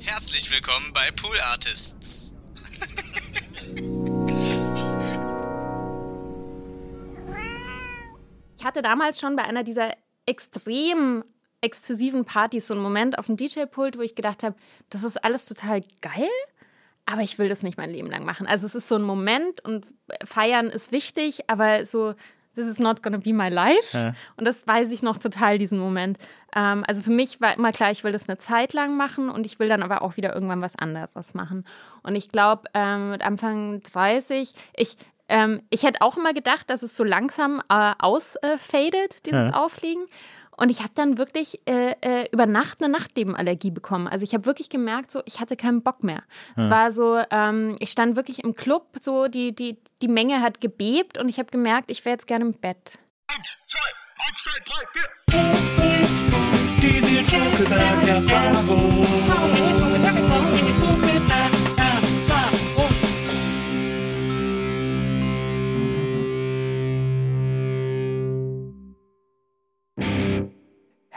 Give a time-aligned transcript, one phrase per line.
[0.00, 2.32] Herzlich willkommen bei Pool Artists.
[8.56, 9.92] Ich hatte damals schon bei einer dieser
[10.24, 11.24] extrem
[11.60, 14.54] exzessiven Partys so einen Moment auf dem DJ-Pult, wo ich gedacht habe,
[14.88, 16.30] das ist alles total geil,
[17.04, 18.46] aber ich will das nicht mein Leben lang machen.
[18.46, 19.86] Also es ist so ein Moment und
[20.24, 22.14] feiern ist wichtig, aber so,
[22.54, 23.96] this is not gonna be my life.
[23.96, 24.14] Ja.
[24.36, 26.18] Und das weiß ich noch total, diesen Moment.
[26.54, 29.44] Ähm, also für mich war immer klar, ich will das eine Zeit lang machen und
[29.46, 31.66] ich will dann aber auch wieder irgendwann was anderes machen.
[32.02, 34.96] Und ich glaube, ähm, mit Anfang 30, ich,
[35.28, 39.54] ähm, ich hätte auch immer gedacht, dass es so langsam äh, ausfadet, dieses Ja.
[39.54, 40.06] Auffliegen.
[40.56, 44.08] Und ich habe dann wirklich äh, äh, über Nacht eine Nachtlebenallergie bekommen.
[44.08, 46.24] Also ich habe wirklich gemerkt, so ich hatte keinen Bock mehr.
[46.56, 50.60] Es war so, ähm, ich stand wirklich im Club, so die, die, die Menge hat
[50.60, 52.98] gebebt und ich habe gemerkt, ich wäre jetzt gerne im Bett.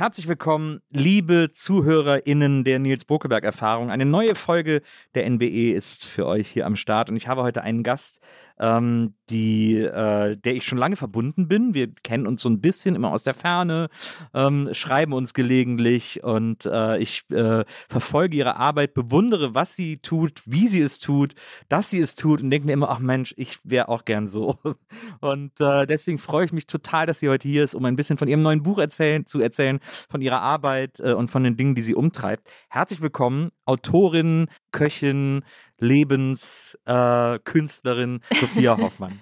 [0.02, 3.92] Herzlich willkommen, liebe ZuhörerInnen der Nils Bokeberg-Erfahrung.
[3.92, 4.82] Eine neue Folge
[5.14, 8.20] der NBE ist für euch hier am Start und ich habe heute einen Gast,
[8.62, 11.74] ähm, die, äh, der ich schon lange verbunden bin.
[11.74, 13.90] Wir kennen uns so ein bisschen immer aus der Ferne,
[14.34, 20.42] ähm, schreiben uns gelegentlich und äh, ich äh, verfolge ihre Arbeit, bewundere, was sie tut,
[20.46, 21.34] wie sie es tut,
[21.70, 24.60] dass sie es tut und denke mir immer, ach Mensch, ich wäre auch gern so.
[25.22, 28.18] Und äh, deswegen freue ich mich total, dass sie heute hier ist, um ein bisschen
[28.18, 29.80] von ihrem neuen Buch erzählen, zu erzählen,
[30.10, 32.50] von ihrer Arbeit äh, und von den Dingen, die sie umtreibt.
[32.70, 35.44] Herzlich willkommen, Autorin, Köchin,
[35.80, 39.20] Lebenskünstlerin äh, Sophia Hoffmann.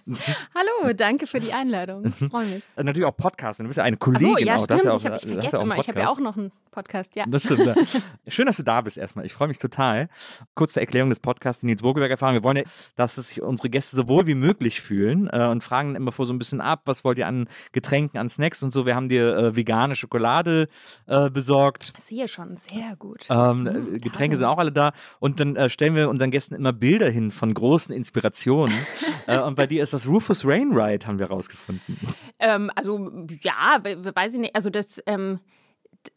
[0.54, 2.04] Hallo, danke für die Einladung.
[2.06, 2.64] Ich freue mich.
[2.76, 4.64] Äh, Natürlich auch Podcastin, du bist ja eine Ach Kollegin so, ja, auch.
[4.66, 4.84] Stimmt.
[4.84, 6.20] ja ich habe ich das ist vergesse ja auch ein immer, ich habe ja Podcast.
[6.20, 7.24] auch noch einen Podcast, ja.
[7.28, 7.74] Das stimmt.
[8.28, 9.26] Schön, dass du da bist erstmal.
[9.26, 10.09] Ich freue mich total.
[10.54, 12.34] Kurze Erklärung des Podcasts, die Nils Burgeberg erfahren.
[12.34, 12.64] Wir wollen ja,
[12.98, 16.34] dass sich unsere Gäste so wohl wie möglich fühlen äh, und fragen immer vor so
[16.34, 18.86] ein bisschen ab, was wollt ihr an Getränken, an Snacks und so.
[18.86, 20.68] Wir haben dir äh, vegane Schokolade
[21.08, 21.94] äh, besorgt.
[21.98, 23.26] Ich sehe schon, sehr gut.
[23.30, 24.94] Ähm, Mhm, äh, Getränke sind auch alle da.
[25.20, 28.76] Und dann äh, stellen wir unseren Gästen immer Bilder hin von großen Inspirationen.
[29.28, 31.98] äh, und bei dir ist das Rufus Wainwright, haben wir rausgefunden.
[32.40, 33.12] Ähm, also
[33.42, 34.56] ja, we- we- weiß ich nicht.
[34.56, 35.40] Also das ähm,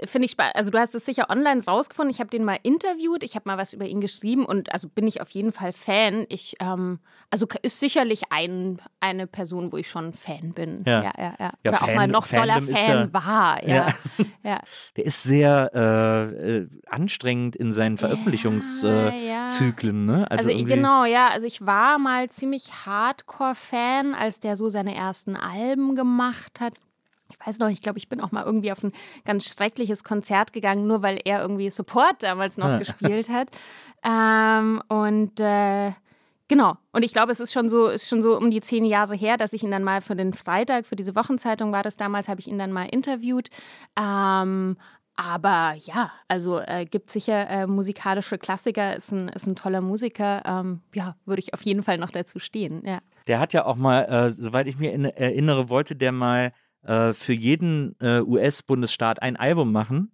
[0.05, 0.57] finde ich spannend.
[0.57, 2.11] Also du hast es sicher online rausgefunden.
[2.13, 3.25] Ich habe den mal interviewt.
[3.25, 6.27] Ich habe mal was über ihn geschrieben und also bin ich auf jeden Fall Fan.
[6.29, 6.99] Ich ähm,
[7.31, 10.83] also ist sicherlich ein, eine Person, wo ich schon Fan bin.
[10.87, 11.03] Ja.
[11.05, 11.35] ja, ja.
[11.39, 11.53] ja.
[11.65, 13.67] Ja, Oder auch Fan- mal noch doller Fandom Fan ja- war.
[13.69, 13.89] Ja,
[14.45, 14.61] Ja.
[14.97, 20.09] Der ist sehr äh, äh, anstrengend in seinen Veröffentlichungszyklen.
[20.09, 20.31] Äh, ne?
[20.31, 21.29] Also, ich- irgendwie- genau, ja.
[21.29, 26.75] Also ich war mal ziemlich Hardcore-Fan, als der so seine ersten Alben gemacht hat.
[27.43, 28.93] Ich weiß noch, ich glaube, ich bin auch mal irgendwie auf ein
[29.25, 32.79] ganz schreckliches Konzert gegangen, nur weil er irgendwie Support damals noch Ja.
[32.79, 33.49] gespielt hat.
[34.05, 35.93] Ähm, und äh,
[36.49, 36.77] genau.
[36.93, 39.37] Und ich glaube, es ist schon so, ist schon so um die zehn Jahre her,
[39.37, 42.41] dass ich ihn dann mal für den Freitag, für diese Wochenzeitung war das damals, habe
[42.41, 43.49] ich ihn dann mal interviewt.
[43.99, 44.77] Ähm,
[45.15, 50.43] aber ja, also äh, gibt sicher äh, musikalische Klassiker, ist ein, ist ein toller Musiker.
[50.47, 52.83] Ähm, ja, würde ich auf jeden Fall noch dazu stehen.
[52.87, 53.01] Ja.
[53.27, 56.53] Der hat ja auch mal, äh, soweit ich mir in, erinnere, wollte der mal
[56.85, 60.13] äh, für jeden äh, US-Bundesstaat ein Album machen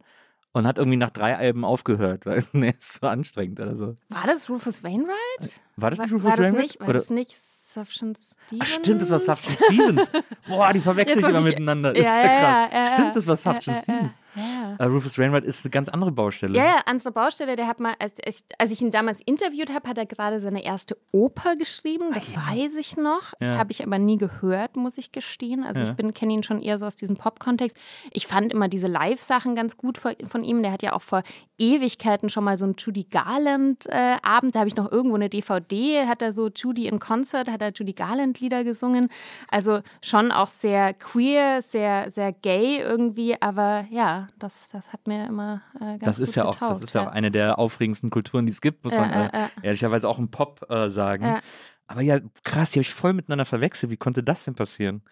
[0.52, 3.94] und hat irgendwie nach drei Alben aufgehört, weil nee, ist so anstrengend oder so.
[4.08, 5.60] War das Rufus Wainwright?
[5.76, 6.62] War das nicht war, Rufus war das Wainwright?
[6.62, 8.60] nicht, war Oder- das nicht Sufjan Stevens?
[8.60, 10.12] Ach stimmt, das war Sufjan Stevens.
[10.48, 11.94] Boah, die verwechsel ich Jetzt immer ich- miteinander.
[11.96, 12.68] Ja, ist ja, ja, krass.
[12.72, 14.12] ja, ja, stimmt, das war ja, Sufjan ja, Stevens.
[14.34, 14.76] Ja.
[14.78, 16.56] Äh, Rufus Rainwright ist eine ganz andere Baustelle.
[16.56, 17.56] Ja, ja, andere Baustelle.
[17.56, 20.64] Der hat mal, als ich, als ich ihn damals interviewt habe, hat er gerade seine
[20.64, 22.12] erste Oper geschrieben.
[22.12, 23.32] Das weiß ich noch.
[23.40, 23.56] Ja.
[23.58, 25.64] Habe ich aber nie gehört, muss ich gestehen.
[25.64, 25.88] Also Ja.
[25.88, 27.76] ich bin kenne ihn schon eher so aus diesem Pop-Kontext.
[28.12, 30.62] Ich fand immer diese Live-Sachen ganz gut von, von ihm.
[30.62, 31.22] Der hat ja auch vor
[31.58, 34.54] Ewigkeiten schon mal so einen Judy Garland-Abend.
[34.54, 36.06] da habe ich noch irgendwo eine DVD.
[36.06, 39.08] Hat er so Judy in Concert, hat er Judy Garland-Lieder gesungen.
[39.48, 43.40] Also schon auch sehr queer, sehr, sehr gay irgendwie.
[43.40, 46.94] Aber ja, das, das hat mir immer äh, ganz Das ist ja auch, das ist
[46.94, 49.50] ja auch eine der aufregendsten Kulturen, die es gibt, muss Ja, man äh, ja, ja.
[49.62, 51.24] ehrlicherweise auch im Pop äh, sagen.
[51.24, 51.40] Ja.
[51.86, 53.90] Aber ja, krass, die habe ich voll miteinander verwechselt.
[53.90, 55.02] Wie konnte das denn passieren?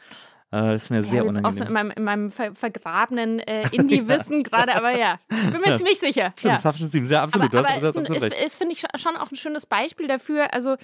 [0.50, 1.46] Äh, das ist mir sehr ja, jetzt unangenehm.
[1.46, 5.60] auch so in meinem, in meinem ver vergrabenen äh, Indie-Wissen gerade, aber ja, ich bin
[5.60, 5.76] mir Ja.
[5.76, 6.32] ziemlich sicher.
[6.36, 6.52] Stimmt, ja.
[6.52, 7.06] das hast du sieben.
[7.06, 7.46] Ja, absolut.
[7.52, 8.44] aber du hast, aber absolut ist, recht.
[8.44, 10.76] ist finde ich, schon auch ein schönes Beispiel dafür, also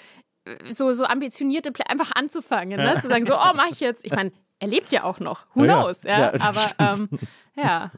[0.45, 3.01] äh, so, so ambitionierte Pläne einfach anzufangen, ne?
[3.01, 4.05] zu sagen, so, oh, mach ich jetzt.
[4.05, 4.33] Ich meine,
[4.63, 7.09] er lebt ja auch noch, who Ja, knows, ja, Ja, aber ähm,
[7.57, 7.91] ja,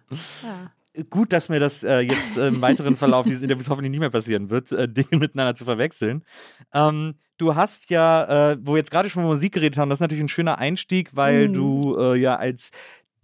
[0.43, 0.71] ja.
[1.11, 4.11] Gut, dass mir das äh, jetzt äh, im weiteren Verlauf dieses Interviews hoffentlich nicht mehr
[4.11, 6.25] passieren wird, äh, Dinge miteinander zu verwechseln.
[6.73, 9.97] Ähm, du hast ja, äh, wo wir jetzt gerade schon über Musik geredet haben, das
[9.97, 11.53] ist natürlich ein schöner Einstieg, weil Mhm.
[11.53, 12.71] du äh, ja als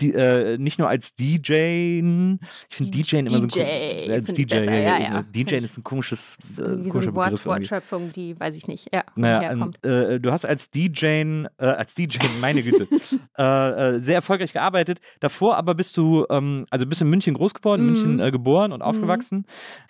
[0.00, 1.52] die, äh, nicht nur als DJ,
[2.68, 5.22] ich finde DJ immer so ein DJ, als DJ, besser, ja, ja.
[5.22, 7.44] DJ Find ist ein komisches, ist äh, irgendwie so eine Wort.
[7.46, 9.78] Wortschöpfung, die, weiß ich nicht, ja, Naja, herkommt.
[9.82, 12.86] ähm, äh, du hast als DJ, äh, als DJ, meine Güte,
[13.38, 13.42] äh,
[13.96, 15.00] äh, sehr erfolgreich gearbeitet.
[15.20, 18.16] Davor aber bist du, ähm, also bist in München groß geworden, in Mhm.
[18.16, 19.44] München geboren und aufgewachsen.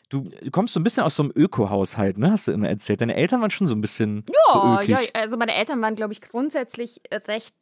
[0.08, 2.32] Du kommst so ein bisschen aus so einem Öko-Haushalt, ne?
[2.32, 3.00] Hast du immer erzählt.
[3.00, 4.88] Deine Eltern waren schon so ein bisschen so Ja, ökig.
[4.88, 7.54] ja, also meine Eltern waren, glaube ich, grundsätzlich recht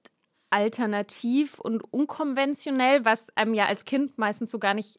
[0.51, 4.99] alternativ und unkonventionell, was einem ja als Kind meistens so gar nicht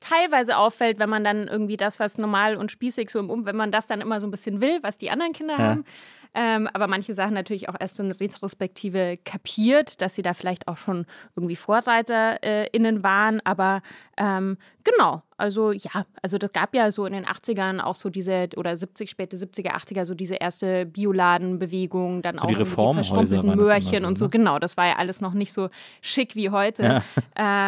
[0.00, 3.56] teilweise auffällt, wenn man dann irgendwie das, was normal und spießig so im Um, wenn
[3.56, 5.64] man das dann immer so ein bisschen will, was die anderen Kinder Ja.
[5.64, 5.84] haben.
[6.34, 10.68] Ähm, aber manche Sachen natürlich auch erst so in Retrospektive kapiert, dass sie da vielleicht
[10.68, 13.40] auch schon irgendwie VorreiterInnen waren.
[13.44, 13.80] Aber
[14.18, 18.48] ähm, genau, also ja, also das gab ja so in den 80ern auch so diese,
[18.56, 22.68] oder 70, späte 70er, 80er, so diese erste Bioladenbewegung, dann So auch die das
[23.32, 24.24] immer Möhrchen so, und so.
[24.26, 24.30] ne?
[24.30, 25.70] Genau, das war ja alles noch nicht so
[26.02, 26.82] schick wie heute.
[26.82, 27.02] Ja.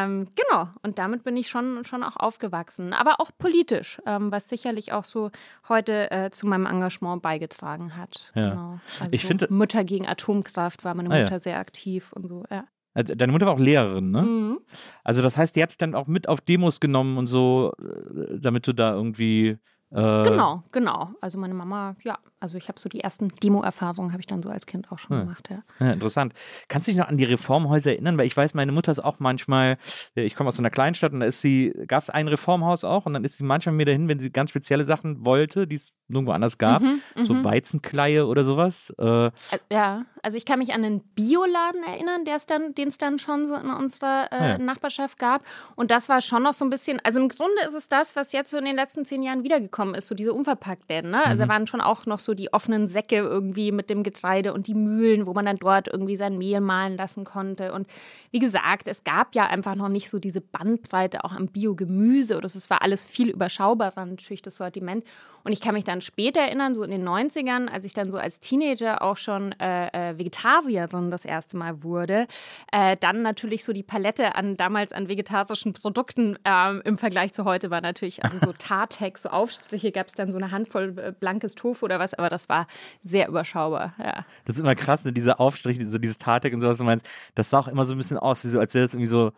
[0.05, 4.49] Ähm, genau, und damit bin ich schon, schon auch aufgewachsen, aber auch politisch, ähm, was
[4.49, 5.31] sicherlich auch so
[5.69, 8.33] heute äh, zu meinem Engagement beigetragen hat.
[8.35, 8.51] Ja.
[8.51, 8.81] Genau.
[9.01, 11.23] Also Ich so finde- Mutter gegen Atomkraft war meine Ah, ja.
[11.25, 12.65] Mutter sehr aktiv und so, ja.
[12.95, 14.23] Also Deine Mutter war auch Lehrerin, ne?
[14.23, 14.61] Mhm.
[15.05, 18.39] Also das heißt, die hat dich dann auch mit auf Demos genommen und so, äh,
[18.41, 19.59] damit du da irgendwie.
[19.93, 21.11] Äh, Genau, genau.
[21.21, 24.49] Also meine Mama, ja, also ich habe so die ersten Demo-Erfahrungen habe ich dann so
[24.49, 25.23] als Kind auch schon Ja.
[25.25, 25.63] gemacht, ja.
[25.79, 26.33] Ja, interessant.
[26.69, 28.19] Kannst du dich noch an die Reformhäuser erinnern?
[28.19, 29.77] Weil ich weiß, meine Mutter ist auch manchmal,
[30.17, 33.07] äh, ich komme aus einer Kleinstadt und da ist sie, gab es ein Reformhaus auch
[33.07, 35.93] und dann ist sie manchmal mir dahin, wenn sie ganz spezielle Sachen wollte, die es
[36.09, 37.45] nirgendwo anders gab, Mhm, so mhm.
[37.45, 38.93] Weizenkleie oder sowas.
[38.99, 39.31] Äh, Ä-
[39.73, 43.71] Ja, also ich kann mich an einen Bioladen erinnern, den es dann schon so in
[43.71, 44.59] unserer äh, Ah ja.
[44.59, 45.45] Nachbarschaft gab.
[45.77, 48.33] Und das war schon noch so ein bisschen, also im Grunde ist es das, was
[48.33, 51.11] jetzt so in den letzten zehn Jahren wiedergekommen ist, so diese Unverpacktläden.
[51.11, 51.23] Ne?
[51.25, 54.67] Also da waren schon auch noch so die offenen Säcke irgendwie mit dem Getreide und
[54.67, 57.73] die Mühlen, wo man dann dort irgendwie sein Mehl mahlen lassen konnte.
[57.73, 57.87] Und
[58.31, 62.49] wie gesagt, es gab ja einfach noch nicht so diese Bandbreite auch am Biogemüse oder
[62.49, 62.59] so.
[62.59, 65.05] Es war alles viel überschaubarer natürlich das Sortiment.
[65.43, 68.19] Und ich kann mich dann später erinnern, so in den 90ern, als ich dann so
[68.19, 72.27] als Teenager auch schon äh, äh, Vegetarierin das erste Mal wurde,
[72.73, 77.45] äh, dann natürlich so die Palette an damals an vegetarischen Produkten ähm, im Vergleich zu
[77.45, 81.13] heute war natürlich, also so Tartex, so Aufstriche gab es dann so eine Handvoll äh,
[81.19, 82.67] blankes Tofu oder was, aber das war
[83.03, 84.25] sehr überschaubar, ja.
[84.45, 85.13] das ist immer krass, ne?
[85.13, 87.99] diese Aufstriche, so dieses Tartek und sowas, du meinst, das sah auch immer so ein
[87.99, 89.33] bisschen aus, wie so, als wäre das irgendwie so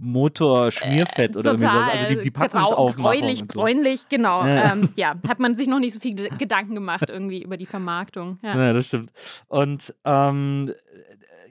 [0.00, 1.88] Motorschmierfett oder irgendwie sowas.
[1.92, 3.02] Also die, die grau, Packungsaufmachung.
[3.02, 3.46] gräulich, so.
[3.46, 4.44] bräunlich, genau.
[4.44, 4.72] Ja.
[4.72, 7.66] Ähm, ja, hat man sich noch nicht so viel Ge- Gedanken gemacht irgendwie über die
[7.66, 8.38] Vermarktung.
[8.42, 8.56] Ja.
[8.56, 9.12] Ja, das stimmt.
[9.46, 10.72] Und ähm,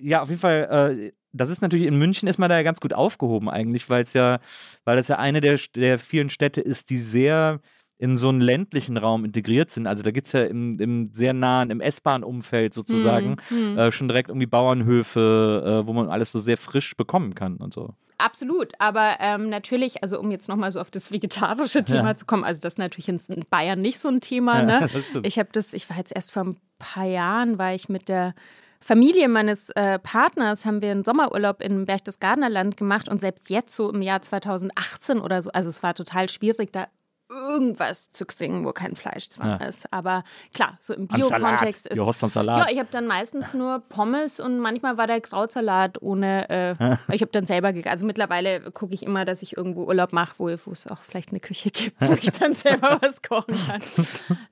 [0.01, 2.79] ja, auf jeden Fall, äh, das ist natürlich in München ist man da ja ganz
[2.79, 4.39] gut aufgehoben eigentlich, weil es ja,
[4.83, 7.59] weil das ja eine der, der vielen Städte ist, die sehr
[8.03, 9.87] in so einen ländlichen Raum integriert sind.
[9.87, 13.77] Also da gibt es ja im, im sehr nahen, im S-Bahn-Umfeld sozusagen Hm, hm.
[13.77, 17.73] äh, schon direkt irgendwie Bauernhöfe, äh, wo man alles so sehr frisch bekommen kann und
[17.73, 17.93] so.
[18.17, 22.15] Absolut, aber ähm, natürlich, also um jetzt nochmal so auf das vegetarische Thema Ja.
[22.15, 23.17] zu kommen, also das ist natürlich in
[23.49, 24.59] Bayern nicht so ein Thema.
[24.59, 24.89] Ja, ne?
[25.23, 28.35] Ich habe das, ich war jetzt erst vor ein paar Jahren, war ich mit der
[28.81, 33.89] Familie meines äh, Partners, haben wir einen Sommerurlaub in Berchtesgadener gemacht und selbst jetzt so
[33.89, 36.87] im Jahr 2018 oder so, also es war total schwierig, da
[37.33, 39.67] irgendwas zu kriegen, wo kein Fleisch dran Ja.
[39.67, 39.91] ist.
[39.91, 40.23] Aber
[40.53, 41.07] klar, so im.
[41.07, 42.67] Bio-Kontext ist Du hast Salat.
[42.67, 46.49] ja, ich habe dann meistens nur Pommes und manchmal war der Krautsalat ohne.
[46.49, 46.75] Äh,
[47.13, 47.91] ich habe dann selber gegessen.
[47.91, 51.29] Also mittlerweile gucke ich immer, dass ich irgendwo Urlaub mache, wo, wo es auch vielleicht
[51.29, 53.81] eine Küche gibt, wo ich dann selber was kochen kann.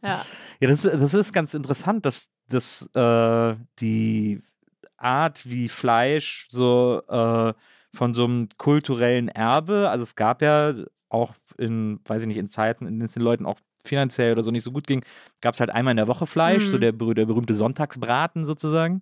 [0.03, 0.25] Ja.
[0.59, 4.41] Ja, das, das ist ganz interessant, dass, dass äh, die
[4.97, 7.53] Art, wie Fleisch so äh,
[7.93, 9.89] von so einem kulturellen Erbe.
[9.89, 10.73] Also es gab ja
[11.09, 14.43] auch in, weiß ich nicht, in Zeiten, in denen es den Leuten auch finanziell oder
[14.43, 15.03] so nicht so gut ging,
[15.41, 16.71] gab es halt einmal in der Woche Fleisch, mhm.
[16.71, 19.01] so der, der berühmte Sonntagsbraten sozusagen.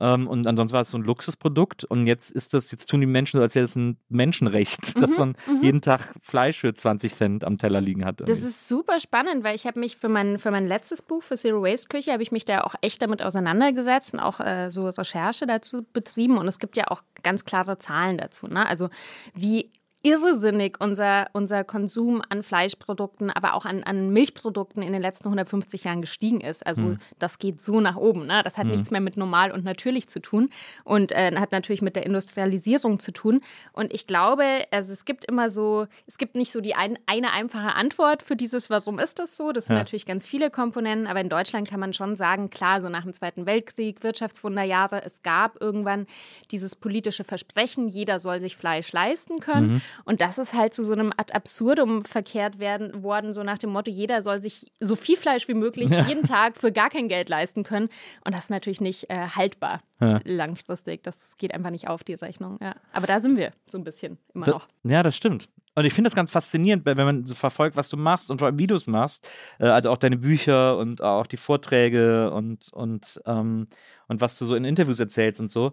[0.00, 1.84] Ähm, und ansonsten war es so ein Luxusprodukt.
[1.84, 5.00] Und jetzt ist das, jetzt tun die Menschen so, als wäre das ein Menschenrecht, mhm,
[5.00, 5.62] dass man mhm.
[5.62, 8.20] jeden Tag Fleisch für 20 Cent am Teller liegen hat.
[8.20, 8.32] Irgendwie.
[8.40, 11.34] Das ist super spannend, weil ich habe mich für mein, für mein letztes Buch, für
[11.34, 14.88] Zero Waste Küche, habe ich mich da auch echt damit auseinandergesetzt und auch äh, so
[14.88, 16.38] Recherche dazu betrieben.
[16.38, 18.46] Und es gibt ja auch ganz klare Zahlen dazu.
[18.46, 18.66] Ne?
[18.66, 18.90] Also
[19.34, 19.70] wie
[20.02, 25.84] irrsinnig unser, unser Konsum an Fleischprodukten, aber auch an, an Milchprodukten in den letzten 150
[25.84, 26.64] Jahren gestiegen ist.
[26.66, 26.98] Also mhm.
[27.18, 28.26] das geht so nach oben.
[28.26, 28.42] Ne?
[28.44, 28.72] Das hat mhm.
[28.72, 30.50] nichts mehr mit normal und natürlich zu tun
[30.84, 33.40] und äh, hat natürlich mit der Industrialisierung zu tun.
[33.72, 37.32] Und ich glaube, also es gibt immer so, es gibt nicht so die ein, eine
[37.32, 39.50] einfache Antwort für dieses, warum ist das so?
[39.50, 39.82] Das sind ja.
[39.82, 43.14] natürlich ganz viele Komponenten, aber in Deutschland kann man schon sagen, klar, so nach dem
[43.14, 46.06] Zweiten Weltkrieg, Wirtschaftswunderjahre, es gab irgendwann
[46.52, 49.74] dieses politische Versprechen, jeder soll sich Fleisch leisten können.
[49.74, 49.82] Mhm.
[50.04, 53.70] Und das ist halt zu so einem Ad absurdum verkehrt werden, worden, so nach dem
[53.70, 56.06] Motto, jeder soll sich so viel Fleisch wie möglich ja.
[56.06, 57.88] jeden Tag für gar kein Geld leisten können.
[58.24, 60.20] Und das ist natürlich nicht äh, haltbar ja.
[60.24, 61.02] langfristig.
[61.02, 62.58] Das geht einfach nicht auf, die Rechnung.
[62.60, 62.74] Ja.
[62.92, 64.68] Aber da sind wir so ein bisschen immer da, noch.
[64.84, 65.48] Ja, das stimmt.
[65.74, 68.46] Und ich finde das ganz faszinierend, wenn man so verfolgt, was du machst und vor
[68.46, 69.28] allem Videos machst,
[69.60, 73.68] äh, also auch deine Bücher und auch die Vorträge und, und, ähm,
[74.08, 75.72] und was du so in Interviews erzählst und so.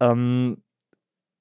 [0.00, 0.62] Ähm,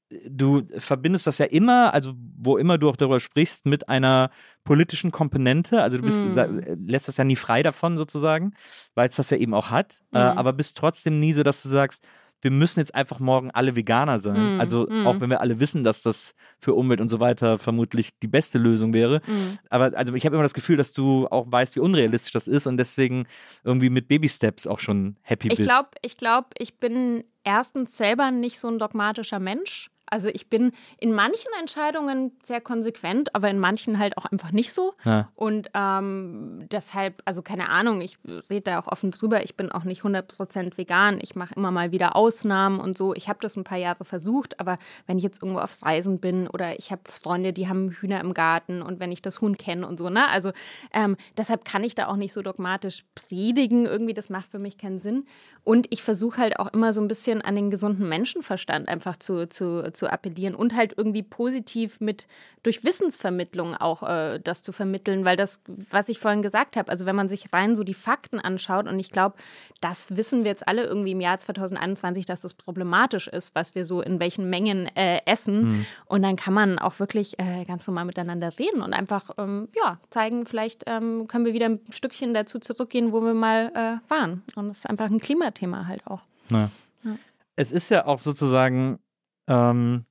[0.09, 4.29] du verbindest das ja immer, also wo immer du auch darüber sprichst, mit einer
[4.63, 5.81] politischen Komponente.
[5.81, 6.85] Also du bist, mm.
[6.85, 8.53] lässt das ja nie frei davon sozusagen,
[8.95, 10.01] weil es das ja eben auch hat.
[10.11, 10.17] Mm.
[10.17, 12.03] Äh, aber bist trotzdem nie so, dass du sagst,
[12.41, 14.57] wir müssen jetzt einfach morgen alle Veganer sein.
[14.57, 14.59] Mm.
[14.61, 18.27] Also auch wenn wir alle wissen, dass das für Umwelt und so weiter vermutlich die
[18.27, 19.21] beste Lösung wäre.
[19.69, 22.67] Aber also ich habe immer das Gefühl, dass du auch weißt, wie unrealistisch das ist
[22.67, 23.25] und deswegen
[23.63, 25.67] irgendwie mit Baby Steps auch schon happy ich bist.
[25.67, 29.89] Glaub, ich glaube, ich bin erstens selber nicht so ein dogmatischer Mensch.
[30.09, 34.73] Also ich bin in manchen Entscheidungen sehr konsequent, aber in manchen halt auch einfach nicht
[34.73, 34.93] so.
[35.03, 35.29] Ja.
[35.35, 38.17] Und ähm, deshalb, also keine Ahnung, ich
[38.49, 41.19] rede da auch offen drüber, ich bin auch nicht 100% vegan.
[41.21, 43.13] Ich mache immer mal wieder Ausnahmen und so.
[43.13, 46.47] Ich habe das ein paar Jahre versucht, aber wenn ich jetzt irgendwo auf Reisen bin
[46.47, 49.87] oder ich habe Freunde, die haben Hühner im Garten und wenn ich das Huhn kenne
[49.87, 50.27] und so, ne?
[50.29, 50.51] Also
[50.93, 53.85] ähm, deshalb kann ich da auch nicht so dogmatisch predigen.
[53.85, 55.25] Irgendwie, das macht für mich keinen Sinn.
[55.63, 59.49] Und ich versuche halt auch immer so ein bisschen an den gesunden Menschenverstand einfach zu,
[59.49, 62.27] zu zu appellieren und halt irgendwie positiv mit
[62.63, 67.05] durch Wissensvermittlung auch äh, das zu vermitteln, weil das, was ich vorhin gesagt habe, also
[67.05, 69.35] wenn man sich rein so die Fakten anschaut und ich glaube,
[69.81, 73.85] das wissen wir jetzt alle irgendwie im Jahr 2021, dass das problematisch ist, was wir
[73.85, 75.85] so in welchen Mengen äh, essen mhm.
[76.05, 79.99] und dann kann man auch wirklich äh, ganz normal miteinander reden und einfach ähm, ja
[80.09, 84.43] zeigen, vielleicht ähm, können wir wieder ein Stückchen dazu zurückgehen, wo wir mal äh, waren
[84.55, 86.23] und das ist einfach ein Klimathema halt auch.
[86.49, 86.69] Ja.
[87.03, 87.15] Ja.
[87.55, 88.99] Es ist ja auch sozusagen
[89.47, 90.05] ähm,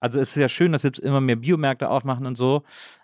[0.00, 2.62] also es ist ja schön, dass jetzt immer mehr Biomärkte aufmachen und so,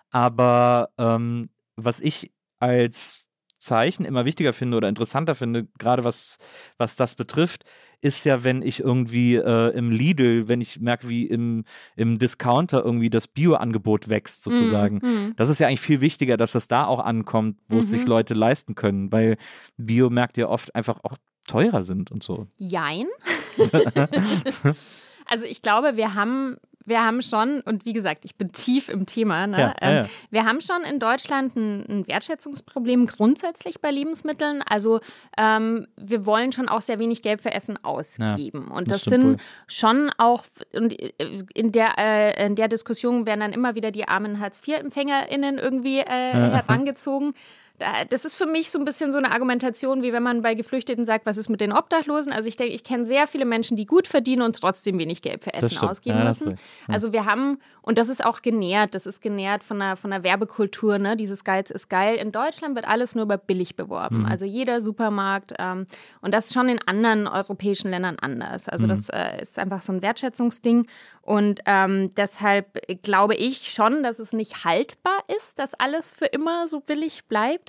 [0.09, 3.25] aber ähm, was ich als
[3.59, 6.37] Zeichen immer wichtiger finde oder interessanter finde, gerade was,
[6.77, 7.65] was das betrifft,
[8.01, 11.63] ist ja, wenn ich irgendwie äh, im Lidl, wenn ich merke, wie im,
[11.95, 14.97] im Discounter irgendwie das Bio-Angebot wächst, sozusagen.
[14.97, 15.33] Mm, mm.
[15.35, 18.03] Das ist ja eigentlich viel wichtiger, dass das da auch ankommt, wo mm es sich
[18.03, 18.09] mhm.
[18.09, 19.37] Leute leisten können, weil
[19.77, 21.17] Biomärkte ja oft einfach auch
[21.47, 22.45] teurer sind und so.
[22.57, 23.07] Jein.
[25.27, 26.57] Also ich glaube, wir haben
[26.87, 29.59] wir haben schon, und wie gesagt, ich bin tief im Thema, ne?
[29.59, 30.09] ja, ähm, ja.
[30.29, 34.61] wir haben schon in Deutschland ein, ein, Wertschätzungsproblem grundsätzlich bei Lebensmitteln.
[34.61, 35.01] Also
[35.37, 38.67] ähm, wir wollen schon auch sehr wenig Geld für Essen ausgeben.
[38.69, 39.37] Ja, und das, das sind wohl.
[39.67, 41.11] schon auch, äh,
[41.53, 46.05] in der, äh, in der Diskussion werden dann immer wieder die armen Hartz-IV-EmpfängerInnen irgendwie äh,
[46.05, 47.33] herangezogen
[48.09, 51.05] das ist für mich so ein bisschen so eine Argumentation, wie wenn man bei Geflüchteten
[51.05, 52.31] sagt, was ist mit den Obdachlosen?
[52.31, 55.43] Also ich denke, ich kenne sehr viele Menschen, die gut verdienen und trotzdem wenig Geld
[55.43, 56.51] für Essen ausgeben ja, müssen.
[56.51, 56.57] Ja.
[56.87, 60.23] Also wir haben, und das ist auch genährt, das ist genährt von der, von der
[60.23, 61.15] Werbekultur, ne?
[61.15, 62.15] Dieses Geiz ist geil.
[62.15, 64.19] In Deutschland wird alles nur über billig beworben.
[64.19, 64.25] Mhm.
[64.25, 65.53] Also jeder Supermarkt.
[65.59, 65.85] Ähm,
[66.21, 68.67] und das ist schon in anderen europäischen Ländern anders.
[68.67, 68.89] Also mhm.
[68.89, 70.87] das äh, ist einfach so ein Wertschätzungsding.
[71.21, 76.67] Und ähm, deshalb glaube ich schon, dass es nicht haltbar ist, dass alles für immer
[76.69, 77.66] so billig bleibt.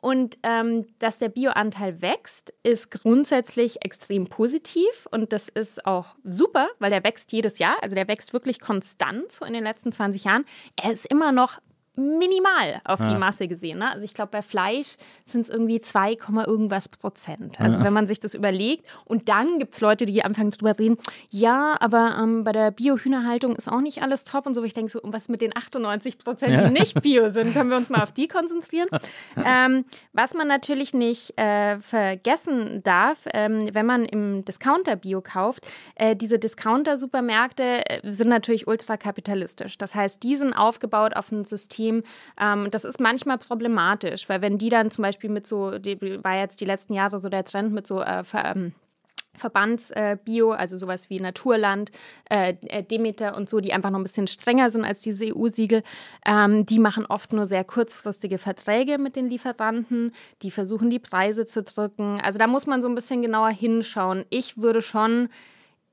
[0.00, 6.68] Und ähm, dass der Bioanteil wächst, ist grundsätzlich extrem positiv und das ist auch super,
[6.78, 7.76] weil der wächst jedes Jahr.
[7.82, 10.44] Also der wächst wirklich konstant so in den letzten 20 Jahren.
[10.80, 11.60] Er ist immer noch
[11.98, 13.18] minimal auf die Ja.
[13.18, 13.80] Masse gesehen.
[13.80, 13.90] Ne?
[13.90, 17.60] Also ich glaube, bei Fleisch sind es irgendwie 2, Komma irgendwas Prozent.
[17.60, 18.86] Also wenn man sich das überlegt.
[19.04, 20.96] Und dann gibt es Leute, die anfangen drüber reden,
[21.30, 24.62] ja, aber ähm, bei der Bio-Hühnerhaltung ist auch nicht alles top und so.
[24.62, 27.88] Ich denke so, was mit den 98 Prozent, die nicht Bio sind, können wir uns
[27.90, 28.88] mal auf die konzentrieren.
[29.44, 35.66] ähm, was man natürlich nicht äh, vergessen darf, ähm, wenn man im Discounter Bio kauft,
[35.96, 39.78] äh, diese Discounter-Supermärkte äh, sind natürlich ultrakapitalistisch.
[39.78, 41.87] Das heißt, die sind aufgebaut auf ein System,
[42.40, 46.38] ähm, das ist manchmal problematisch, weil wenn die dann zum Beispiel mit so, die, war
[46.38, 48.72] jetzt die letzten Jahre so der Trend mit so äh, ver, ähm,
[49.38, 51.90] Verbandsbio, also sowas wie Naturland,
[52.28, 55.82] äh, äh, Demeter und so, die einfach noch ein bisschen strenger sind als diese EU-Siegel.
[56.26, 60.12] Ähm, die machen oft nur sehr kurzfristige Verträge mit den Lieferanten.
[60.42, 62.20] Die versuchen, die Preise zu drücken.
[62.20, 64.24] Also da muss man so ein bisschen genauer hinschauen.
[64.28, 65.28] Ich würde schon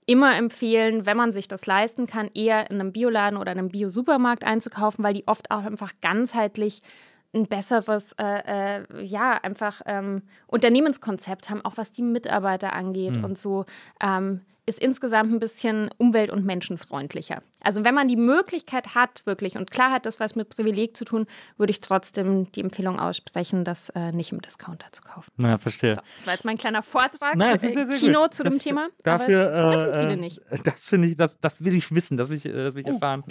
[0.05, 3.69] immer empfehlen, wenn man sich das leisten kann, eher in einem Bioladen oder in einem
[3.69, 6.81] Bio-Supermarkt einzukaufen, weil die oft auch einfach ganzheitlich
[7.33, 13.37] ein besseres, äh, äh, ja, einfach ähm, Unternehmenskonzept haben, auch was die Mitarbeiter angeht und
[13.37, 13.65] so.
[14.01, 17.41] Ähm, ist insgesamt ein bisschen umwelt- und menschenfreundlicher.
[17.61, 21.05] Also wenn man die Möglichkeit hat, wirklich, und klar hat das was mit Privileg zu
[21.05, 25.29] tun, würde ich trotzdem die Empfehlung aussprechen, das äh, nicht im Discounter zu kaufen.
[25.37, 25.93] Na, verstehe.
[25.93, 28.33] Das war jetzt mein kleiner Vortrag, ist äh, sehr, sehr Kino gut.
[28.33, 28.87] zu das, dem Thema.
[29.03, 30.41] Dafür, aber das wissen äh, viele äh, nicht.
[30.63, 32.87] Das finde ich, das, das will ich wissen, das will ich, äh, das will ich
[32.87, 32.93] Oh.
[32.93, 33.23] erfahren.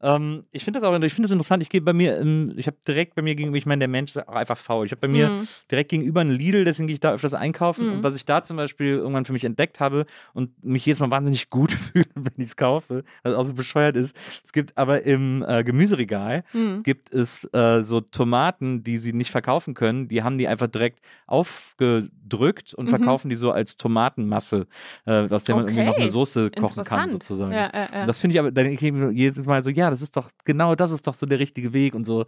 [0.00, 1.62] Ähm, ich finde das auch, ich finde das interessant.
[1.62, 2.20] Ich gehe bei mir,
[2.56, 4.86] ich habe direkt bei mir gegenüber, ich meine, der Mensch ist auch einfach faul.
[4.86, 5.48] Ich habe bei mir Mhm.
[5.70, 7.88] direkt gegenüber einen Lidl, deswegen gehe ich da öfters einkaufen.
[7.90, 11.10] Und was ich da zum Beispiel irgendwann für mich entdeckt habe und mich jedes Mal
[11.10, 14.16] wahnsinnig gut fühle, wenn ich es kaufe, was auch so bescheuert ist.
[14.44, 16.82] Es gibt aber im äh, Gemüseregal Mhm.
[16.82, 20.08] gibt es äh, so Tomaten, die sie nicht verkaufen können.
[20.08, 22.78] Die haben die einfach direkt aufgedrückt Mhm.
[22.78, 24.66] und verkaufen die so als Tomatenmasse,
[25.06, 27.52] äh, aus der man irgendwie noch eine Soße kochen kann, sozusagen.
[27.52, 28.00] Ja, ja, ja.
[28.02, 30.30] Und Das finde ich aber, dann denke ich jedes Mal so, ja, das ist doch,
[30.44, 32.26] genau das ist doch so der richtige Weg und so.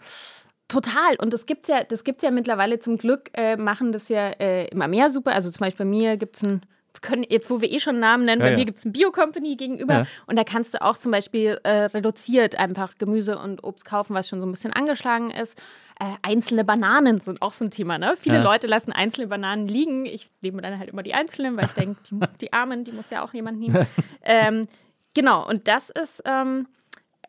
[0.68, 1.16] Total.
[1.18, 4.66] Und das gibt's ja, das gibt's ja mittlerweile zum Glück, äh, machen das ja äh,
[4.68, 5.32] immer mehr super.
[5.32, 6.60] Also zum Beispiel bei mir gibt es ein,
[7.02, 8.58] können, jetzt wo wir eh schon Namen nennen, Ja, bei ja.
[8.58, 10.06] mir gibt es ein Bio-Company gegenüber Ja.
[10.26, 14.28] und da kannst du auch zum Beispiel äh, reduziert einfach Gemüse und Obst kaufen, was
[14.28, 15.60] schon so ein bisschen angeschlagen ist.
[15.98, 18.14] Äh, einzelne Bananen sind auch so ein Thema, ne?
[18.18, 18.42] Viele.
[18.42, 20.06] Leute lassen einzelne Bananen liegen.
[20.06, 23.10] Ich nehme dann halt immer die einzelnen, weil ich denke, die, die Armen, die muss
[23.10, 23.86] ja auch jemand nehmen.
[24.22, 24.66] ähm,
[25.14, 26.66] genau, und das ist, ähm,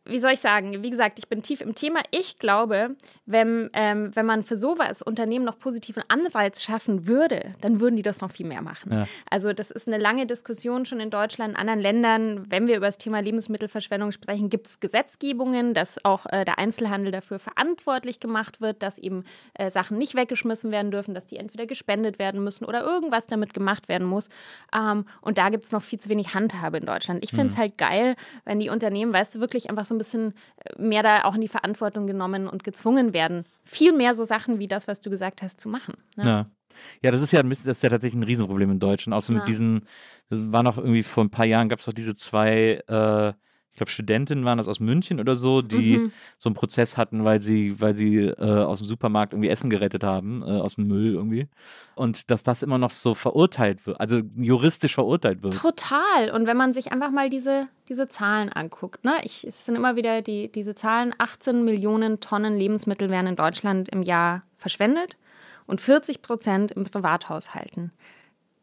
[0.06, 2.02] wie soll ich sagen, wie gesagt, ich bin tief im Thema.
[2.10, 2.96] Ich glaube,
[3.28, 8.02] wenn, ähm, wenn man für sowas Unternehmen noch positiven Anreiz schaffen würde, dann würden die
[8.02, 8.92] das noch viel mehr machen.
[8.92, 9.08] Ja.
[9.30, 12.50] Also das ist eine lange Diskussion schon in Deutschland, in anderen Ländern.
[12.50, 17.12] Wenn wir über das Thema Lebensmittelverschwendung sprechen, gibt es Gesetzgebungen, dass auch äh, der Einzelhandel
[17.12, 21.68] dafür verantwortlich gemacht wird, dass eben äh, Sachen nicht weggeschmissen werden dürfen, dass die entweder
[21.68, 24.30] gespendet werden müssen oder irgendwas damit gemacht werden muss.
[24.76, 27.24] Ähm, und da gibt es noch viel zu wenig Handhabe in Deutschland.
[27.24, 30.34] Ich finde es halt geil, wenn die Unternehmen, weißt du, wirklich einfach so ein bisschen
[30.58, 34.60] äh, mehr da auch in die Verantwortung genommen und gezwungen werden, viel mehr so Sachen
[34.60, 35.96] wie das, was du gesagt hast, zu machen.
[36.16, 36.26] Ne?
[36.26, 36.46] Ja.
[37.02, 39.14] Ja, das ist ja, das ist ja tatsächlich ein Riesenproblem in Deutschland.
[39.16, 39.40] Außer Ja.
[39.40, 39.82] mit diesen,
[40.30, 43.34] das war noch irgendwie vor ein paar Jahren, gab es doch diese zwei, äh,
[43.74, 46.12] ich glaube, Studentinnen waren das aus München oder so, die Mhm.
[46.38, 50.04] so einen Prozess hatten, weil sie, weil sie äh, aus dem Supermarkt irgendwie Essen gerettet
[50.04, 51.48] haben, äh, aus dem Müll irgendwie.
[51.96, 55.56] Und dass das immer noch so verurteilt wird, also juristisch verurteilt wird.
[55.56, 56.32] Total.
[56.34, 59.14] Und wenn man sich einfach mal diese, diese Zahlen anguckt, ne?
[59.24, 63.88] Ich, es sind immer wieder die, diese Zahlen, 18 Millionen Tonnen Lebensmittel werden in Deutschland
[63.88, 65.16] im Jahr verschwendet
[65.66, 67.92] und 40 Prozent im Privathaushalten.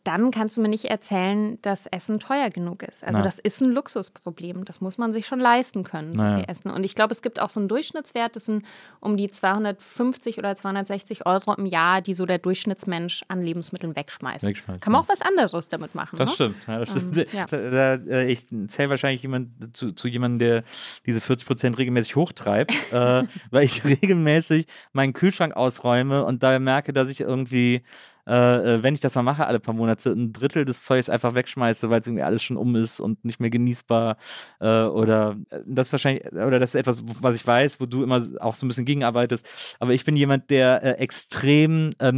[0.08, 3.04] Dann kannst du mir nicht erzählen, dass Essen teuer genug ist.
[3.04, 3.24] Also Na.
[3.24, 4.64] das ist ein Luxusproblem.
[4.64, 6.70] Das muss man sich schon leisten können, so viel Essen.
[6.70, 8.64] Und ich glaube, es gibt auch so einen Durchschnittswert, das sind
[9.00, 14.46] um die 250 oder 260 Euro im Jahr, die so der Durchschnittsmensch an Lebensmitteln wegschmeißt.
[14.46, 15.04] Wegschmeißt, Kann man ja.
[15.04, 16.16] auch was anderes damit machen.
[16.16, 16.34] Das ne?
[16.34, 16.56] stimmt.
[16.66, 17.18] Ja, das stimmt.
[17.18, 17.44] Ähm, ja.
[17.44, 20.64] Da, da, äh, ich zähle wahrscheinlich jemand, zu, zu jemandem, der
[21.04, 26.94] diese 40 Prozent regelmäßig hochtreibt, äh, weil ich regelmäßig meinen Kühlschrank ausräume und da merke,
[26.94, 27.82] dass ich irgendwie,
[28.28, 31.34] äh, äh, wenn ich das mal mache, alle paar Monate, ein Drittel des Zeugs einfach
[31.34, 34.16] wegschmeiße, weil es irgendwie alles schon um ist und nicht mehr genießbar.
[34.60, 38.02] Äh, oder äh, das ist wahrscheinlich, oder das ist etwas, was ich weiß, wo du
[38.02, 39.46] immer auch so ein bisschen gegenarbeitest.
[39.80, 42.12] Aber ich bin jemand, der äh, extrem äh,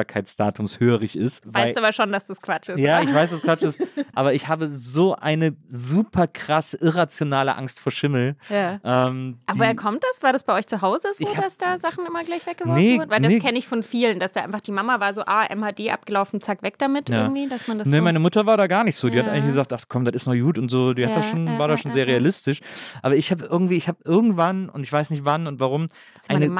[0.00, 1.42] Mindesthaltbarkeitsdatums hörig ist.
[1.46, 2.78] weil- Weißt aber schon, dass das Quatsch ist.
[2.78, 3.08] ja, oder?
[3.08, 3.80] ich weiß, dass Quatsch ist,
[4.14, 8.36] aber ich habe so eine super krass irrationale Angst vor Schimmel.
[8.48, 8.80] Ja.
[8.84, 10.22] Ähm, Aber woher kommt das?
[10.22, 12.98] War das bei euch zu Hause so, hab- dass da Sachen immer gleich weggeworfen Nee,
[12.98, 13.10] wurden?
[13.10, 13.38] Weil das nee.
[13.40, 16.62] kenne ich von vielen, dass da einfach die Mama war so, ah, MHD abgelaufen, zack,
[16.62, 17.22] weg damit Ja.
[17.22, 18.02] irgendwie, dass man das Nee, so...
[18.02, 19.08] meine Mutter war da gar nicht so.
[19.08, 19.32] Die hat Ja.
[19.32, 20.94] eigentlich gesagt, ach komm, das ist noch gut und so.
[20.94, 22.60] Die hat Ja, das schon, ja, war da schon ja, sehr realistisch.
[23.02, 25.88] Aber ich habe irgendwie, ich habe irgendwann, und ich weiß nicht wann und warum,
[26.28, 26.50] eine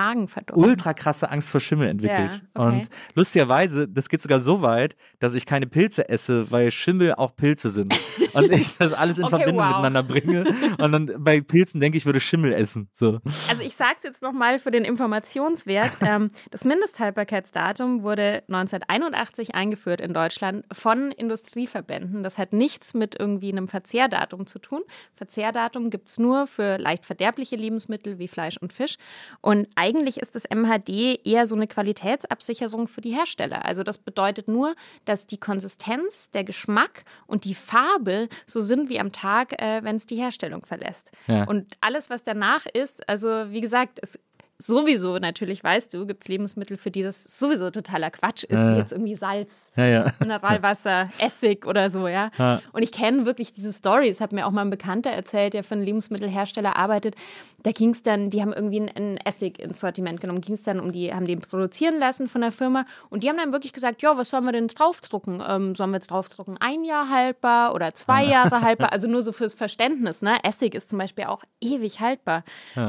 [0.53, 2.43] ultra krasse Angst vor Schimmel entwickelt.
[2.55, 2.67] Okay.
[2.67, 7.35] Und lustigerweise, das geht sogar so weit, dass ich keine Pilze esse, weil Schimmel auch
[7.37, 7.95] Pilze sind.
[8.35, 9.69] und ich das alles in Okay, Verbindung wow.
[9.69, 10.45] miteinander bringe.
[10.79, 12.89] Und dann bei Pilzen denke ich, würde Schimmel essen.
[12.93, 13.21] So.
[13.49, 15.97] Also ich sage es jetzt nochmal für den Informationswert.
[16.07, 22.23] Ähm, das Mindesthaltbarkeitsdatum wurde 1981 eingeführt in Deutschland von Industrieverbänden.
[22.23, 24.83] Das hat nichts mit irgendwie einem Verzehrdatum zu tun.
[25.17, 28.99] Verzehrdatum gibt es nur für leicht verderbliche Lebensmittel wie Fleisch und Fisch.
[29.41, 33.65] Und eigentlich ist das MHD eher so eine Qualitätsabsicherung für die Hersteller.
[33.65, 38.16] Also das bedeutet nur, dass die Konsistenz, der Geschmack und die Farbe
[38.47, 41.13] so sind wie am Tag, äh, wenn es die Herstellung verlässt.
[41.27, 41.45] Ja.
[41.45, 44.19] Und alles, was danach ist, also wie gesagt, es
[44.59, 48.73] sowieso natürlich, weißt du, gibt es Lebensmittel, für die das sowieso totaler Quatsch ist, Ja.
[48.75, 50.07] wie jetzt irgendwie Salz, Ja, ja.
[50.21, 52.31] Mineralwasser, Essig oder so, ja.
[52.73, 55.75] Und ich kenne wirklich diese Stories, hat mir auch mal ein Bekannter erzählt, der für
[55.75, 57.15] einen Lebensmittelhersteller arbeitet.
[57.63, 60.79] Da ging es dann, die haben irgendwie einen, Essig ins Sortiment genommen, ging es dann
[60.81, 64.03] um die, haben den produzieren lassen von der Firma und die haben dann wirklich gesagt,
[64.03, 65.43] ja, was sollen wir denn draufdrucken?
[65.47, 68.87] Ähm, sollen wir draufdrucken, ein Jahr haltbar oder zwei Jahre haltbar?
[68.97, 70.37] Also nur so fürs Verständnis, ne?
[70.45, 72.45] Essig ist zum Beispiel auch ewig haltbar.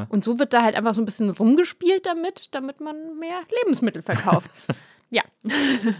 [0.09, 4.01] Und so wird da halt einfach so ein bisschen rumgespielt damit, damit man mehr Lebensmittel
[4.01, 4.49] verkauft.
[5.09, 5.23] ja.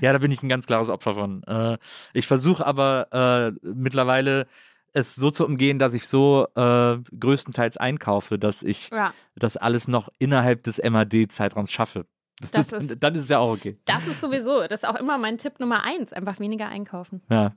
[0.01, 1.43] Ja, da bin ich ein ganz klares Opfer von.
[1.43, 1.77] Äh,
[2.13, 4.47] ich versuche aber äh, mittlerweile
[4.93, 9.13] es so zu umgehen, dass ich so äh, größtenteils einkaufe, dass ich Ja.
[9.35, 12.05] das alles noch innerhalb des MAD-Zeitraums schaffe.
[12.51, 13.77] Das, ist, dann ist es ja auch okay.
[13.85, 17.21] Das ist sowieso, das ist auch immer mein Tipp Nummer eins, einfach weniger einkaufen.
[17.31, 17.53] Ja.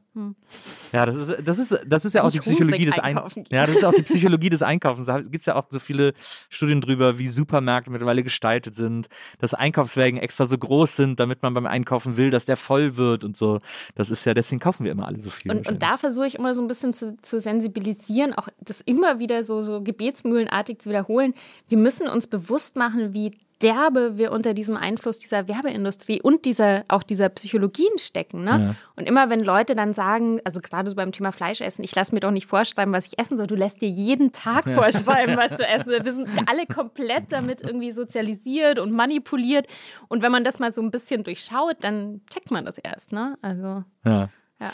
[0.92, 2.42] Ja, das ist, das ist, das ist ja auch die Hm.
[2.42, 3.54] Psychologie des Ein einkaufen gehen.
[3.54, 5.06] Ja, das ist auch die Psychologie des Einkaufens.
[5.06, 6.14] Da gibt es ja auch so viele
[6.48, 11.54] Studien drüber, wie Supermärkte mittlerweile gestaltet sind, dass Einkaufswägen extra so groß sind, damit man
[11.54, 13.60] beim Einkaufen will, dass der voll wird und so.
[13.94, 15.52] Das ist ja, deswegen kaufen wir immer alle so viel.
[15.52, 19.18] Und, und da versuche ich immer so ein bisschen zu, zu sensibilisieren, auch das immer
[19.18, 21.34] wieder so, so gebetsmühlenartig zu wiederholen.
[21.68, 26.84] Wir müssen uns bewusst machen, wie derbe wir unter diesem Einfluss dieser Werbeindustrie und dieser,
[26.88, 28.44] auch dieser Psychologien stecken.
[28.44, 28.50] Ne?
[28.50, 28.74] Ja.
[28.96, 32.20] Und immer wenn Leute dann sagen, also gerade so beim Thema Fleischessen, ich lasse mir
[32.20, 35.66] doch nicht vorschreiben, was ich essen soll, du lässt dir jeden Tag vorschreiben, was du
[35.66, 36.04] essen sollst.
[36.04, 39.66] Wir sind alle komplett damit irgendwie sozialisiert und manipuliert.
[40.08, 43.12] Und wenn man das mal so ein bisschen durchschaut, dann checkt man das erst.
[43.12, 43.36] Ne?
[43.42, 44.30] Also, Ja.
[44.60, 44.72] ja.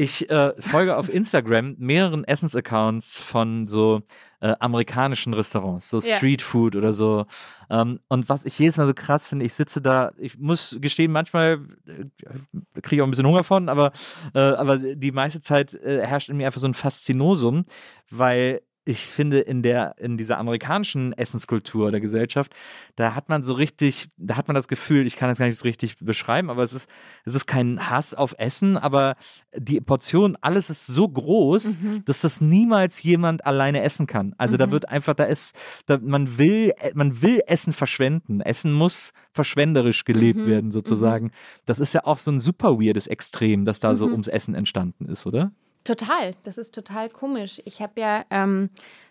[0.00, 4.02] Ich äh, folge auf Instagram mehreren Essensaccounts von so
[4.40, 6.00] äh, amerikanischen Restaurants, so.
[6.00, 7.26] Street Food oder so.
[7.70, 11.12] Ähm, und was ich jedes Mal so krass finde, ich sitze da, ich muss gestehen,
[11.12, 13.92] manchmal äh, kriege ich auch ein bisschen Hunger von, aber,
[14.34, 17.64] äh, aber die meiste Zeit äh, herrscht in mir einfach so ein Faszinosum,
[18.10, 22.54] weil ich finde, in der, in dieser amerikanischen Essenskultur der Gesellschaft,
[22.96, 25.58] da hat man so richtig, da hat man das Gefühl, ich kann das gar nicht
[25.58, 26.88] so richtig beschreiben, aber es ist,
[27.26, 29.16] es ist kein Hass auf Essen, aber
[29.54, 34.34] die Portion, alles ist so groß, dass das niemals jemand alleine essen kann.
[34.38, 38.40] Also da wird einfach, da ist, da, man will, man will Essen verschwenden.
[38.40, 41.30] Essen muss verschwenderisch gelebt werden, sozusagen.
[41.66, 45.04] Das ist ja auch so ein super weirdes Extrem, das da so ums Essen entstanden
[45.04, 45.52] ist, oder?
[45.88, 47.62] Total, das ist total komisch.
[47.64, 48.68] Ich habe ja ähm,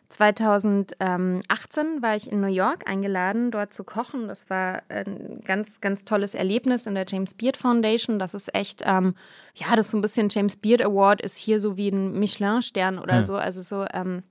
[0.09, 4.27] 2018 war ich in New York eingeladen, dort zu kochen.
[4.27, 8.19] Das war ein ganz, ganz tolles Erlebnis in der James Beard Foundation.
[8.19, 9.15] Das ist echt, ähm,
[9.55, 12.99] ja, das ist so ein bisschen James Beard Award ist hier so wie ein Michelin-Stern
[12.99, 13.23] oder Ja.
[13.23, 13.37] so.
[13.37, 14.21] Also so ähm,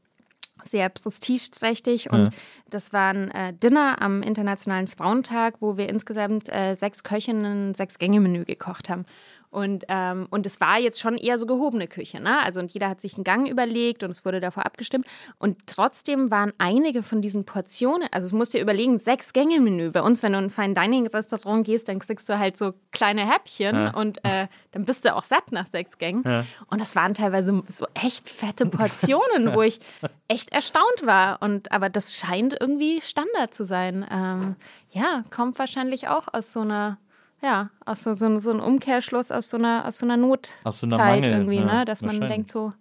[0.63, 2.31] sehr prestigeträchtig und
[2.71, 7.75] das war ein äh, Dinner am Internationalen Frauentag, wo wir insgesamt äh, sechs Köchinnen ein
[7.75, 9.05] Sechs-Gänge-Menü gekocht haben.
[9.51, 12.43] Und, ähm, und es war jetzt schon eher so gehobene Küche, ne?
[12.45, 15.07] Also und jeder hat sich einen Gang überlegt und es wurde davor abgestimmt.
[15.39, 19.91] Und trotzdem waren einige von diesen Portionen, also es musst dir überlegen, sechs Gänge-Menü.
[19.91, 22.75] Bei uns, wenn du in ein Fine Dining Restaurant gehst, dann kriegst du halt so
[22.93, 23.91] kleine Häppchen Ja.
[23.95, 26.23] und äh, dann bist du auch satt nach sechs Gängen.
[26.25, 26.45] Ja.
[26.69, 29.81] Und das waren teilweise so echt fette Portionen, wo ich
[30.29, 31.41] echt erstaunt war.
[31.43, 34.07] Und aber das scheint irgendwie Standard zu sein.
[34.11, 34.57] Ähm,
[34.91, 36.99] ja, kommt wahrscheinlich auch aus so einer,
[37.43, 40.81] ja, aus so, so, so einem Umkehrschluss aus so einer, aus so einer Notzeit Aus
[40.81, 41.85] so einer Mangel, irgendwie, ja, ne?
[41.85, 42.73] Dass man denkt so,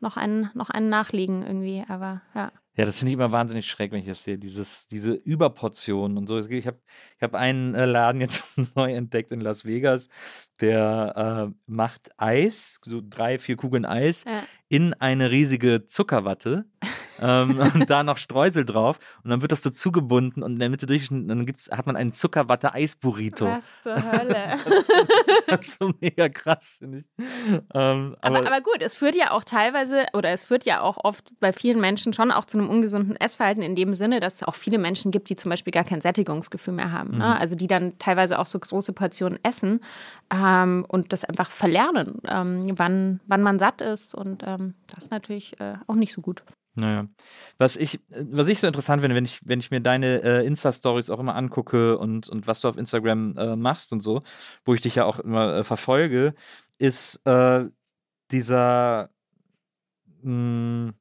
[0.00, 2.52] noch einen, noch einen nachliegen irgendwie, aber ja.
[2.76, 4.36] Ja, das finde ich immer wahnsinnig schräg, wenn ich das sehe.
[4.36, 6.38] Dieses, diese Überportionen und so.
[6.40, 6.80] Ich habe
[7.16, 10.08] ich hab einen äh, Laden jetzt neu entdeckt in Las Vegas,
[10.60, 14.42] der äh, macht Eis, so drei, vier Kugeln Eis, Ja.
[14.68, 16.64] in eine riesige Zuckerwatte.
[17.24, 20.68] ähm, und da noch Streusel drauf und dann wird das so zugebunden und in der
[20.68, 23.46] Mitte durch dann gibt's, hat man einen Zuckerwatte-Eis-Burrito.
[23.46, 24.58] Was zur Hölle.
[25.46, 27.24] Das ist so mega krass, finde ich.
[27.74, 31.32] Ähm, Aber, aber gut, es führt ja auch teilweise oder es führt ja auch oft
[31.40, 34.54] bei vielen Menschen schon auch zu einem ungesunden Essverhalten in dem Sinne, dass es auch
[34.54, 37.12] viele Menschen gibt, die zum Beispiel gar kein Sättigungsgefühl mehr haben.
[37.12, 37.18] Mhm.
[37.18, 37.38] Ne?
[37.38, 39.80] Also die dann teilweise auch so große Portionen essen
[40.32, 44.14] ähm, und das einfach verlernen, ähm, wann, wann man satt ist.
[44.14, 46.42] Und ähm, das ist natürlich äh, auch nicht so gut.
[46.76, 47.06] Naja.
[47.58, 51.08] Was ich, was ich so interessant finde, wenn ich, wenn ich mir deine äh, Insta-Stories
[51.08, 54.22] auch immer angucke und, und was du auf Instagram äh, machst und so,
[54.64, 56.34] wo ich dich ja auch immer äh, verfolge,
[56.78, 57.64] ist äh,
[58.32, 59.10] dieser,
[60.22, 60.94] mh,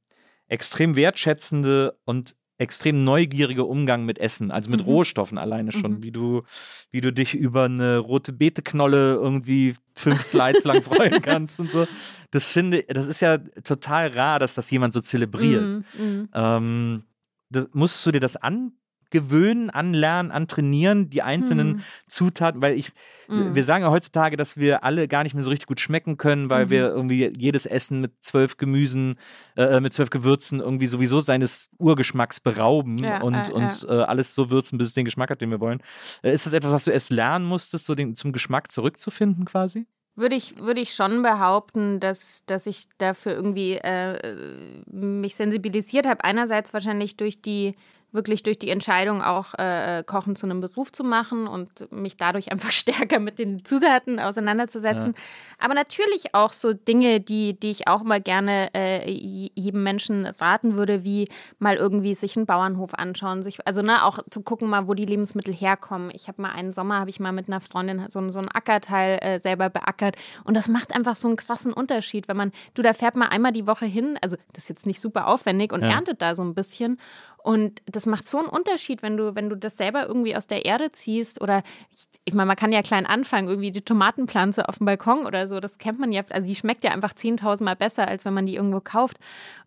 [0.47, 4.85] extrem wertschätzende und extrem neugierige Umgang mit Essen, also mit mhm.
[4.85, 6.03] Rohstoffen alleine schon, mhm.
[6.03, 6.43] wie du,
[6.91, 11.85] wie du dich über eine rote Beeteknolle irgendwie fünf Slides lang freuen kannst und so.
[12.31, 15.83] Das finde, das ist ja total rar, dass das jemand so zelebriert.
[15.97, 16.05] Mhm.
[16.05, 16.29] mhm.
[16.33, 17.03] Ähm,
[17.49, 18.71] das, musst du dir das an
[19.13, 21.81] gewöhnen, anlernen, antrainieren, die einzelnen hm.
[22.07, 22.91] Zutaten, weil ich,
[23.27, 23.55] hm.
[23.55, 26.49] wir sagen ja heutzutage, dass wir alle gar nicht mehr so richtig gut schmecken können,
[26.49, 26.69] weil mhm.
[26.71, 29.17] wir irgendwie jedes Essen mit zwölf Gemüsen,
[29.55, 34.33] äh, mit zwölf Gewürzen irgendwie sowieso seines Urgeschmacks berauben ja, und, äh, und äh, alles
[34.33, 35.81] so würzen, bis es den Geschmack hat, den wir wollen.
[36.23, 39.85] Äh, ist das etwas, was du erst lernen musstest, so den, zum Geschmack zurückzufinden quasi?
[40.15, 46.23] Würde ich, würde ich schon behaupten, dass, dass ich dafür irgendwie äh, mich sensibilisiert habe.
[46.23, 47.73] Einerseits wahrscheinlich durch die
[48.13, 52.51] wirklich durch die Entscheidung auch äh, Kochen zu einem Beruf zu machen und mich dadurch
[52.51, 55.13] einfach stärker mit den Zutaten auseinanderzusetzen.
[55.15, 55.21] Ja.
[55.59, 60.77] Aber natürlich auch so Dinge, die, die ich auch mal gerne äh, jedem Menschen raten
[60.77, 61.27] würde, wie
[61.59, 65.05] mal irgendwie sich einen Bauernhof anschauen, sich, also ne, auch zu gucken mal, wo die
[65.05, 66.11] Lebensmittel herkommen.
[66.13, 69.19] Ich habe mal einen Sommer, habe ich mal mit einer Freundin so, so ein Ackerteil
[69.21, 72.93] äh, selber beackert und das macht einfach so einen krassen Unterschied, wenn man, du, da
[72.93, 75.89] fährt man einmal die Woche hin, also das ist jetzt nicht super aufwendig und ja.
[75.89, 76.99] erntet da so ein bisschen
[77.43, 80.63] und das macht so einen Unterschied, wenn du, wenn du das selber irgendwie aus der
[80.63, 84.77] Erde ziehst oder ich, ich meine, man kann ja klein anfangen, irgendwie die Tomatenpflanze auf
[84.77, 87.75] dem Balkon oder so, das kennt man ja, also die schmeckt ja einfach 10.000 Mal
[87.75, 89.17] besser, als wenn man die irgendwo kauft.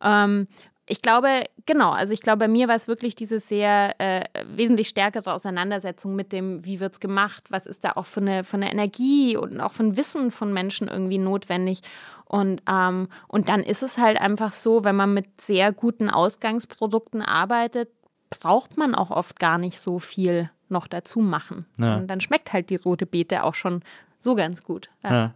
[0.03, 0.49] Ähm,
[0.89, 4.89] ich glaube, genau, also ich glaube, bei mir war es wirklich diese sehr äh, wesentlich
[4.89, 8.57] stärkere Auseinandersetzung mit dem, wie wird es gemacht, was ist da auch für eine, für
[8.57, 11.83] eine Energie und auch für ein Wissen von Menschen irgendwie notwendig.
[12.25, 17.21] Und, ähm, und dann ist es halt einfach so, wenn man mit sehr guten Ausgangsprodukten
[17.21, 17.91] arbeitet,
[18.31, 21.65] braucht man auch oft gar nicht so viel noch dazu machen.
[21.79, 21.97] Ja.
[21.97, 23.83] Und dann schmeckt halt die rote Beete auch schon
[24.19, 24.89] so ganz gut.
[25.03, 25.11] Ja.
[25.13, 25.35] Ja.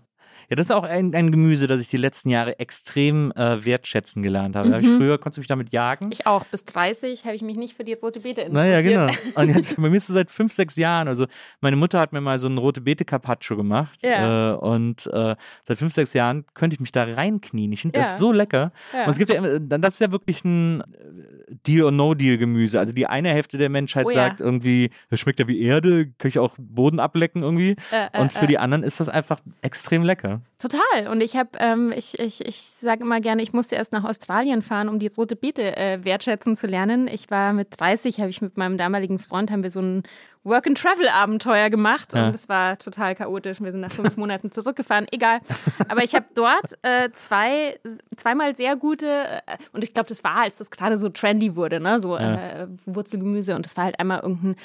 [0.51, 4.21] Ja, das ist auch ein, ein Gemüse, das ich die letzten Jahre extrem äh, wertschätzen
[4.21, 4.69] gelernt habe.
[4.69, 4.75] Mhm.
[4.75, 6.11] habe ich früher, konntest du mich damit jagen?
[6.11, 6.45] Ich auch.
[6.47, 8.53] Bis 30 habe ich mich nicht für die rote Beete interessiert.
[8.53, 9.13] Naja, genau.
[9.37, 11.07] Und jetzt bei mir ist es seit fünf, sechs Jahren.
[11.07, 11.27] Also
[11.61, 14.01] meine Mutter hat mir mal so einen rote Beete Carpaccio gemacht.
[14.03, 14.55] Ja.
[14.55, 17.71] Äh, und äh, seit fünf, sechs Jahren könnte ich mich da reinknien.
[17.71, 18.03] Ich finde ja.
[18.03, 18.73] das so lecker.
[18.93, 19.05] Ja.
[19.05, 20.85] Und es gibt ja, das ist ja wirklich ein äh,
[21.65, 22.81] Deal- or No-Deal-Gemüse.
[22.81, 26.29] Also die eine Hälfte der Menschheit oh, sagt irgendwie, das schmeckt ja wie Erde, kann
[26.29, 27.77] ich auch Boden ablecken irgendwie.
[27.93, 30.40] Äh, äh, und für die anderen ist das einfach extrem lecker.
[30.61, 31.09] Total.
[31.09, 34.63] Und ich habe, ähm, ich, ich, ich sage immer gerne, ich musste erst nach Australien
[34.63, 37.09] fahren, um die rote Beete äh, wertschätzen zu lernen.
[37.09, 40.03] Ich war mit 30, habe ich mit meinem damaligen Freund, haben wir so ein
[40.43, 42.27] Work-and-Travel-Abenteuer gemacht ja.
[42.27, 43.61] und es war total chaotisch.
[43.61, 45.07] Wir sind nach fünf Monaten zurückgefahren.
[45.11, 45.41] Egal.
[45.89, 47.79] Aber ich habe dort äh, zwei,
[48.17, 51.79] zweimal sehr gute, äh, und ich glaube, das war, als das gerade so trendy wurde,
[51.79, 52.01] ne?
[52.01, 52.63] so ja.
[52.63, 53.55] äh, Wurzelgemüse.
[53.55, 54.57] Und das war halt einmal irgendein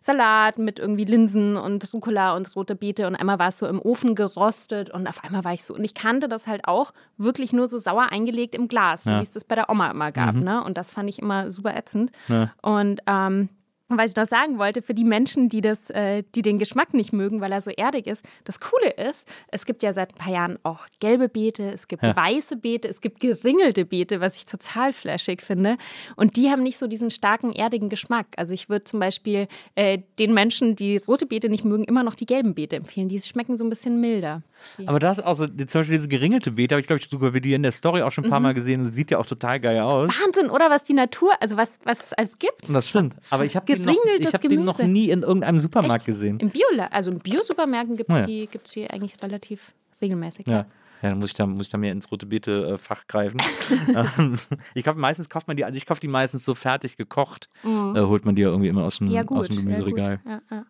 [0.00, 3.80] Salat mit irgendwie Linsen und Rucola und rote Beete und einmal war es so im
[3.80, 7.52] Ofen gerostet und auf einmal war ich so und ich kannte das halt auch wirklich
[7.52, 9.18] nur so sauer eingelegt im Glas, ja.
[9.18, 10.42] wie es das bei der Oma immer gab, mhm.
[10.42, 10.64] ne?
[10.64, 12.12] Und das fand ich immer super ätzend.
[12.28, 12.50] Ja.
[12.62, 13.50] Und ähm,
[13.90, 16.94] und was ich noch sagen wollte, für die Menschen, die, das, äh, die den Geschmack
[16.94, 20.18] nicht mögen, weil er so erdig ist, das Coole ist, es gibt ja seit ein
[20.18, 22.14] paar Jahren auch gelbe Beete, es gibt ja.
[22.14, 25.76] weiße Beete, es gibt geringelte Beete, was ich total flashig finde.
[26.14, 28.28] Und die haben nicht so diesen starken, erdigen Geschmack.
[28.36, 32.14] Also ich würde zum Beispiel äh, den Menschen, die rote Beete nicht mögen, immer noch
[32.14, 33.08] die gelben Beete empfehlen.
[33.08, 34.42] Die schmecken so ein bisschen milder.
[34.86, 37.32] Aber das ist auch so, zum Beispiel diese geringelte Beete, habe ich glaube ich sogar
[37.32, 38.44] bei dir in der Story auch schon ein paar mhm.
[38.44, 38.92] Mal gesehen.
[38.92, 40.08] Sieht ja auch total geil aus.
[40.08, 40.70] Wahnsinn, oder?
[40.70, 42.72] Was die Natur, also was, was es als gibt.
[42.72, 43.16] Das stimmt.
[43.30, 46.06] Aber ich habe Geringeltes Ich habe den noch nie in irgendeinem Supermarkt Echt?
[46.06, 46.38] gesehen.
[46.40, 48.26] Im Bio, also in Bio-Supermärkten gibt es ja.
[48.26, 50.46] die, gibt's die eigentlich relativ regelmäßig.
[50.46, 50.66] Ja.
[51.02, 53.40] Ja, dann muss ich da, muss ich da mehr ins rote Beete-Fach greifen.
[53.94, 54.36] Ähm,
[54.74, 57.96] ich glaube, meistens kauft man die, also ich kaufe die meistens so fertig gekocht, mhm.
[57.96, 60.20] äh, holt man die ja irgendwie immer aus dem, ja, aus dem Gemüseregal.
[60.24, 60.66] Ja, ja.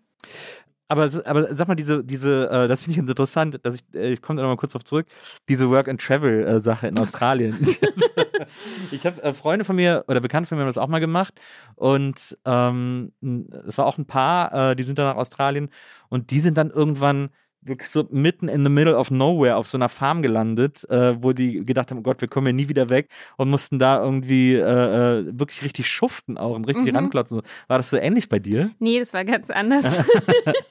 [0.91, 4.21] Aber, aber sag mal, diese, diese, äh, das finde ich interessant, dass ich, äh, ich
[4.21, 5.07] komme da nochmal kurz drauf zurück,
[5.49, 7.57] diese Work-and-Travel-Sache in Australien.
[8.91, 11.41] ich habe äh, Freunde von mir oder Bekannte von mir haben das auch mal gemacht
[11.77, 13.13] und ähm,
[13.69, 15.71] es war auch ein Paar, äh, die sind dann nach Australien
[16.09, 17.31] und die sind dann irgendwann
[17.63, 21.33] wirklich so mitten in the middle of nowhere auf so einer Farm gelandet, äh, wo
[21.33, 24.55] die gedacht haben, oh Gott, wir kommen ja nie wieder weg und mussten da irgendwie
[24.55, 26.97] äh, äh wirklich richtig schuften auch und richtig mhm.
[26.97, 27.43] ranklotzen.
[27.69, 28.71] War das so ähnlich bei dir?
[28.79, 29.99] Nee, das war ganz anders.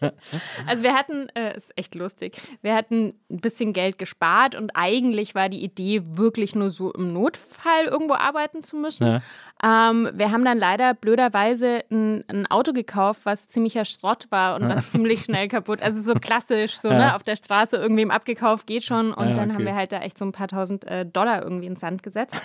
[0.66, 5.36] also wir hatten, äh, ist echt lustig, wir hatten ein bisschen Geld gespart und eigentlich
[5.36, 9.06] war die Idee wirklich nur so im Notfall irgendwo arbeiten zu müssen.
[9.06, 9.22] Ja.
[9.62, 14.70] Ähm, wir haben dann leider blöderweise ein, ein, Auto gekauft, was ziemlicher Schrott war und
[14.70, 15.82] was ziemlich schnell kaputt.
[15.82, 16.98] Also so klassisch, so ja.
[16.98, 19.14] ne, auf der Straße irgendwem abgekauft, geht schon.
[19.14, 21.68] Und ja, dann haben wir halt da echt so ein paar tausend äh, Dollar irgendwie
[21.68, 22.40] ins Sand gesetzt.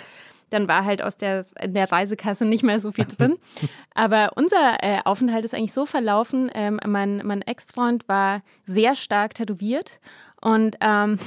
[0.49, 3.37] Dann war halt aus der, in der Reisekasse nicht mehr so viel drin.
[3.93, 6.51] Aber unser äh, Aufenthalt ist eigentlich so verlaufen.
[6.53, 9.99] Ähm, mein mein Ex-Freund war sehr stark tätowiert
[10.41, 11.17] und, ähm,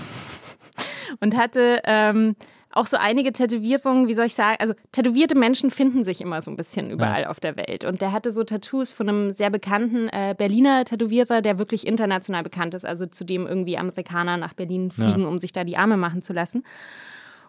[1.21, 2.37] und hatte ähm,
[2.73, 6.51] auch so einige Tätowierungen, wie soll ich sagen, also tätowierte Menschen finden sich immer so
[6.51, 7.31] ein bisschen überall ja.
[7.31, 7.85] auf der Welt.
[7.85, 12.43] Und der hatte so Tattoos von einem sehr bekannten äh, Berliner Tätowierer, der wirklich international
[12.43, 15.29] bekannt ist, also zu dem irgendwie Amerikaner nach Berlin fliegen, ja.
[15.29, 16.63] um sich da die Arme machen zu lassen.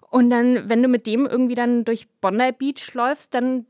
[0.09, 3.67] Und dann, wenn du mit dem irgendwie dann durch Bondi Beach läufst, dann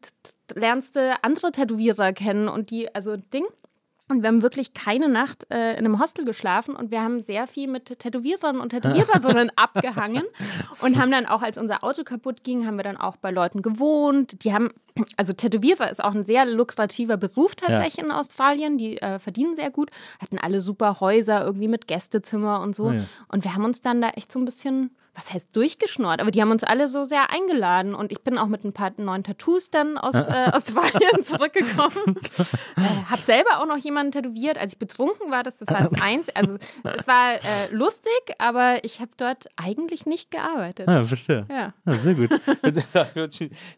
[0.54, 3.46] lernst du andere Tätowierer kennen und die, also Ding.
[4.10, 7.46] Und wir haben wirklich keine Nacht äh, in einem Hostel geschlafen und wir haben sehr
[7.46, 10.24] viel mit Tätowierern und Tätowierern abgehangen
[10.82, 13.62] und haben dann auch, als unser Auto kaputt ging, haben wir dann auch bei Leuten
[13.62, 14.44] gewohnt.
[14.44, 14.72] Die haben,
[15.16, 18.06] also Tätowierer ist auch ein sehr lukrativer Beruf tatsächlich ja.
[18.06, 18.78] in Australien.
[18.80, 22.92] Die äh, verdienen sehr gut, hatten alle super Häuser irgendwie mit Gästezimmer und so.
[22.92, 23.04] Ja.
[23.28, 24.90] Und wir haben uns dann da echt so ein bisschen
[25.20, 28.48] was heißt durchgeschnort, aber die haben uns alle so sehr eingeladen und ich bin auch
[28.48, 32.16] mit ein paar neuen Tattoos dann aus äh, Australien zurückgekommen.
[32.78, 36.02] äh, hab selber auch noch jemanden tätowiert, als ich betrunken war, das, das war das
[36.02, 36.36] Einzige.
[36.38, 40.88] Also es war äh, lustig, aber ich habe dort eigentlich nicht gearbeitet.
[40.88, 41.46] Ah, verstehe.
[41.50, 41.74] Ja.
[41.86, 42.30] ja sehr gut.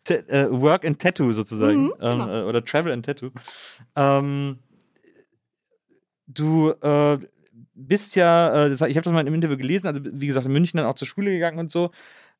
[0.08, 1.86] Äh, Work and Tattoo sozusagen.
[1.86, 2.30] Mhm, genau.
[2.30, 3.32] ähm, oder Travel and Tattoo.
[3.96, 4.60] Ähm,
[6.28, 7.18] du äh,
[7.88, 10.78] bist ja, äh, ich habe das mal im Interview gelesen, also wie gesagt, in München
[10.78, 11.91] dann auch zur Schule gegangen und so.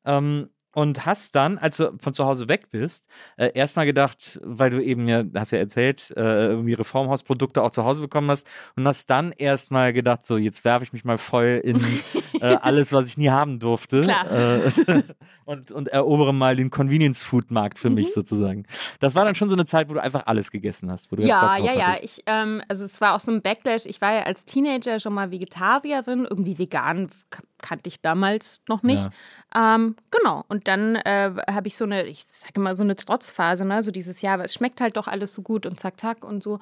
[0.04, 4.70] Ähm, und hast dann, als du von zu Hause weg bist, äh, erstmal gedacht, weil
[4.70, 8.86] du eben ja, hast ja erzählt, äh, irgendwie Reformhausprodukte auch zu Hause bekommen hast und
[8.86, 11.80] hast dann erstmal gedacht, so jetzt werfe ich mich mal voll in
[12.40, 15.02] äh, alles, was ich nie haben durfte äh,
[15.44, 17.96] und, und erobere mal den Convenience Food Markt für mhm.
[17.96, 18.64] mich sozusagen.
[19.00, 21.10] Das war dann schon so eine Zeit, wo du einfach alles gegessen hast.
[21.18, 21.96] ja, ja, ja.
[22.00, 23.86] Ich, ähm, also es war auch so ein Backlash.
[23.86, 27.10] Ich war ja als Teenager schon mal Vegetarierin, irgendwie vegan
[27.62, 29.08] kannte ich damals noch nicht.
[29.54, 29.76] Ja.
[29.76, 30.44] Ähm, genau.
[30.48, 33.82] Und dann äh, habe ich so eine, ich sage mal, so eine Trotzphase, ne?
[33.82, 36.42] So dieses Jahr, aber es schmeckt halt doch alles so gut und zack, zack und
[36.42, 36.58] so.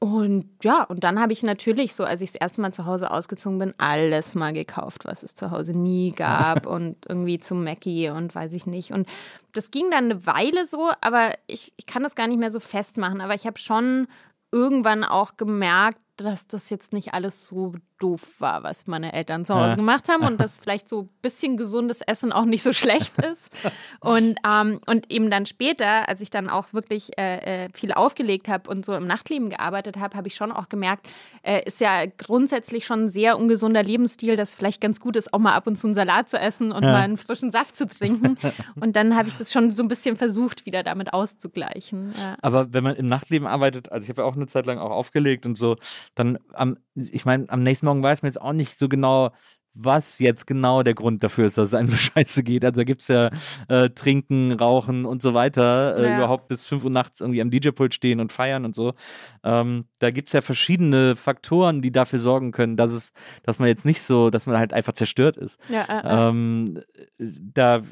[0.00, 3.10] Und ja, und dann habe ich natürlich, so als ich das erste Mal zu Hause
[3.10, 8.08] ausgezogen bin, alles mal gekauft, was es zu Hause nie gab und irgendwie zum Mackie
[8.10, 8.92] und weiß ich nicht.
[8.92, 9.08] Und
[9.54, 12.60] das ging dann eine Weile so, aber ich, ich kann das gar nicht mehr so
[12.60, 13.20] festmachen.
[13.20, 14.06] Aber ich habe schon
[14.52, 19.54] irgendwann auch gemerkt, dass das jetzt nicht alles so doof war, was meine Eltern zu
[19.54, 23.18] Hause gemacht haben und dass vielleicht so ein bisschen gesundes Essen auch nicht so schlecht
[23.18, 23.50] ist.
[24.00, 28.48] Und, ähm, und eben dann später, als ich dann auch wirklich äh, äh viel aufgelegt
[28.48, 31.08] habe und so im Nachtleben gearbeitet habe, habe ich schon auch gemerkt,
[31.42, 35.38] äh, ist ja grundsätzlich schon ein sehr ungesunder Lebensstil, dass vielleicht ganz gut ist, auch
[35.38, 36.92] mal ab und zu einen Salat zu essen und ja.
[36.92, 38.38] mal einen frischen Saft zu trinken.
[38.80, 42.14] Und dann habe ich das schon so ein bisschen versucht, wieder damit auszugleichen.
[42.16, 42.36] Ja.
[42.42, 44.90] Aber wenn man im Nachtleben arbeitet, also ich habe ja auch eine Zeit lang auch
[44.90, 45.76] aufgelegt und so,
[46.14, 49.32] dann am, ich meine, am nächsten Morgen weiß man jetzt auch nicht so genau,
[49.80, 52.64] was jetzt genau der Grund dafür ist, dass es einem so scheiße geht.
[52.64, 53.30] Also da gibt es ja
[53.68, 56.16] äh, Trinken, Rauchen und so weiter, äh, ja.
[56.16, 58.94] überhaupt bis 5 Uhr nachts irgendwie am DJ-Pult stehen und feiern und so.
[59.44, 63.12] Ähm, da gibt es ja verschiedene Faktoren, die dafür sorgen können, dass es,
[63.44, 65.60] dass man jetzt nicht so, dass man halt einfach zerstört ist.
[65.68, 66.28] Ja, äh, äh.
[66.28, 66.80] ähm,
[67.18, 67.82] da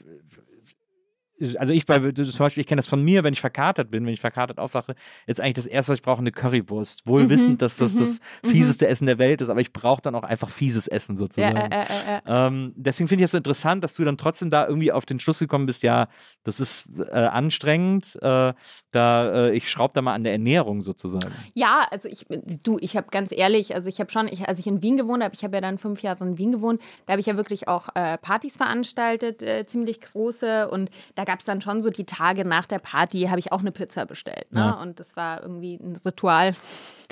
[1.58, 4.12] also ich bei, zum Beispiel, ich kenne das von mir, wenn ich verkatert bin, wenn
[4.12, 4.94] ich verkatert aufwache,
[5.26, 7.06] ist eigentlich das Erste, was ich brauche, eine Currywurst.
[7.06, 8.48] Wohl mhm, wissend, dass das mhm, das mhm.
[8.48, 11.56] fieseste Essen der Welt ist, aber ich brauche dann auch einfach fieses Essen sozusagen.
[11.56, 12.20] Ja, äh, äh, äh.
[12.26, 15.20] Ähm, deswegen finde ich es so interessant, dass du dann trotzdem da irgendwie auf den
[15.20, 16.08] Schluss gekommen bist, ja,
[16.42, 18.54] das ist äh, anstrengend, äh,
[18.92, 21.34] da äh, ich schraube da mal an der Ernährung sozusagen.
[21.54, 22.26] Ja, also ich,
[22.62, 25.22] du, ich habe ganz ehrlich, also ich habe schon, ich, als ich in Wien gewohnt
[25.22, 27.68] habe, ich habe ja dann fünf Jahre in Wien gewohnt, da habe ich ja wirklich
[27.68, 32.64] auch Partys veranstaltet, ziemlich große und da gab es dann schon so die Tage nach
[32.64, 34.50] der Party, habe ich auch eine Pizza bestellt.
[34.52, 34.60] Ne?
[34.60, 34.70] Ja.
[34.80, 36.54] Und das war irgendwie ein Ritual.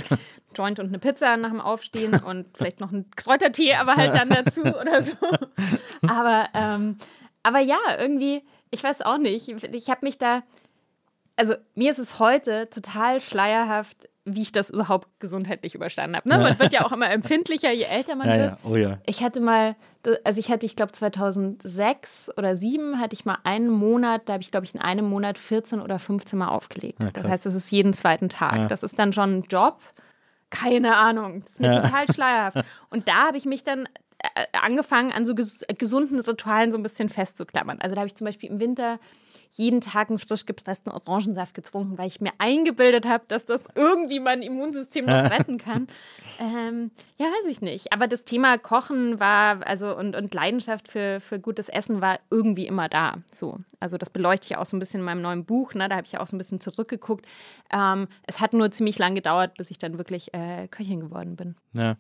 [0.57, 4.31] Joint und eine Pizza nach dem Aufstehen und vielleicht noch ein Kräutertee, aber halt dann
[4.31, 5.13] dazu oder so.
[6.07, 6.97] Aber, ähm,
[7.43, 9.49] aber ja, irgendwie, ich weiß auch nicht.
[9.49, 10.43] Ich habe mich da,
[11.37, 16.29] also mir ist es heute total schleierhaft, wie ich das überhaupt gesundheitlich überstanden habe.
[16.29, 16.39] Ne?
[16.39, 18.51] Man wird ja auch immer empfindlicher, je älter man ja, wird.
[18.51, 18.59] Ja.
[18.65, 18.99] Oh, ja.
[19.07, 19.77] Ich hatte mal,
[20.25, 24.43] also ich hatte, ich glaube 2006 oder 2007 hatte ich mal einen Monat, da habe
[24.43, 27.03] ich glaube ich in einem Monat 14 oder 15 Mal aufgelegt.
[27.03, 28.69] Ja, das heißt, das ist jeden zweiten Tag.
[28.69, 29.81] Das ist dann schon ein Job.
[30.49, 32.65] Keine Ahnung, das ist mir total schleierhaft.
[32.89, 33.89] Und da habe ich mich dann
[34.21, 37.81] äh, angefangen, an so ges gesunden Ritualen so ein bisschen festzuklammern.
[37.81, 38.99] Also da habe ich zum Beispiel im Winter
[39.57, 44.19] jeden Tag einen frisch gepressten Orangensaft getrunken, weil ich mir eingebildet habe, dass das irgendwie
[44.19, 45.87] mein Immunsystem noch retten kann.
[46.41, 47.93] Ähm, ja, weiß ich nicht.
[47.93, 52.67] Aber das Thema Kochen war, also und, und Leidenschaft für, für gutes Essen war irgendwie
[52.67, 53.19] immer da.
[53.33, 53.61] So.
[53.79, 55.75] Also das beleuchte ich auch so ein bisschen in meinem neuen Buch.
[55.75, 55.89] Ne?
[55.89, 57.25] Da habe ich ja auch so ein bisschen zurückgeguckt.
[57.73, 61.55] Ähm, es hat nur ziemlich lang gedauert, bis ich dann wirklich äh, Köchin geworden bin.
[61.75, 61.97] Ja.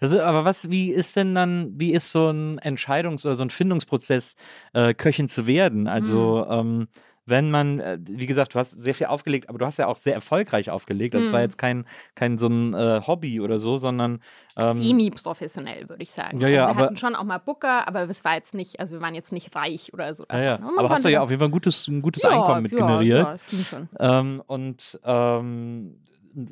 [0.00, 3.50] Also, aber was, wie ist denn dann, wie ist so ein Entscheidungs- oder so ein
[3.50, 4.34] Findungsprozess,
[4.72, 5.86] äh, Köchin zu werden?
[5.86, 6.52] Also, mhm.
[6.52, 6.88] ähm,
[7.26, 9.96] wenn man, äh, wie gesagt, du hast sehr viel aufgelegt, aber du hast ja auch
[9.96, 11.14] sehr erfolgreich aufgelegt.
[11.14, 11.44] Das war Mhm.
[11.44, 11.84] jetzt kein,
[12.14, 14.20] kein so ein äh, Hobby oder so, sondern
[14.56, 16.38] ähm, Semi-professionell, würde ich sagen.
[16.38, 18.78] Ja, ja, also wir aber- hatten schon auch mal Booker, aber es war jetzt nicht,
[18.80, 20.24] also wir waren jetzt nicht reich oder so.
[20.30, 20.54] ja, ja.
[20.78, 22.78] aber hast du ja auf jeden Fall ein gutes, ein gutes ja, Einkommen mit ja,
[22.78, 23.26] generiert.
[23.26, 23.88] Ja, es ging schon.
[23.98, 25.96] Ähm, und ähm,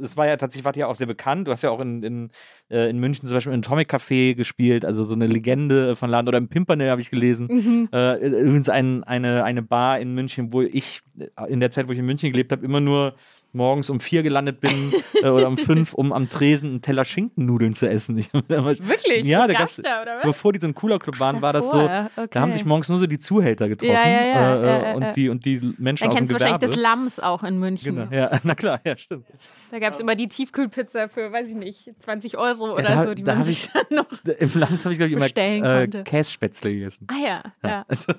[0.02, 1.46] es war ja tatsächlich, wart ja auch sehr bekannt.
[1.46, 2.30] Du hast ja auch in, in,
[2.70, 6.28] äh, in München zum Beispiel in Atomic Café gespielt, also so eine Legende von Laden
[6.28, 7.48] oder im Pimpernel habe ich gelesen.
[7.50, 7.88] Mhm.
[7.92, 11.92] Äh, übrigens ein, eine, eine Bar in München, wo ich äh, in der Zeit, wo
[11.92, 13.14] ich in München gelebt habe, immer nur
[13.54, 14.92] morgens um vier gelandet bin
[15.22, 18.18] äh, oder um fünf, um am Tresen einen Teller Schinkennudeln zu essen.
[18.18, 19.24] Ich, Wirklich?
[19.24, 20.22] Ja, Das da gab's da, oder was?
[20.24, 22.08] bevor die so ein cooler Club waren, war das so, okay.
[22.30, 24.88] da haben sich morgens nur so die Zuhälter getroffen Ja, ja, ja, äh, äh, ja,
[24.88, 26.74] ja, und, die, und die Menschen Dann aus dem kennst du wahrscheinlich Gewerbe.
[26.74, 27.94] das Lams auch in München.
[27.96, 29.26] Genau, ja, na klar, ja, stimmt.
[29.70, 33.14] Da gab es immer die Tiefkühlpizza für, weiß ich nicht, 20 Euro oder da- so,
[33.14, 34.06] die da man sich ich- dann noch.
[34.38, 35.88] Im Lams habe ich, glaube ich, immer äh.
[36.04, 37.06] Kässpätzle gegessen.
[37.10, 37.84] Ah ja, ja.
[37.88, 38.12] Also,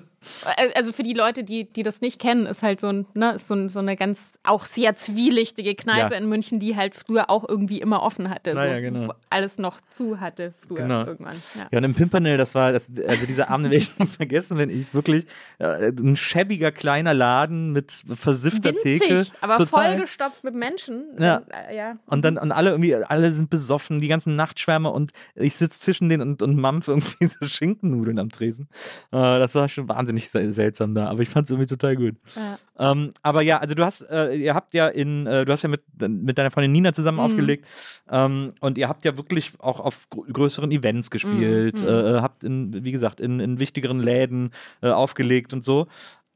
[0.74, 3.48] Also für die Leute, die, die das nicht kennen, ist halt so, ein, ne, ist
[3.48, 6.18] so, ein, so eine ganz auch sehr zwielichtige Kneipe Ja.
[6.20, 8.52] in München, die halt früher auch irgendwie immer offen hatte.
[8.54, 9.08] Na so, genau.
[9.08, 11.04] wo Alles noch zu hatte früher Genau.
[11.04, 11.36] irgendwann.
[11.56, 11.66] Ja.
[11.70, 14.70] Ja, und im Pimpernel, das war, das, also diese Abende werde ich nicht vergessen, wenn
[14.70, 15.26] ich wirklich
[15.58, 19.08] äh, ein schäbiger kleiner Laden mit versiffter Theke.
[19.08, 19.90] Winzig, aber total.
[19.90, 21.04] vollgestopft mit Menschen.
[21.18, 21.40] Ja.
[21.40, 21.96] Dann, äh, ja.
[22.06, 26.08] Und dann, und alle irgendwie, alle sind besoffen, die ganzen Nachtschwärmer und ich sitze zwischen
[26.08, 28.68] denen und, und mampfe irgendwie so Schinkennudeln am Tresen.
[29.12, 32.14] Äh, das war schon wahnsinnig se seltsam da, aber ich fand es irgendwie total gut.
[32.34, 32.58] Ja.
[32.92, 35.68] Ähm, aber ja, also du hast, äh, ihr habt ja in, äh, du hast ja
[35.68, 37.24] mit, mit deiner Freundin Nina zusammen Mhm.
[37.24, 37.64] aufgelegt
[38.10, 41.88] ähm, und ihr habt ja wirklich auch auf gr größeren Events gespielt, Mhm.
[41.88, 44.50] äh, habt in, wie gesagt, in, in wichtigeren Läden
[44.82, 45.86] äh, aufgelegt und so.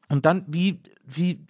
[0.09, 1.41] Und dann, wie, wie,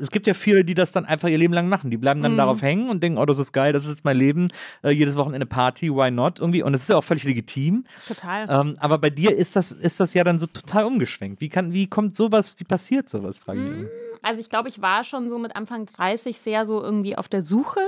[0.00, 1.90] es gibt ja viele, die das dann einfach ihr Leben lang machen.
[1.90, 2.36] Die bleiben dann Mhm.
[2.38, 4.48] darauf hängen und denken, oh, das ist geil, das ist jetzt mein Leben,
[4.82, 6.40] äh, jedes Wochenende Party, why not?
[6.40, 6.62] Irgendwie.
[6.62, 7.84] Und es ist ja auch völlig legitim.
[8.06, 8.46] Total.
[8.48, 11.40] Ähm, aber bei dir ist das, ist das ja dann so total umgeschwenkt.
[11.40, 13.88] Wie kann, wie kommt sowas, wie passiert sowas, frage ich mich.
[14.22, 17.42] Also ich glaube, ich war schon so mit Anfang 30 sehr so irgendwie auf der
[17.42, 17.80] Suche.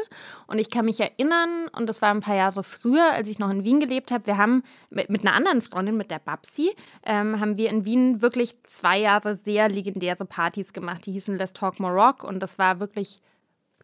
[0.47, 3.51] Und ich kann mich erinnern, und das war ein paar Jahre früher, als ich noch
[3.51, 6.75] in Wien gelebt habe, wir haben mit, mit einer anderen Freundin, mit der Babsi,
[7.05, 11.07] ähm, haben wir in Wien wirklich zwei Jahre sehr legendäre Partys gemacht.
[11.07, 13.21] Die hießen Let's Talk More Rock und das war wirklich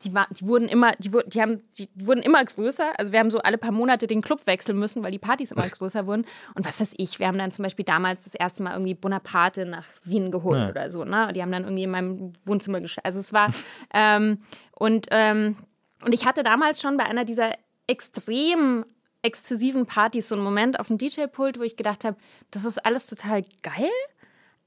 [0.05, 2.99] die, war, die wurden immer, die, die, haben, die wurden immer größer.
[2.99, 5.69] Also wir haben so alle paar Monate den Club wechseln müssen, weil die Partys immer
[5.69, 6.25] größer wurden.
[6.55, 9.67] Und was weiß ich, wir haben dann zum Beispiel damals das erste Mal irgendwie Bonaparte
[9.67, 10.69] nach Wien geholt Ja.
[10.71, 11.05] oder so.
[11.05, 11.33] Ne?
[11.35, 13.05] Die haben dann irgendwie in meinem Wohnzimmer gestellt.
[13.05, 13.51] Also es war
[13.95, 14.39] ähm,
[14.73, 15.57] und ähm,
[16.03, 17.53] und ich hatte damals schon bei einer dieser
[17.87, 18.87] extrem
[19.23, 22.17] exzessiven Partys so einen Moment auf dem DJ-Pult, wo ich gedacht habe,
[22.51, 23.91] das ist alles total geil,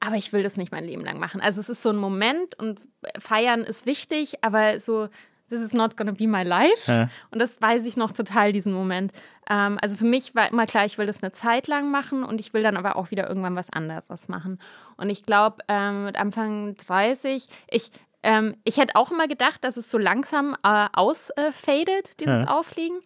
[0.05, 1.39] aber ich will das nicht mein Leben lang machen.
[1.41, 2.81] Also es ist so ein Moment und
[3.19, 5.07] feiern ist wichtig, aber so,
[5.49, 6.91] this is not gonna be my life.
[6.91, 7.09] Ja.
[7.31, 9.11] Und das weiß ich noch total, diesen Moment.
[9.49, 12.39] Ähm, also für mich war immer klar, ich will das eine Zeit lang machen und
[12.39, 14.59] ich will dann aber auch wieder irgendwann was anderes machen.
[14.97, 17.91] Und ich glaube, ähm, mit Anfang 30, ich,
[18.23, 22.47] ähm, ich hätte auch immer gedacht, dass es so langsam äh, ausfadet, dieses Ja.
[22.47, 22.99] Aufliegen.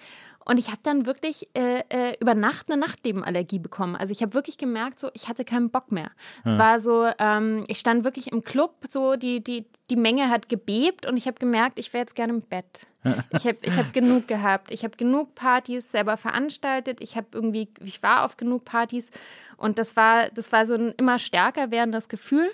[0.47, 3.97] Und ich habe dann wirklich äh, äh, über Nacht eine Nachtlebenallergie bekommen.
[3.97, 6.09] Also ich habe wirklich gemerkt, so ich hatte keinen Bock mehr.
[6.45, 10.47] Es war so, ähm, ich stand wirklich im Club, so die, die, die Menge hat
[10.47, 12.87] gebebt und ich habe gemerkt, ich wäre jetzt gerne im Bett.
[13.31, 14.71] Ich habe ich hab genug gehabt.
[14.71, 17.01] Ich habe genug Partys selber veranstaltet.
[17.01, 19.11] Ich habe irgendwie, ich war auf genug Partys
[19.57, 22.49] und das war, das war so ein immer stärker werdendes Gefühl.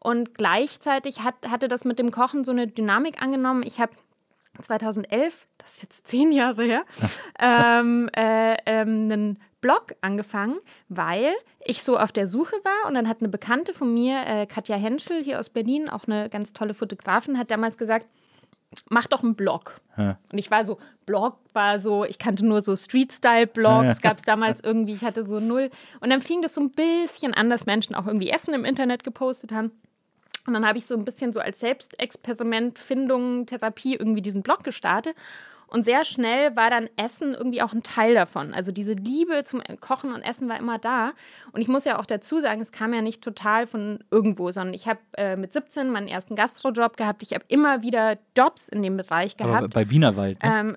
[0.00, 3.64] Und gleichzeitig hat, hatte das mit dem Kochen so eine Dynamik angenommen.
[3.64, 3.92] Ich habe
[4.62, 6.84] 2011, das ist jetzt zehn Jahre her,
[7.38, 11.32] ähm, äh, ähm, einen Blog angefangen, weil
[11.64, 14.76] ich so auf der Suche war und dann hat eine Bekannte von mir, äh, Katja
[14.76, 18.06] Henschel hier aus Berlin, auch eine ganz tolle Fotografin, hat damals gesagt,
[18.88, 19.80] mach doch einen Blog.
[19.96, 20.18] Ja.
[20.30, 24.60] Und ich war so, Blog war so, ich kannte nur so Street-Style-Blogs, gab es damals
[24.64, 25.70] irgendwie, ich hatte so null.
[26.00, 29.04] Und dann fing das so ein bisschen an, dass Menschen auch irgendwie Essen im Internet
[29.04, 29.72] gepostet haben.
[30.46, 34.64] Und dann habe ich so ein bisschen so als Selbstexperiment, Findung, Therapie irgendwie diesen Blog
[34.64, 35.16] gestartet.
[35.68, 38.54] Und sehr schnell war dann Essen irgendwie auch ein Teil davon.
[38.54, 41.12] Also diese Liebe zum Kochen und Essen war immer da.
[41.50, 44.74] Und ich muss ja auch dazu sagen, es kam ja nicht total von irgendwo, sondern
[44.74, 47.24] ich habe äh, mit 17 meinen ersten Gastrojob gehabt.
[47.24, 49.74] Ich habe immer wieder Jobs in dem Bereich Aber gehabt.
[49.74, 50.40] bei Wienerwald.
[50.44, 50.76] Ne?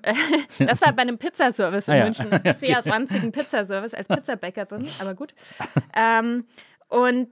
[0.66, 2.04] das war bei einem Pizzaservice in Ah ja.
[2.04, 2.28] München.
[2.56, 5.34] Sehr ranzigen Pizzaservice als Pizzabäckerin, aber gut.
[5.94, 6.46] Ähm,
[6.90, 7.28] und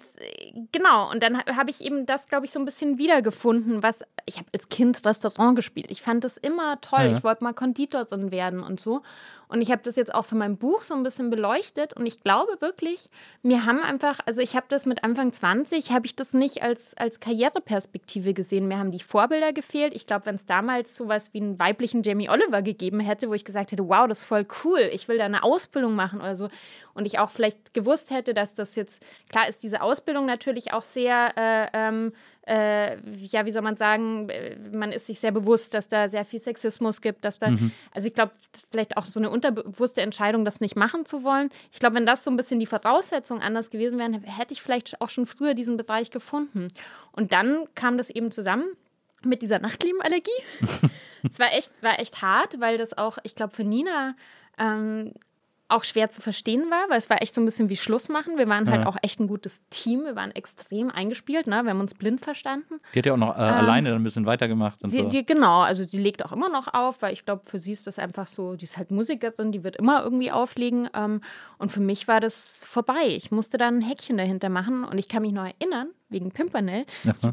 [0.72, 4.02] genau, und dann ha- habe ich eben das, glaube ich, so ein bisschen wiedergefunden, was
[4.24, 5.90] ich habe als Kind Restaurant gespielt.
[5.90, 7.06] Ich fand das immer toll.
[7.06, 7.16] Ja.
[7.16, 9.02] Ich wollte mal Konditorin werden und so.
[9.50, 11.94] Und ich habe das jetzt auch für mein Buch so ein bisschen beleuchtet.
[11.94, 13.08] Und ich glaube wirklich,
[13.42, 16.94] mir haben einfach, also ich habe das mit Anfang 20, habe ich das nicht als,
[16.98, 18.68] als Karriereperspektive gesehen.
[18.68, 19.94] Mir haben die Vorbilder gefehlt.
[19.94, 23.46] Ich glaube, wenn es damals sowas wie einen weiblichen Jamie Oliver gegeben hätte, wo ich
[23.46, 26.48] gesagt hätte, wow, das ist voll cool, ich will da eine Ausbildung machen oder so.
[26.98, 30.82] Und ich auch vielleicht gewusst hätte, dass das jetzt, klar ist diese Ausbildung natürlich auch
[30.82, 32.12] sehr äh, ähm,
[32.44, 32.96] äh,
[33.26, 36.40] ja, wie soll man sagen, äh, man ist sich sehr bewusst, dass da sehr viel
[36.40, 37.70] Sexismus gibt, dass da, mhm.
[37.94, 38.32] also ich glaube,
[38.72, 41.50] vielleicht auch so eine unterbewusste Entscheidung, das nicht machen zu wollen.
[41.70, 45.00] Ich glaube, wenn das so ein bisschen die Voraussetzungen anders gewesen wären, hätte ich vielleicht
[45.00, 46.66] auch schon früher diesen Bereich gefunden.
[47.12, 48.64] Und dann kam das eben zusammen
[49.22, 50.30] mit dieser Nachtliebenallergie.
[51.30, 54.16] es war echt, war echt hart, weil das auch, ich glaube, für Nina
[54.58, 55.12] ähm,
[55.68, 58.38] auch schwer zu verstehen war, weil es war echt so ein bisschen wie Schluss machen.
[58.38, 60.04] Wir waren halt auch echt ein gutes Team.
[60.04, 61.62] Wir waren extrem eingespielt, ne?
[61.62, 62.80] Wir haben uns blind verstanden.
[62.94, 65.08] Die hat ja auch noch äh, ähm, alleine ein bisschen weitergemacht und die, so.
[65.08, 67.86] Die, genau, also die legt auch immer noch auf, weil ich glaube, für sie ist
[67.86, 70.88] das einfach so, die ist halt Musikerin, die wird immer irgendwie auflegen.
[70.94, 71.20] Ähm,
[71.58, 73.06] und für mich war das vorbei.
[73.06, 76.84] Ich musste dann ein Häkchen dahinter machen und ich kann mich noch erinnern, wegen Pimpernel.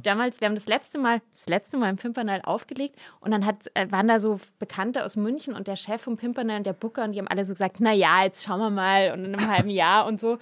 [0.03, 3.69] damals, wir haben das letzte Mal, das letzte Mal im Pimpernel aufgelegt und dann hat,
[3.73, 7.03] äh, waren da so Bekannte aus München und der Chef vom Pimpernel und der Booker
[7.03, 9.49] und die haben alle so gesagt, na ja, jetzt schauen wir mal und in einem
[9.49, 10.37] halben Jahr und so.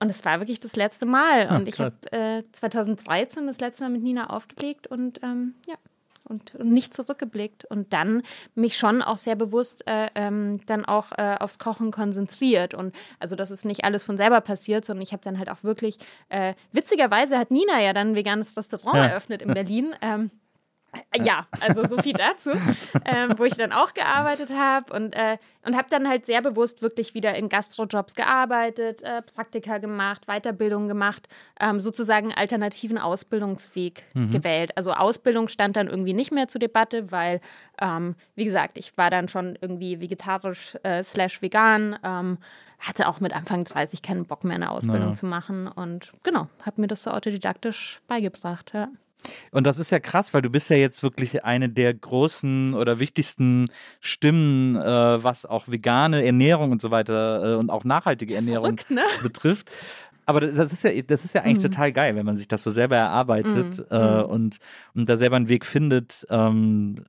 [0.00, 1.48] Und es war wirklich das letzte Mal.
[1.48, 5.74] Und Ach, ich habe äh, 2013 das letzte Mal mit Nina aufgelegt und ähm, ja,
[6.28, 8.22] und, und nicht zurückgeblickt und dann
[8.54, 13.36] mich schon auch sehr bewusst äh, ähm, dann auch äh, aufs Kochen konzentriert und also
[13.36, 15.98] das ist nicht alles von selber passiert, sondern ich habe dann halt auch wirklich
[16.28, 19.04] äh, witzigerweise hat Nina ja dann ein veganes Restaurant ja.
[19.06, 19.94] eröffnet in Berlin.
[20.00, 20.30] Ähm,
[21.16, 22.50] ja, also so viel dazu,
[23.04, 26.82] ähm, wo ich dann auch gearbeitet habe und, äh, und habe dann halt sehr bewusst
[26.82, 31.28] wirklich wieder in Gastrojobs gearbeitet, äh, Praktika gemacht, Weiterbildung gemacht,
[31.60, 34.30] ähm, sozusagen alternativen Ausbildungsweg mhm.
[34.30, 34.76] gewählt.
[34.76, 37.40] Also Ausbildung stand dann irgendwie nicht mehr zur Debatte, weil,
[37.80, 42.38] ähm, wie gesagt, ich war dann schon irgendwie vegetarisch äh, slash vegan, ähm,
[42.78, 45.16] hatte auch mit Anfang 30 keinen Bock mehr eine Ausbildung naja.
[45.16, 48.88] zu machen und genau, habe mir das so autodidaktisch beigebracht, ja.
[49.50, 52.98] Und das ist ja krass, weil du bist ja jetzt wirklich eine der großen oder
[53.00, 58.78] wichtigsten Stimmen, äh, was auch vegane Ernährung und so weiter äh, und auch nachhaltige Ernährung
[58.78, 59.02] Verrückt, ne?
[59.22, 59.70] betrifft
[60.28, 61.70] aber das ist ja, das ist ja eigentlich mhm.
[61.70, 63.84] total geil, wenn man sich das so selber erarbeitet mhm.
[63.90, 64.24] äh, mhm.
[64.24, 64.58] und,
[64.94, 67.02] und da selber einen Weg findet, ähm,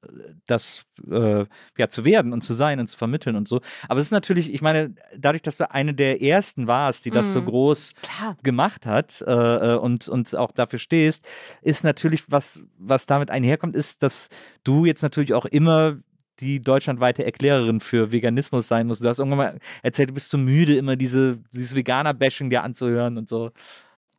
[0.48, 1.44] das äh,
[1.78, 3.60] ja zu werden und zu sein und zu vermitteln und so.
[3.90, 7.28] Aber es ist natürlich, ich meine, dadurch, dass du eine der ersten warst, die das
[7.28, 7.34] mhm.
[7.34, 8.38] so groß Klar.
[8.42, 11.28] gemacht hat äh, äh, und, und auch dafür stehst,
[11.62, 14.30] ist natürlich, was, was damit einherkommt, ist, dass
[14.64, 15.98] du jetzt natürlich auch immer
[16.40, 19.00] die deutschlandweite Erklärerin für Veganismus sein muss.
[19.00, 22.64] Du hast irgendwann mal erzählt, du bist zu so müde, immer diese, dieses Veganer-Bashing dir
[22.64, 23.52] anzuhören und so.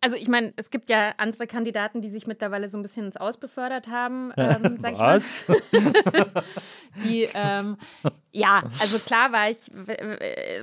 [0.02, 3.18] Also ich meine, es gibt ja andere Kandidaten, die sich mittlerweile so ein bisschen ins
[3.18, 5.44] Aus befördert haben, ähm, sag Was?
[5.72, 6.26] ich mal.
[7.04, 7.76] die, ähm,
[8.32, 9.58] ja, also klar war ich,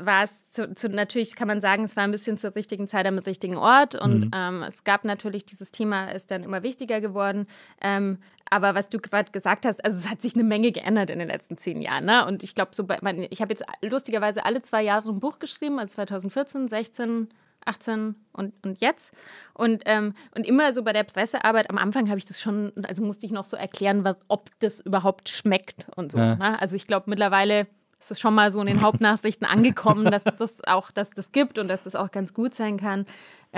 [0.04, 3.06] war es zu, zu, natürlich kann man sagen, es war ein bisschen zur richtigen Zeit
[3.06, 4.32] am richtigen Ort und mhm.
[4.34, 7.46] ähm, es gab natürlich, dieses Thema ist dann immer wichtiger geworden.
[7.82, 8.18] Ähm,
[8.50, 11.28] aber was du gerade gesagt hast, also es hat sich eine Menge geändert in den
[11.28, 12.06] letzten zehn Jahren.
[12.06, 12.26] Ne?
[12.26, 12.98] Und ich glaube, so bei,
[13.30, 17.28] ich habe jetzt lustigerweise alle zwei Jahre so ein Buch geschrieben, also 2014, 16,
[17.66, 19.14] 18 und, und jetzt.
[19.54, 23.04] Und, ähm, und immer so bei der Pressearbeit, am Anfang habe ich das schon, also
[23.04, 26.18] musste ich noch so erklären, was, ob das überhaupt schmeckt und so.
[26.18, 26.36] Ja.
[26.36, 26.62] Ne?
[26.62, 27.68] Also ich glaube, mittlerweile
[28.00, 31.58] ist es schon mal so in den Hauptnachrichten angekommen, dass das auch, dass das gibt
[31.58, 33.06] und dass das auch ganz gut sein kann.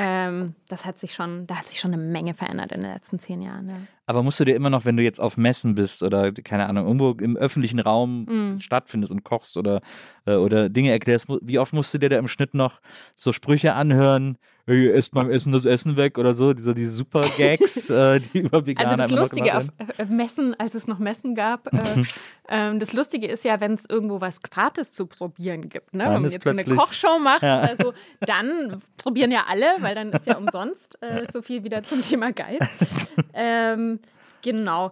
[0.02, 3.20] Ähm, das hat sich schon, da hat sich schon eine Menge verändert in den letzten
[3.20, 3.68] zehn Jahren.
[3.68, 3.76] Ja.
[4.06, 6.86] Aber musst du dir immer noch, wenn du jetzt auf Messen bist oder keine Ahnung,
[6.86, 8.60] irgendwo im öffentlichen Raum mm.
[8.62, 9.82] stattfindest und kochst oder,
[10.26, 12.80] äh, oder Dinge erklärst, wie oft musst du dir da im Schnitt noch
[13.16, 14.38] so Sprüche anhören,
[14.70, 18.40] hey, esst beim Essen das Essen weg oder so, diese, diese super Gags, äh, die
[18.40, 19.66] über Veganer Also das Lustige auf
[19.98, 22.04] äh, Messen, als es noch Messen gab, äh,
[22.50, 26.06] ähm, das Lustige ist ja, wenn es irgendwo was gratis zu probieren gibt, ne?
[26.06, 27.62] wenn man jetzt so eine Kochshow macht, ja.
[27.62, 32.02] also, dann probieren ja alle, weil dann ist ja umsonst äh, so viel wieder zum
[32.02, 33.12] Thema Geist.
[33.34, 34.00] ähm,
[34.42, 34.92] genau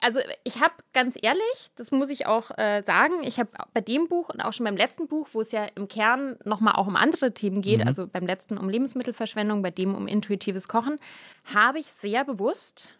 [0.00, 4.08] also ich habe ganz ehrlich, das muss ich auch äh, sagen, ich habe bei dem
[4.08, 6.96] Buch und auch schon beim letzten Buch, wo es ja im Kern nochmal auch um
[6.96, 7.86] andere Themen geht, mhm.
[7.86, 10.98] also beim letzten um Lebensmittelverschwendung, bei dem um intuitives Kochen,
[11.44, 12.97] habe ich sehr bewusst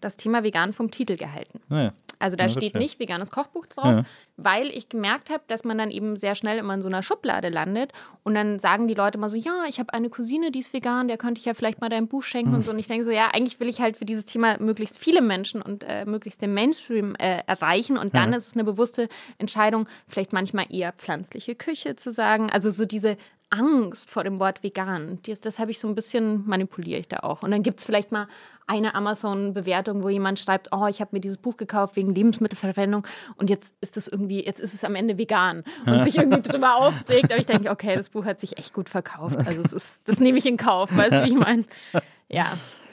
[0.00, 1.60] das Thema vegan vom Titel gehalten.
[1.68, 1.92] Naja.
[2.18, 4.02] Also da ja, steht nicht veganes Kochbuch drauf, ja.
[4.36, 7.48] weil ich gemerkt habe, dass man dann eben sehr schnell immer in so einer Schublade
[7.48, 7.92] landet
[8.24, 11.08] und dann sagen die Leute mal so, ja, ich habe eine Cousine, die ist vegan,
[11.08, 12.56] der könnte ich ja vielleicht mal dein Buch schenken mhm.
[12.56, 12.72] und so.
[12.72, 15.62] Und ich denke so, ja, eigentlich will ich halt für dieses Thema möglichst viele Menschen
[15.62, 18.36] und äh, möglichst den Mainstream äh, erreichen und dann ja.
[18.36, 22.50] ist es eine bewusste Entscheidung, vielleicht manchmal eher pflanzliche Küche zu sagen.
[22.50, 23.16] Also so diese
[23.50, 25.18] Angst vor dem Wort vegan.
[25.26, 27.42] Das, das habe ich so ein bisschen manipuliere ich da auch.
[27.42, 28.28] Und dann gibt es vielleicht mal
[28.66, 33.04] eine Amazon-Bewertung, wo jemand schreibt, oh, ich habe mir dieses Buch gekauft wegen Lebensmittelverwendung
[33.36, 36.76] und jetzt ist es irgendwie, jetzt ist es am Ende vegan und sich irgendwie drüber
[36.76, 37.32] aufregt.
[37.32, 39.36] Aber ich denke, okay, das Buch hat sich echt gut verkauft.
[39.36, 41.64] Also ist, das nehme ich in Kauf, weißt du, wie ich meine?
[42.32, 42.46] Ja,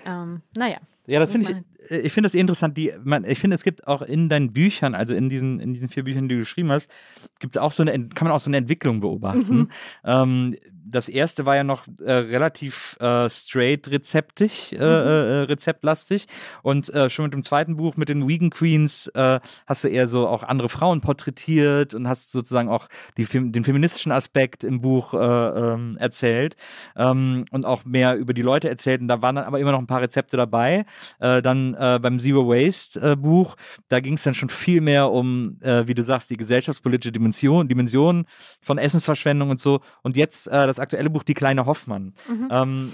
[0.03, 0.77] ähm, naja.
[1.05, 1.57] Ja, das finde ich,
[1.89, 2.77] ich finde das interessant.
[2.77, 5.89] Die, man, ich finde, es gibt auch in deinen Büchern, also in diesen, in diesen
[5.89, 6.91] vier Büchern, die du geschrieben hast,
[7.39, 9.57] gibt es auch so eine, kann man auch so eine Entwicklung beobachten.
[9.57, 9.69] Mhm.
[10.03, 10.55] Ähm,
[10.89, 14.81] das erste war ja noch äh, relativ äh, straight rezeptig, äh, Mhm.
[14.83, 16.27] äh, rezeptlastig.
[16.63, 20.07] Und äh, schon mit dem zweiten Buch, mit den Vegan Queens, äh, hast du eher
[20.07, 25.13] so auch andere Frauen porträtiert und hast sozusagen auch die, den feministischen Aspekt im Buch
[25.13, 26.55] äh, ähm, erzählt
[26.95, 29.01] ähm, und auch mehr über die Leute erzählt.
[29.01, 30.85] Und da waren dann aber immer noch ein paar Rezepte dabei.
[31.19, 33.55] Äh, dann äh, beim Zero Waste äh, Buch,
[33.89, 37.67] da ging es dann schon viel mehr um, äh, wie du sagst, die gesellschaftspolitische Dimension,
[37.67, 38.25] Dimension
[38.61, 39.81] von Essensverschwendung und so.
[40.03, 42.13] Und jetzt äh, das aktuelle Buch Die kleine Hoffmann.
[42.49, 42.93] Ähm,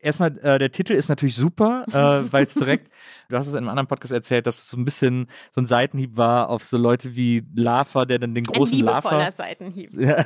[0.00, 2.90] Erstmal, äh, der Titel ist natürlich super, äh, weil es direkt,
[3.28, 5.66] du hast es in einem anderen Podcast erzählt, dass es so ein bisschen so ein
[5.66, 9.32] Seitenhieb war auf so Leute wie Lava, der dann den Ein großen liebevoller Lava.
[9.32, 9.90] Seitenhieb.
[10.00, 10.24] Ja.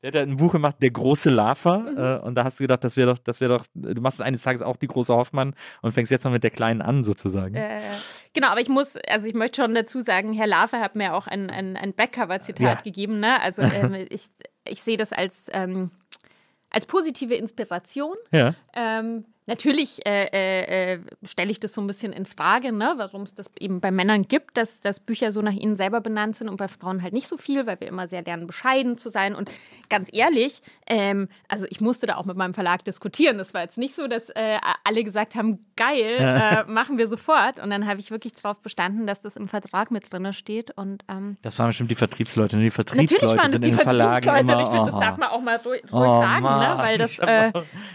[0.00, 1.78] Der hat halt ein Buch gemacht, Der große Lava.
[1.78, 1.98] Mhm.
[1.98, 4.42] Äh, und da hast du gedacht, das wäre doch, das wäre doch, du machst eines
[4.44, 7.56] Tages auch die große Hoffmann und fängst jetzt noch mit der kleinen an, sozusagen.
[7.56, 7.80] Äh,
[8.32, 11.26] genau, aber ich muss, also ich möchte schon dazu sagen, Herr Lave hat mir auch
[11.26, 12.80] ein, ein, ein Backcover-Zitat Ja.
[12.80, 13.18] gegeben.
[13.18, 13.40] Ne?
[13.42, 14.28] Also ähm, ich,
[14.68, 15.90] ich sehe das als, ähm,
[16.70, 18.16] als positive Inspiration.
[18.32, 18.54] Ja.
[18.74, 22.94] Ähm, natürlich äh, äh, äh, stelle ich das so ein bisschen in Frage, ne?
[22.96, 26.36] warum es das eben bei Männern gibt, dass, dass Bücher so nach ihnen selber benannt
[26.36, 29.08] sind und bei Frauen halt nicht so viel, weil wir immer sehr lernen, bescheiden zu
[29.08, 29.34] sein.
[29.34, 29.50] Und
[29.88, 33.38] ganz ehrlich, ähm, also ich musste da auch mit meinem Verlag diskutieren.
[33.38, 37.58] Das war jetzt nicht so, dass äh, alle gesagt haben, geil, äh, machen wir sofort.
[37.58, 40.76] Und dann habe ich wirklich darauf bestanden, dass das im Vertrag mit drin steht.
[40.76, 42.56] Und ähm, Das waren bestimmt die Vertriebsleute.
[42.56, 42.64] Ne?
[42.64, 44.52] Die natürlich Vertriebsleute waren es sind die in Verlagen Vertriebsleute.
[44.52, 44.62] immer.
[44.62, 45.00] Ich finde, das oh.
[45.00, 46.74] darf man auch mal ruhig, Oh, sagen, ne?
[46.76, 47.12] Weil das...
[47.12, 47.32] ich habe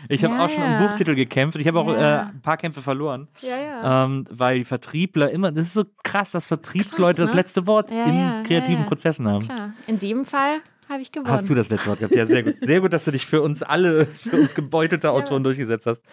[0.09, 0.87] Äh, hab ja, auch schon ja.
[0.87, 1.42] Buchtitel gekämpft.
[1.55, 2.21] Ich habe auch Ja.
[2.23, 3.27] äh, ein paar Kämpfe verloren.
[3.41, 4.05] ja, ja.
[4.05, 7.41] Ähm, weil die Vertriebler immer, das ist so krass, dass Vertriebsleute Krass, das ne?
[7.41, 8.87] letzte Wort Ja, in ja, ja, kreativen ja.
[8.87, 9.45] Prozessen haben.
[9.45, 10.57] Klar, in dem Fall
[10.89, 11.31] habe ich gewonnen.
[11.31, 12.13] Hast du das letzte Wort gehabt?
[12.13, 12.55] Ja, sehr gut.
[12.59, 16.03] Sehr gut, dass du dich für uns alle, für uns gebeutelte Autoren durchgesetzt hast.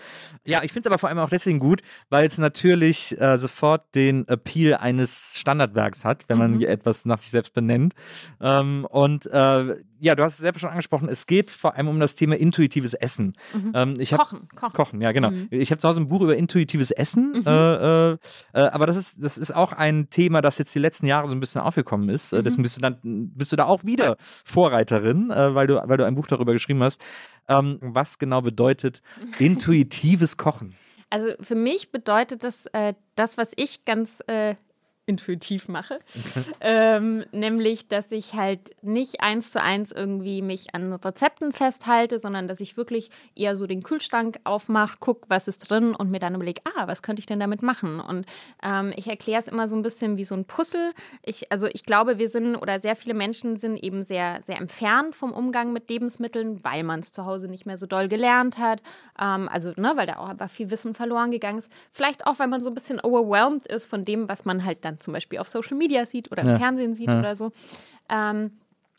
[0.44, 3.94] Ja, ich finde es aber vor allem auch deswegen gut, weil es natürlich äh, sofort
[3.96, 6.42] den Appeal eines Standardwerks hat, wenn Mhm.
[6.42, 7.94] man hier etwas nach sich selbst benennt.
[8.40, 12.00] Ähm, und äh, ja, du hast es selber schon angesprochen, es geht vor allem um
[12.00, 13.34] das Thema intuitives Essen.
[13.74, 14.72] Ähm, ich hab, Kochen, kochen.
[14.72, 15.30] Kochen, ja, genau.
[15.50, 17.46] Ich habe zu Hause ein Buch über intuitives Essen, Mhm.
[17.46, 18.18] äh, äh,
[18.54, 21.32] äh, aber das ist, das ist auch ein Thema, das jetzt die letzten Jahre so
[21.34, 22.32] ein bisschen aufgekommen ist.
[22.32, 22.38] Mhm.
[22.38, 25.96] Äh, Deswegen bist du dann bist du da auch wieder Vorreiterin, äh, weil, du, weil
[25.96, 27.00] du ein Buch darüber geschrieben hast.
[27.48, 29.02] Ähm, was genau bedeutet
[29.38, 30.74] intuitives Kochen?
[31.10, 34.54] Also für mich bedeutet das äh, das, was ich ganz äh,
[35.10, 35.98] intuitiv mache,
[36.60, 42.46] ähm, nämlich, dass ich halt nicht eins zu eins irgendwie mich an Rezepten festhalte, sondern
[42.46, 46.36] dass ich wirklich eher so den Kühlschrank aufmache, gucke, was ist drin und mir dann
[46.36, 47.98] überlege, ah, was könnte ich denn damit machen?
[47.98, 48.24] Und
[48.62, 50.92] ähm, ich erkläre es immer so ein bisschen wie so ein Puzzle.
[51.24, 55.16] Ich, also ich glaube, wir sind oder sehr viele Menschen sind eben sehr, sehr entfernt
[55.16, 58.80] vom Umgang mit Lebensmitteln, weil man es zu Hause nicht mehr so doll gelernt hat.
[59.20, 61.74] Ähm, also, ne, weil da auch einfach viel Wissen verloren gegangen ist.
[61.90, 64.99] Vielleicht auch, weil man so ein bisschen overwhelmed ist von dem, was man halt dann
[65.00, 66.58] zum Beispiel auf Social Media sieht oder im Ja.
[66.58, 67.18] Fernsehen sieht Ja.
[67.18, 67.52] oder so.
[68.08, 68.52] Ähm,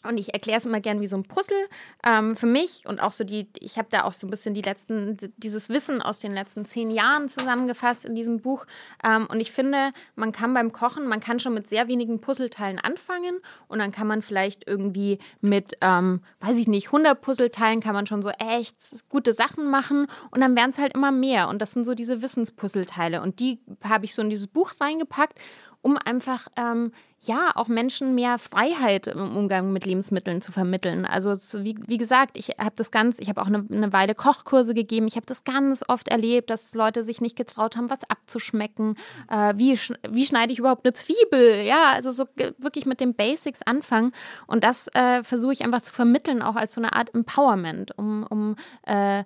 [0.03, 1.55] und ich erkläre es immer gern wie so ein Puzzle
[2.03, 4.63] ähm, für mich und auch so die, ich habe da auch so ein bisschen die
[4.63, 8.65] letzten, dieses Wissen aus den letzten zehn Jahren zusammengefasst in diesem Buch.
[9.03, 12.79] Ähm, und ich finde, man kann beim Kochen, man kann schon mit sehr wenigen Puzzleteilen
[12.79, 13.37] anfangen
[13.67, 18.07] und dann kann man vielleicht irgendwie mit, ähm, weiß ich nicht, 100 Puzzleteilen kann man
[18.07, 21.47] schon so echt gute Sachen machen und dann werden es halt immer mehr.
[21.47, 25.37] Und das sind so diese Wissenspuzzleteile und die habe ich so in dieses Buch reingepackt
[25.81, 26.91] um einfach ähm,
[27.23, 31.05] ja auch Menschen mehr Freiheit im Umgang mit Lebensmitteln zu vermitteln.
[31.05, 34.73] Also wie, wie gesagt, ich habe das ganz, ich habe auch eine, eine Weile Kochkurse
[34.73, 35.07] gegeben.
[35.07, 38.95] Ich habe das ganz oft erlebt, dass Leute sich nicht getraut haben, was abzuschmecken.
[39.29, 39.77] Äh, wie,
[40.09, 41.63] wie schneide ich überhaupt eine Zwiebel?
[41.63, 42.25] Ja, also so
[42.57, 44.13] wirklich mit den Basics anfangen.
[44.47, 48.25] Und das äh, versuche ich einfach zu vermitteln, auch als so eine Art Empowerment, um,
[48.29, 49.23] um äh,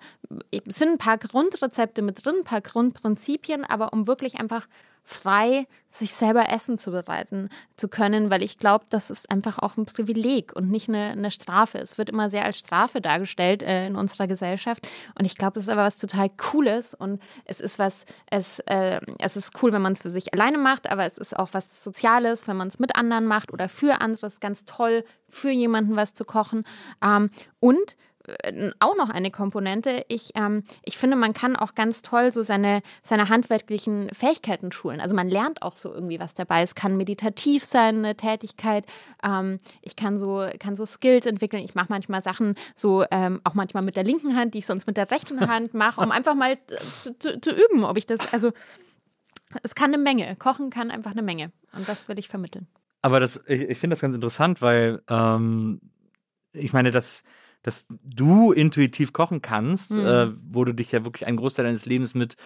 [0.52, 4.68] es sind ein paar Grundrezepte mit drin, ein paar Grundprinzipien, aber um wirklich einfach
[5.06, 9.86] frei sich selber Essen zubereiten zu können, weil ich glaube, das ist einfach auch ein
[9.86, 11.78] Privileg und nicht eine, eine Strafe.
[11.78, 14.86] Es wird immer sehr als Strafe dargestellt äh, in unserer Gesellschaft
[15.18, 19.00] und ich glaube, es ist aber was total Cooles und es ist was, es, äh,
[19.20, 21.82] es ist cool, wenn man es für sich alleine macht, aber es ist auch was
[21.82, 24.28] Soziales, wenn man es mit anderen macht oder für andere.
[24.28, 26.66] Es ist ganz toll, für jemanden was zu kochen
[27.04, 27.30] ähm,
[27.60, 27.96] und
[28.80, 30.06] auch noch eine Komponente.
[30.08, 35.00] Ich, ähm, ich finde, man kann auch ganz toll so seine, seine handwerklichen Fähigkeiten schulen.
[35.00, 36.62] Also man lernt auch so irgendwie was dabei.
[36.62, 38.86] Es kann meditativ sein, eine Tätigkeit.
[39.24, 41.64] Ähm, ich kann so, kann so Skills entwickeln.
[41.64, 44.88] Ich mache manchmal Sachen so, ähm, auch manchmal mit der linken Hand, die ich sonst
[44.88, 46.58] mit der rechten Hand mache, um einfach mal
[47.04, 48.52] zu, zu, zu üben, ob ich das, also
[49.64, 50.36] es kann eine Menge.
[50.38, 51.52] Kochen kann einfach eine Menge.
[51.74, 52.68] Und das will ich vermitteln.
[53.02, 55.80] Aber das, ich, ich finde das ganz interessant, weil ähm,
[56.54, 57.24] ich meine, das,
[57.66, 60.06] dass du intuitiv kochen kannst, Mhm.
[60.06, 62.38] äh, wo du dich ja wirklich einen Großteil deines Lebens mit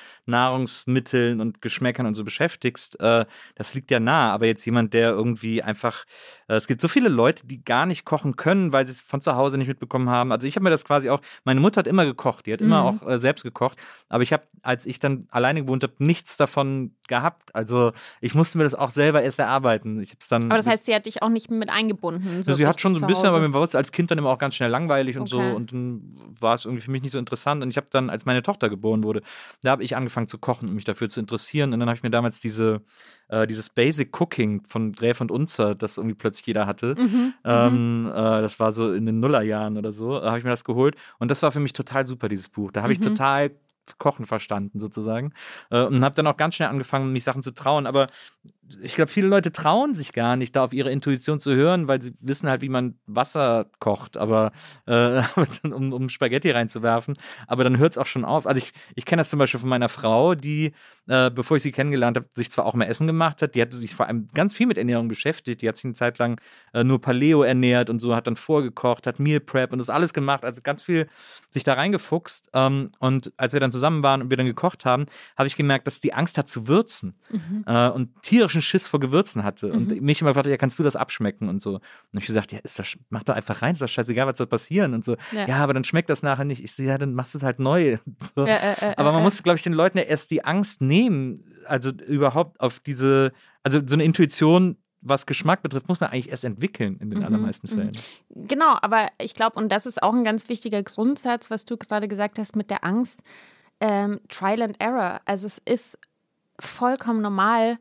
[0.54, 4.32] Nahrungsmitteln und Geschmäckern und so beschäftigst, äh, das liegt ja nah.
[4.34, 6.06] Aber jetzt jemand, der irgendwie einfach,
[6.48, 9.22] äh, es gibt so viele Leute, die gar nicht kochen können, weil sie es von
[9.22, 10.32] zu Hause nicht mitbekommen haben.
[10.32, 12.82] Also ich habe mir das quasi auch, meine Mutter hat immer gekocht, die hat immer
[12.94, 13.00] Mhm.
[13.04, 13.78] auch äh, selbst gekocht.
[14.08, 17.54] Aber ich habe, als ich dann alleine gewohnt habe, nichts davon gehabt.
[17.56, 17.92] Also
[18.22, 20.02] ich musste mir das auch selber erst erarbeiten.
[20.02, 22.38] Ich hab's dann Aber das heißt, sie hat dich auch nicht mit eingebunden.
[22.38, 24.30] also sie hat schon so ein bisschen, aber mir war es als Kind dann immer
[24.30, 25.56] auch ganz schnell langweilig und so Okay.
[25.56, 28.26] und dann war es irgendwie für mich nicht so interessant und ich habe dann, als
[28.26, 29.22] meine Tochter geboren wurde,
[29.64, 32.04] da habe ich angefangen zu kochen und mich dafür zu interessieren und dann habe ich
[32.04, 32.82] mir damals diese
[33.30, 37.34] äh, dieses Basic Cooking von Gräf und Unzer, das irgendwie plötzlich jeder hatte, Mhm.
[37.46, 40.96] ähm, äh, das war so in den Nullerjahren oder so, habe ich mir das geholt
[41.20, 42.72] und das war für mich total super, dieses Buch.
[42.72, 43.04] Da habe ich Mhm.
[43.04, 43.52] total
[43.98, 45.34] Kochen verstanden sozusagen
[45.72, 47.88] äh, und habe dann auch ganz schnell angefangen, mich Sachen zu trauen.
[47.88, 48.08] Aber
[48.82, 52.02] ich glaube, viele Leute trauen sich gar nicht, da auf ihre Intuition zu hören, weil
[52.02, 54.52] sie wissen halt, wie man Wasser kocht, aber
[54.86, 55.22] äh,
[55.64, 57.18] um, um Spaghetti reinzuwerfen.
[57.48, 58.46] Aber dann hört es auch schon auf.
[58.46, 60.74] Also ich, ich kenne das zum Beispiel von meiner Frau, die,
[61.08, 63.74] äh, bevor ich sie kennengelernt habe, sich zwar auch mehr Essen gemacht hat, die hat
[63.74, 65.62] sich vor allem ganz viel mit Ernährung beschäftigt.
[65.62, 66.40] Die hat sich eine Zeit lang
[66.74, 70.14] äh, nur Paleo ernährt und so, hat dann vorgekocht, hat Meal Prep und das alles
[70.14, 71.08] gemacht, also ganz viel
[71.50, 72.50] sich da reingefuchst.
[72.54, 75.06] Ähm, und als wir dann zusammen waren und wir dann gekocht haben,
[75.38, 77.16] habe ich gemerkt, dass die Angst hat zu würzen
[77.66, 79.72] äh, und tierischen Schiss vor Gewürzen hatte.
[79.72, 81.76] Und mich immer gefragt, hat, ja, kannst du das abschmecken und so.
[81.76, 84.48] Und ich gesagt, ja, ist das, mach doch einfach rein, ist doch scheißegal, was soll
[84.48, 85.16] passieren und so.
[85.32, 85.48] Ja.
[85.48, 85.58] Ja.
[85.58, 86.64] aber dann schmeckt das nachher nicht.
[86.64, 87.98] Ich so, ja, dann machst du es halt neu.
[88.36, 88.46] So.
[88.46, 90.82] Ja, äh, äh, aber man äh, muss, glaube ich, den Leuten ja erst die Angst
[90.82, 93.32] nehmen, also überhaupt auf diese,
[93.64, 97.68] also so eine Intuition, was Geschmack betrifft, muss man eigentlich erst entwickeln in den allermeisten
[97.68, 97.98] Fällen.
[98.30, 102.08] Genau, aber ich glaube, und das ist auch ein ganz wichtiger Grundsatz, was du gerade
[102.08, 103.22] gesagt hast mit der Angst,
[103.80, 105.22] ähm, Trial and Error.
[105.26, 105.98] Also es ist
[106.60, 107.78] vollkommen normal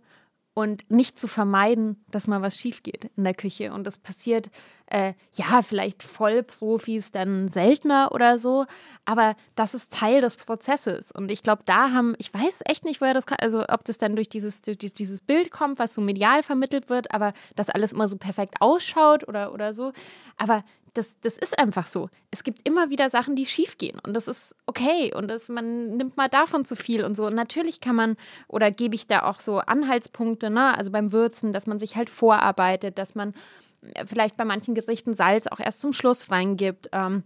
[0.58, 3.72] und nicht zu vermeiden, dass mal was schief geht in der Küche.
[3.72, 4.50] Und das passiert,
[4.86, 8.66] äh, ja, vielleicht Vollprofis dann seltener oder so,
[9.04, 11.12] aber das ist Teil des Prozesses.
[11.12, 13.98] Und ich glaube, da haben, ich weiß echt nicht, woher das kommt, also ob das
[13.98, 17.92] dann durch dieses, durch dieses Bild kommt, was so medial vermittelt wird, aber dass alles
[17.92, 19.92] immer so perfekt ausschaut oder, oder so.
[20.38, 20.64] Aber
[20.98, 22.10] das, das ist einfach so.
[22.30, 25.96] Es gibt immer wieder Sachen, die schief gehen und das ist okay und das, man
[25.96, 27.26] nimmt mal davon zu viel und so.
[27.26, 28.16] Und natürlich kann man
[28.48, 30.76] oder gebe ich da auch so Anhaltspunkte, ne?
[30.76, 33.32] also beim Würzen, dass man sich halt vorarbeitet, dass man
[33.94, 36.88] äh, vielleicht bei manchen Gerichten Salz auch erst zum Schluss reingibt.
[36.92, 37.22] Ähm,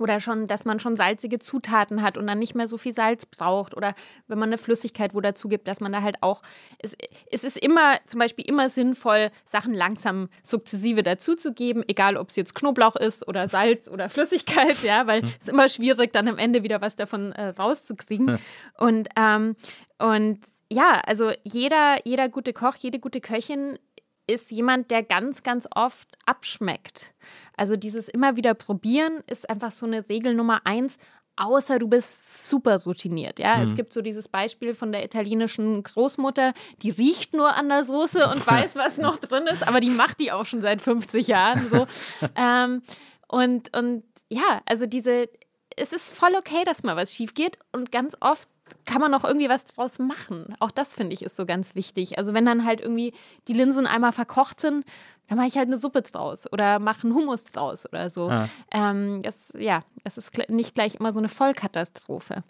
[0.00, 3.26] oder schon, dass man schon salzige Zutaten hat und dann nicht mehr so viel Salz
[3.26, 3.76] braucht.
[3.76, 3.94] Oder
[4.28, 6.42] wenn man eine Flüssigkeit wo dazu gibt, dass man da halt auch.
[6.78, 6.96] Es,
[7.30, 12.54] es ist immer, zum Beispiel immer sinnvoll, Sachen langsam sukzessive dazuzugeben, egal ob es jetzt
[12.54, 16.62] Knoblauch ist oder Salz oder Flüssigkeit, ja, weil es ist immer schwierig, dann am Ende
[16.62, 18.38] wieder was davon äh, rauszukriegen.
[18.78, 19.56] Und, ähm,
[19.98, 20.40] und
[20.70, 23.78] ja, also jeder, jeder gute Koch, jede gute Köchin
[24.26, 27.12] ist jemand, der ganz, ganz oft abschmeckt.
[27.56, 30.98] Also dieses immer wieder probieren ist einfach so eine Regel Nummer eins,
[31.36, 33.38] außer du bist super routiniert.
[33.38, 37.84] Ja, es gibt so dieses Beispiel von der italienischen Großmutter, die riecht nur an der
[37.84, 41.26] Soße und weiß, was noch drin ist, aber die macht die auch schon seit 50
[41.26, 41.86] Jahren so.
[42.36, 42.82] ähm,
[43.28, 45.28] und, und ja, also diese,
[45.76, 48.48] es ist voll okay, dass mal was schief geht und ganz oft
[48.84, 50.54] kann man noch irgendwie was draus machen.
[50.58, 52.18] Auch das finde ich ist so ganz wichtig.
[52.18, 53.12] Also wenn dann halt irgendwie
[53.48, 54.84] die Linsen einmal verkocht sind,
[55.28, 58.30] dann mache ich halt eine Suppe draus oder mache einen Hummus draus oder so.
[58.30, 58.48] Ja.
[58.72, 62.44] Ähm, das, ja, es ist nicht gleich immer so eine Vollkatastrophe.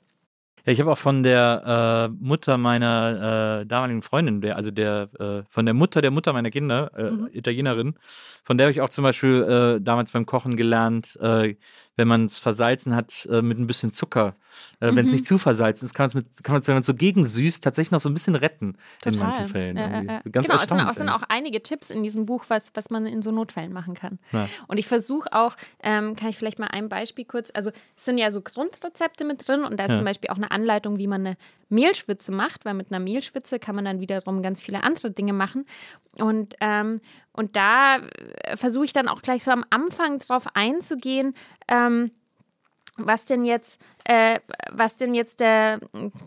[0.66, 5.08] Ja, ich habe auch von der äh, Mutter meiner äh, damaligen Freundin, der, also der,
[5.20, 7.94] äh, von der Mutter der Mutter meiner Kinder, äh, Italienerin,
[8.42, 9.42] von der habe ich auch zum Beispiel
[9.78, 11.54] äh, damals beim Kochen gelernt, äh,
[11.96, 14.36] wenn man es versalzen hat äh, mit ein bisschen Zucker,
[14.80, 16.86] äh, wenn es nicht zu versalzen ist, kann, mit, kann man es, wenn man es
[16.86, 19.76] so gegensüßt, tatsächlich noch so ein bisschen retten in manchen Fällen.
[19.76, 20.20] Äh.
[20.30, 23.06] Ganz genau, es sind, auch, sind auch einige Tipps in diesem Buch, was, was man
[23.06, 24.18] in so Notfällen machen kann.
[24.32, 24.48] Ja.
[24.68, 28.18] Und ich versuche auch, ähm, kann ich vielleicht mal ein Beispiel kurz, also es sind
[28.18, 29.96] ja so Grundrezepte mit drin und da ist Ja.
[29.96, 31.36] zum Beispiel auch eine Anleitung, wie man eine
[31.68, 35.66] Mehlschwitze macht, weil mit einer Mehlschwitze kann man dann wiederum ganz viele andere Dinge machen.
[36.18, 37.00] Und, ähm,
[37.36, 41.34] und da äh, versuche ich dann auch gleich so am Anfang drauf einzugehen,
[41.68, 42.10] ähm,
[42.96, 44.40] was denn jetzt, äh,
[44.72, 45.80] was denn jetzt der,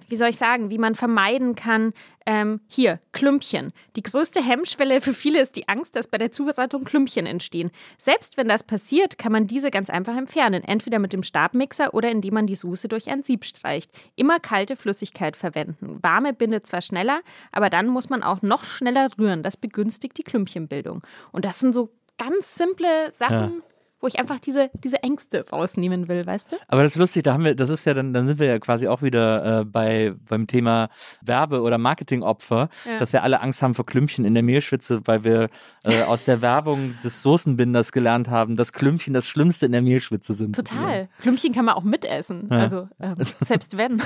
[0.07, 1.93] wie soll ich sagen, wie man vermeiden kann,
[2.25, 3.73] ähm, hier, Klümpchen.
[3.95, 7.71] Die größte Hemmschwelle für viele ist die Angst, dass bei der Zubereitung Klümpchen entstehen.
[7.97, 12.11] Selbst wenn das passiert, kann man diese ganz einfach entfernen, entweder mit dem Stabmixer oder
[12.11, 13.91] indem man die Soße durch ein Sieb streicht.
[14.15, 15.99] Immer kalte Flüssigkeit verwenden.
[16.03, 19.41] Warme bindet zwar schneller, aber dann muss man auch noch schneller rühren.
[19.41, 21.01] Das begünstigt die Klümpchenbildung.
[21.31, 21.89] Und das sind so
[22.19, 23.63] ganz simple Sachen,
[24.01, 26.55] wo ich einfach diese, diese Ängste rausnehmen will, weißt du?
[26.67, 28.59] Aber das ist lustig, da haben wir, das ist ja dann, dann sind wir ja
[28.59, 30.89] quasi auch wieder äh, bei beim Thema
[31.21, 32.99] Werbe- oder Marketingopfer, Ja.
[32.99, 35.49] dass wir alle Angst haben vor Klümpchen in der Mehlschwitze, weil wir
[35.83, 40.33] äh, aus der Werbung des Soßenbinders gelernt haben, dass Klümpchen das Schlimmste in der Mehlschwitze
[40.33, 40.55] sind.
[40.55, 41.09] Total.
[41.19, 42.47] Klümpchen kann man auch mitessen.
[42.51, 42.57] Ja.
[42.57, 44.01] Also ähm, selbst wenn.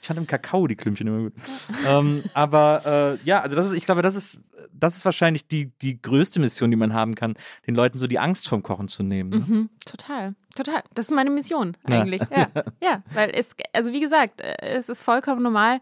[0.00, 1.32] Ich fand im Kakao die Klümpchen immer gut.
[1.88, 4.38] ähm, aber äh, ja, also das ist, ich glaube, das ist,
[4.72, 7.34] das ist wahrscheinlich die, die größte Mission, die man haben kann,
[7.66, 9.07] den Leuten so die Angst vom Kochen zu nehmen.
[9.08, 9.38] Ne?
[9.38, 10.82] Mhm, total, total.
[10.94, 12.00] Das ist meine Mission Ja.
[12.00, 12.22] eigentlich.
[12.30, 12.48] Ja,
[12.82, 15.80] ja, weil es, also wie gesagt, äh, es ist vollkommen normal.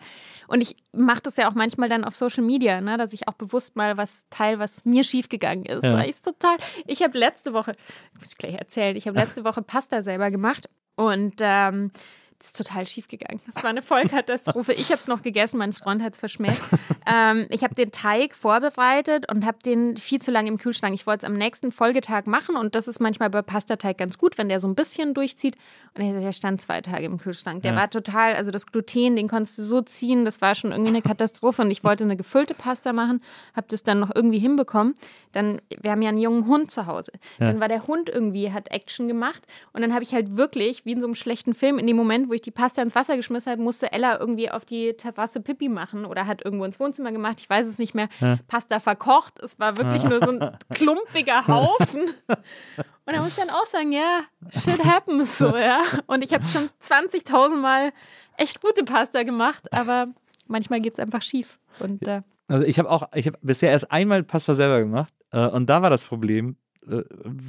[0.49, 3.35] Und ich mache das ja auch manchmal dann auf Social Media, ne, dass ich auch
[3.35, 5.83] bewusst mal was teile, was mir schiefgegangen ist.
[5.83, 6.05] Ja.
[6.05, 6.57] Ich total.
[6.87, 7.77] Ich habe letzte Woche,
[8.19, 11.91] muss ich gleich erzählen, ich habe letzte Woche Pasta selber gemacht und ähm,
[12.39, 13.41] das ist total schief gegangen.
[13.47, 14.73] Das war eine Vollkatastrophe.
[14.75, 16.61] Ich habe es noch gegessen, mein Freund hat es verschmäht.
[17.07, 20.95] ähm, ich habe den Teig vorbereitet und habe den viel zu lange im Kühlschrank.
[20.95, 24.39] Ich wollte es am nächsten Folgetag machen und das ist manchmal bei Pastateig ganz gut,
[24.39, 25.57] wenn der so ein bisschen durchzieht.
[25.95, 27.63] Und der stand zwei Tage im Kühlschrank.
[27.63, 27.79] Der Ja.
[27.79, 31.03] war total, also das Gluten, den konntest du so ziehen, das war schon irgendwie eine
[31.03, 31.63] Katastrophe.
[31.63, 33.23] Und ich wollte eine gefüllte Pasta machen,
[33.55, 34.95] habe das dann noch irgendwie hinbekommen.
[35.33, 37.13] Dann, wir haben ja einen jungen Hund zu Hause.
[37.39, 39.43] Dann war der Hund irgendwie, hat Action gemacht.
[39.73, 42.26] Und dann habe ich halt wirklich, wie in so einem schlechten Film, in dem Moment,
[42.29, 45.69] wo ich die Pasta ins Wasser geschmissen habe, musste Ella irgendwie auf die Terrasse Pipi
[45.69, 47.41] machen oder hat irgendwo ins Wohnzimmer gemacht.
[47.41, 48.09] Ich weiß es nicht mehr.
[48.49, 49.39] Pasta verkocht.
[49.41, 52.03] Es war wirklich nur so ein klumpiger Haufen.
[52.27, 54.21] Und da muss ich dann auch sagen, ja,
[54.51, 55.81] shit happens so, ja.
[56.07, 57.93] Und ich habe schon 20.000 Mal
[58.37, 60.09] echt gute Pasta gemacht, aber
[60.47, 61.59] manchmal geht es einfach schief.
[61.79, 65.47] Und äh, Also ich habe auch, ich habe bisher erst einmal Pasta selber gemacht äh,
[65.47, 66.57] und da war das Problem,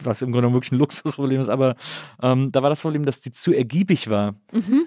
[0.03, 1.75] was im Grunde wirklich ein Luxusproblem ist, aber
[2.21, 4.35] ähm, da war das Problem, dass die zu ergiebig war.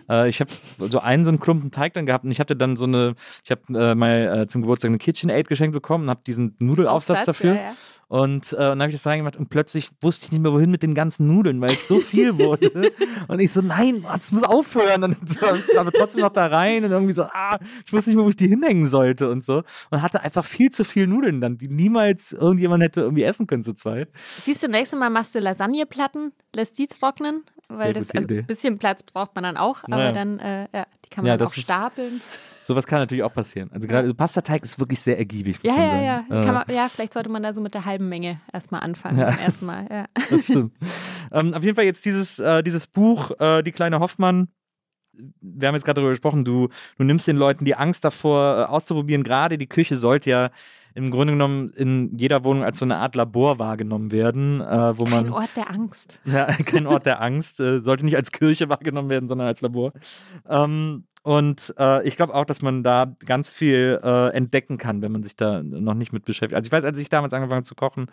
[0.08, 2.76] Äh, ich habe so einen so einen Klumpen Teig dann gehabt und ich hatte dann
[2.76, 6.24] so eine, ich habe äh, mal äh, zum Geburtstag eine KitchenAid geschenkt bekommen und habe
[6.24, 7.54] diesen Nudelaufsatz Aufsatz, dafür.
[7.54, 7.72] ja, ja.
[8.10, 10.82] Und äh, dann habe ich das reingemacht und plötzlich wusste ich nicht mehr, wohin mit
[10.82, 12.90] den ganzen Nudeln, weil es so viel wurde.
[13.28, 15.04] und ich so, nein, das muss aufhören.
[15.04, 18.16] Und dann ich aber trotzdem noch da rein und irgendwie so, ah, ich wusste nicht
[18.16, 19.62] mehr, wo ich die hinhängen sollte und so.
[19.90, 23.62] Und hatte einfach viel zu viel Nudeln dann, die niemals irgendjemand hätte irgendwie essen können
[23.62, 24.08] zu zweit.
[24.42, 28.44] siehst du, nächstes Mal machst du Lasagneplatten, lässt die trocknen, weil Sehr das also ein
[28.46, 30.10] bisschen Platz braucht man dann auch, aber Ja.
[30.12, 32.20] dann, äh, ja, die kann man Ja, auch ist- stapeln.
[32.62, 33.70] Sowas kann natürlich auch passieren.
[33.72, 35.58] Also gerade Pastateig ist wirklich sehr ergiebig.
[35.62, 36.24] Ja, ja, ja.
[36.30, 39.38] Äh, man, ja, vielleicht sollte man da so mit der halben Menge erstmal anfangen beim
[39.38, 39.86] ersten Mal.
[39.90, 40.06] Ja.
[40.30, 40.72] das stimmt.
[41.32, 44.48] ähm, auf jeden Fall jetzt dieses, äh, dieses Buch, äh, Die kleine Hoffmann.
[45.40, 48.64] Wir haben jetzt gerade darüber gesprochen, du, du nimmst den Leuten die Angst davor äh,
[48.64, 49.22] auszuprobieren.
[49.22, 50.50] Gerade die Küche sollte ja
[50.94, 55.06] im Grunde genommen in jeder Wohnung als so eine Art Labor wahrgenommen werden, äh, wo
[55.06, 56.20] man Ein Ort der Angst.
[56.24, 59.92] ja, kein Ort der Angst, äh, sollte nicht als Kirche wahrgenommen werden, sondern als Labor.
[60.48, 65.12] Ähm, und äh, ich glaube auch, dass man da ganz viel äh, entdecken kann, wenn
[65.12, 66.54] man sich da noch nicht mit beschäftigt.
[66.54, 68.06] Also ich weiß, als ich damals angefangen habe zu kochen,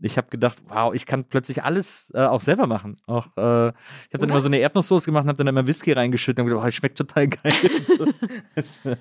[0.00, 2.94] ich habe gedacht, wow, ich kann plötzlich alles äh, auch selber machen.
[3.06, 5.90] Auch äh, ich habe dann immer so eine Erdnusssoße gemacht und habe dann immer Whisky
[5.92, 7.52] reingeschüttet und gedacht, oh, schmeckt total geil.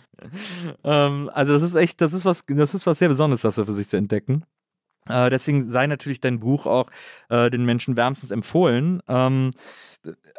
[0.84, 3.74] ähm, also das ist echt, das ist was, das ist was sehr Besonderes, das für
[3.74, 4.44] sich zu entdecken.
[5.08, 6.90] Äh, deswegen sei natürlich dein Buch auch
[7.30, 9.02] äh, den Menschen wärmstens empfohlen.
[9.08, 9.52] Ähm,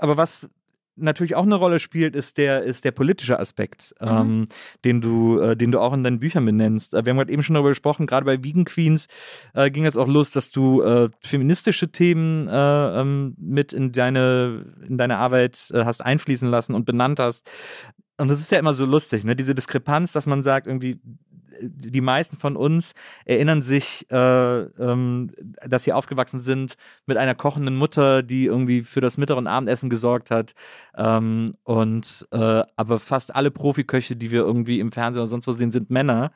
[0.00, 0.48] aber was
[0.96, 4.46] natürlich auch eine Rolle spielt, ist der, ist der politische Aspekt, ähm,
[4.84, 6.94] den, du, äh, den du auch in deinen Büchern benennst.
[6.94, 9.08] Äh, wir haben gerade eben schon darüber gesprochen, gerade bei Vegan Queens
[9.54, 14.66] äh, ging es auch los, dass du äh, feministische Themen äh, ähm, mit in deine,
[14.86, 17.48] in deine Arbeit äh, hast einfließen lassen und benannt hast.
[18.18, 19.34] Und das ist ja immer so lustig, ne?
[19.34, 21.00] diese Diskrepanz, dass man sagt, irgendwie,
[21.62, 22.94] die meisten von uns
[23.24, 25.30] erinnern sich, äh, ähm,
[25.66, 26.74] dass sie aufgewachsen sind
[27.06, 30.52] mit einer kochenden Mutter, die irgendwie für das und Abendessen gesorgt hat.
[30.96, 35.52] Ähm, und äh, aber fast alle Profiköche, die wir irgendwie im Fernsehen oder sonst wo
[35.52, 36.32] sehen, sind Männer.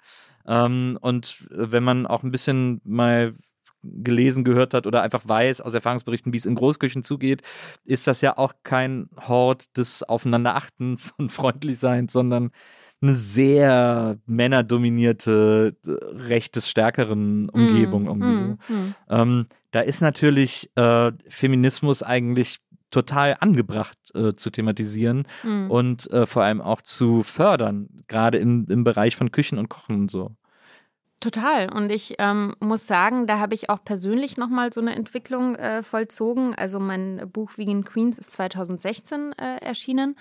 [0.46, 3.34] Ähm, und wenn man auch ein bisschen mal
[3.82, 7.42] gelesen, gehört hat oder einfach weiß aus Erfahrungsberichten, wie es in Großküchen zugeht,
[7.84, 12.50] ist das ja auch kein Hort des Aufeinanderachtens und Freundlichseins, sondern
[13.02, 18.44] eine sehr männerdominierte, recht des Stärkeren Umgebung Mm, irgendwie so.
[18.44, 18.94] mm, mm.
[19.10, 22.58] Ähm, da ist natürlich äh, Feminismus eigentlich
[22.90, 25.70] total angebracht äh, zu thematisieren Mm.
[25.70, 29.96] und äh, vor allem auch zu fördern, gerade im, im Bereich von Küchen und Kochen
[29.96, 30.32] und so.
[31.20, 31.72] Total.
[31.72, 35.82] Und ich ähm, muss sagen, da habe ich auch persönlich nochmal so eine Entwicklung äh,
[35.82, 36.54] vollzogen.
[36.54, 40.16] Also mein Buch Vegan Queens ist 2016 äh, erschienen.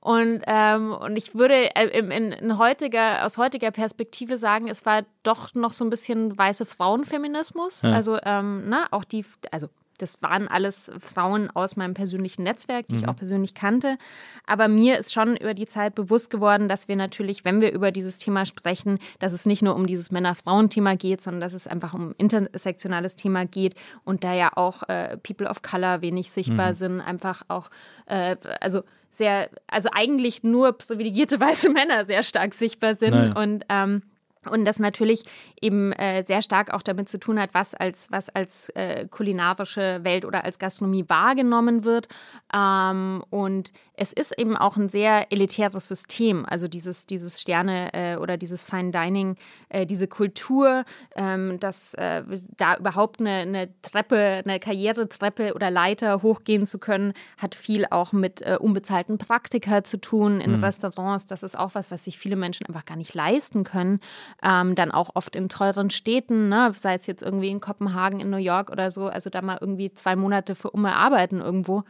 [0.00, 4.86] Und, ähm, und ich würde äh, in, in, in heutiger, aus heutiger Perspektive sagen, es
[4.86, 7.82] war doch noch so ein bisschen weiße Frauenfeminismus.
[7.82, 7.92] Ja.
[7.92, 9.68] Also, ähm, ne, auch die, also
[10.00, 13.00] das waren alles Frauen aus meinem persönlichen Netzwerk, die mhm.
[13.00, 13.98] ich auch persönlich kannte.
[14.46, 17.90] Aber mir ist schon über die Zeit bewusst geworden, dass wir natürlich, wenn wir über
[17.92, 21.94] dieses Thema sprechen, dass es nicht nur um dieses Männer-Frauen-Thema geht, sondern dass es einfach
[21.94, 23.74] um ein intersektionales Thema geht
[24.04, 26.74] und da ja auch äh, People of Color wenig sichtbar mhm.
[26.74, 27.70] sind, einfach auch,
[28.06, 28.82] äh, also
[29.12, 33.32] sehr, also eigentlich nur privilegierte weiße Männer sehr stark sichtbar sind naja.
[33.36, 34.02] und ähm,
[34.48, 35.24] und das natürlich
[35.60, 40.00] eben äh, sehr stark auch damit zu tun hat, was als, was als äh, kulinarische
[40.02, 42.08] Welt oder als Gastronomie wahrgenommen wird.
[42.54, 48.16] Ähm, und es ist eben auch ein sehr elitäres System, also dieses, dieses Sterne äh,
[48.16, 49.36] oder dieses Fine Dining,
[49.68, 50.84] äh, diese Kultur,
[51.16, 52.22] ähm, dass äh,
[52.56, 58.12] da überhaupt eine, eine, Treppe, eine Karrieretreppe oder Leiter hochgehen zu können, hat viel auch
[58.12, 60.64] mit äh, unbezahlten Praktika zu tun in mhm.
[60.64, 61.26] Restaurants.
[61.26, 64.00] Das ist auch was, was sich viele Menschen einfach gar nicht leisten können
[64.42, 66.72] ähm, dann auch oft in teuren Städten, ne?
[66.74, 69.92] sei es jetzt irgendwie in Kopenhagen, in New York oder so, also da mal irgendwie
[69.92, 71.84] zwei Monate für Umme arbeiten irgendwo,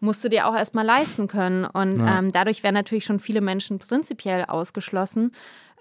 [0.00, 1.64] musst du dir auch erstmal leisten können.
[1.64, 2.18] Und ja.
[2.18, 5.32] ähm, dadurch werden natürlich schon viele Menschen prinzipiell ausgeschlossen.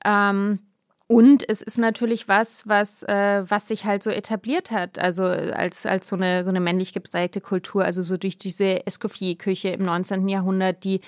[0.04, 0.60] Ähm,
[1.08, 5.86] und es ist natürlich was, was, äh, was sich halt so etabliert hat, also als,
[5.86, 10.28] als so, eine, so eine männlich geprägte Kultur, also so durch diese Escoffier-Küche im 19.
[10.28, 11.00] Jahrhundert, die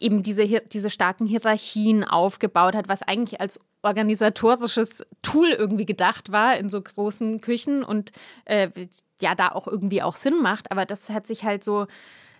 [0.00, 6.56] eben diese, diese starken Hierarchien aufgebaut hat, was eigentlich als organisatorisches Tool irgendwie gedacht war
[6.56, 8.12] in so großen Küchen und
[8.44, 8.68] äh,
[9.20, 10.70] ja, da auch irgendwie auch Sinn macht.
[10.70, 11.86] Aber das hat sich halt so,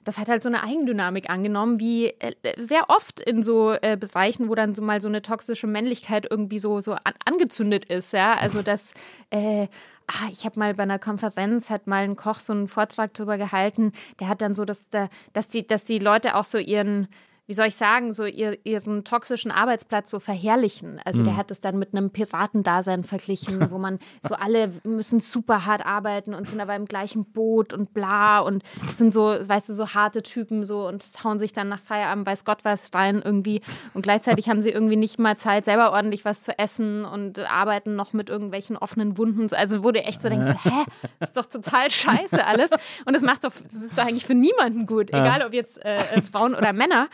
[0.05, 4.49] das hat halt so eine Eigendynamik angenommen, wie äh, sehr oft in so äh, Bereichen,
[4.49, 8.13] wo dann so mal so eine toxische Männlichkeit irgendwie so, so an, angezündet ist.
[8.13, 8.95] Ja, also das.
[9.31, 9.69] Äh,
[10.11, 13.37] Ah, ich habe mal bei einer Konferenz, hat mal ein Koch so einen Vortrag darüber
[13.37, 14.85] gehalten, der hat dann so, dass,
[15.35, 17.09] dass, die, dass die Leute auch so ihren,
[17.49, 21.01] wie soll ich sagen, so ihr, ihren toxischen Arbeitsplatz so verherrlichen.
[21.07, 21.25] Also mhm.
[21.25, 25.85] der hat es dann mit einem Piratendasein verglichen, wo man so alle müssen super hart
[25.85, 29.89] arbeiten und sind aber im gleichen Boot und bla und sind so, weißt du, so
[29.89, 33.63] harte Typen so und hauen sich dann nach Feierabend weiß Gott was rein irgendwie
[33.95, 37.97] und gleichzeitig haben sie irgendwie nicht mal Zeit, selber ordentlich was zu essen und arbeiten
[37.97, 39.49] noch mit irgendwelchen offenen Wunden.
[39.55, 40.85] Also du echt so denkst, hä,
[41.19, 42.71] das ist doch total scheiße alles
[43.07, 45.97] und das macht doch, das ist doch eigentlich für niemanden gut, egal ob jetzt äh,
[45.97, 47.09] äh Frauen oder Männer.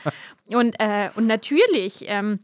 [0.49, 2.41] Und, äh, und natürlich ähm,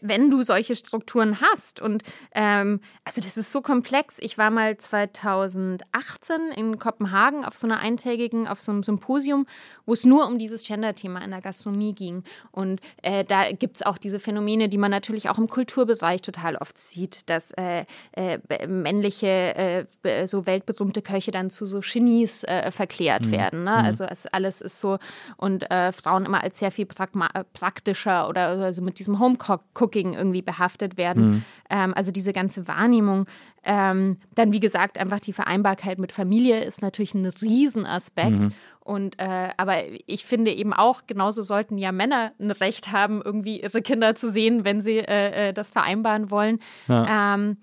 [0.00, 1.80] wenn du solche Strukturen hast.
[1.80, 2.02] Und
[2.34, 4.16] ähm, also das ist so komplex.
[4.20, 9.46] Ich war mal 2018 in Kopenhagen auf so einer eintägigen, auf so einem Symposium,
[9.86, 12.24] wo es nur um dieses Gender-Thema in der Gastronomie ging.
[12.50, 16.56] Und äh, da gibt es auch diese Phänomene, die man natürlich auch im Kulturbereich total
[16.56, 22.70] oft sieht, dass äh, äh, männliche, äh, so weltberühmte Köche dann zu so Genies äh,
[22.70, 23.32] verklärt mhm.
[23.32, 23.64] werden.
[23.64, 23.70] Ne?
[23.70, 23.84] Mhm.
[23.84, 24.98] Also es, alles ist so
[25.36, 30.42] und äh, Frauen immer als sehr viel praktischer oder also mit diesem Homecock Cooking irgendwie
[30.42, 31.24] behaftet werden.
[31.24, 31.44] Mhm.
[31.70, 33.26] Ähm, also diese ganze Wahrnehmung.
[33.64, 38.38] Ähm, dann, wie gesagt, einfach die Vereinbarkeit mit Familie ist natürlich ein Riesenaspekt.
[38.38, 38.52] Mhm.
[38.80, 43.60] Und äh, aber ich finde eben auch, genauso sollten ja Männer ein Recht haben, irgendwie
[43.60, 46.58] ihre Kinder zu sehen, wenn sie äh, äh das vereinbaren wollen.
[46.88, 47.34] Ja.
[47.34, 47.58] Ähm,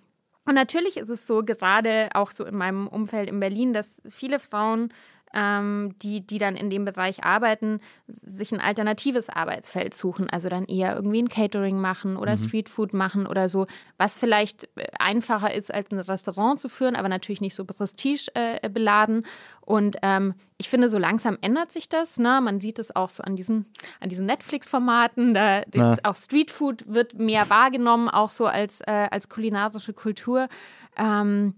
[0.46, 4.40] und natürlich ist es so, gerade auch so in meinem Umfeld in Berlin, dass viele
[4.40, 4.92] Frauen
[5.34, 10.30] ähm, die, die dann in dem Bereich arbeiten, sich ein alternatives Arbeitsfeld suchen.
[10.30, 12.38] Also dann eher irgendwie ein Catering machen oder mhm.
[12.38, 13.68] Streetfood machen oder so,
[13.98, 19.24] was vielleicht äh, einfacher ist, als ein Restaurant zu führen, aber natürlich nicht so prestigebeladen.
[19.24, 19.28] Äh,
[19.62, 22.18] Und ähm, ich finde, so langsam ändert sich das.
[22.18, 22.42] Ne?
[22.42, 23.66] Man sieht es auch so an diesen,
[24.00, 25.34] an diesen Netflix-Formaten.
[25.34, 25.62] Da,
[26.04, 30.50] auch Streetfood wird mehr wahrgenommen, auch so als, äh, als kulinarische Kultur.
[30.98, 31.54] Ähm,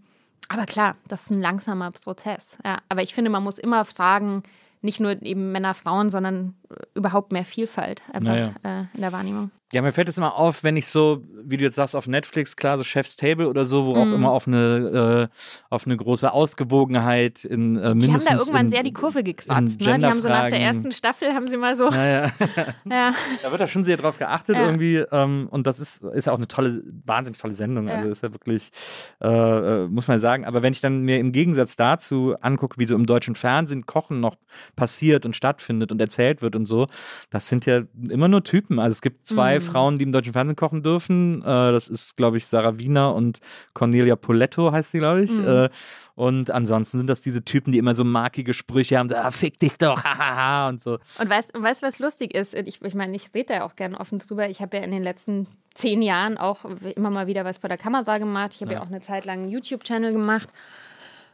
[0.52, 2.58] aber klar, das ist ein langsamer Prozess.
[2.66, 2.80] Ja.
[2.90, 4.44] Aber ich finde, man muss immer fragen,
[4.82, 6.56] nicht nur eben Männer, Frauen, sondern
[6.94, 8.54] überhaupt mehr Vielfalt einfach naja.
[8.64, 9.52] äh, in der Wahrnehmung.
[9.74, 12.58] Ja, mir fällt es immer auf, wenn ich so, wie du jetzt sagst, auf Netflix,
[12.58, 13.98] klar, so Chef's Table oder so, wo mm.
[13.98, 14.14] auch mhm.
[14.16, 15.36] immer auf eine, äh,
[15.70, 19.24] auf eine große Ausgewogenheit in äh, mindestens Die haben da irgendwann in, sehr die Kurve
[19.24, 19.98] gekratzt, ne?
[19.98, 21.90] Die haben so nach der ersten Staffel, haben sie mal so.
[21.90, 22.32] Naja.
[22.90, 23.14] ja.
[23.42, 24.66] Da wird da schon sehr drauf geachtet ja.
[24.66, 27.96] irgendwie ähm, und das ist, ist ja auch eine tolle, wahnsinnig tolle Sendung, ja.
[27.96, 28.72] also ist ja wirklich,
[29.22, 32.86] äh, äh, muss man sagen, aber wenn ich dann mir im Gegensatz dazu angucke, wie
[32.86, 34.36] so im deutschen Fernsehen Kochen noch
[34.76, 36.88] passiert und stattfindet und erzählt wird und so,
[37.30, 39.61] das sind ja immer nur Typen, also es gibt zwei mm.
[39.62, 41.42] Frauen, die im deutschen Fernsehen kochen dürfen.
[41.42, 43.40] Äh, das ist, glaube ich, Sarah Wiener und
[43.74, 45.32] Cornelia Poletto heißt sie, glaube ich.
[45.32, 45.48] Mhm.
[45.48, 45.70] Äh,
[46.16, 49.60] und ansonsten sind das diese Typen, die immer so markige Sprüche haben, so, ah, fick
[49.60, 51.00] dich doch, hahaha und so.
[51.20, 52.54] Und weißt du, was lustig ist?
[52.54, 54.50] Ich, ich meine, ich rede da auch gerne offen drüber.
[54.50, 57.78] Ich habe ja in den letzten zehn Jahren auch immer mal wieder was vor der
[57.78, 58.52] Kamera gemacht.
[58.56, 58.80] Ich habe ja.
[58.80, 60.50] ja auch eine Zeit lang einen YouTube-Channel gemacht.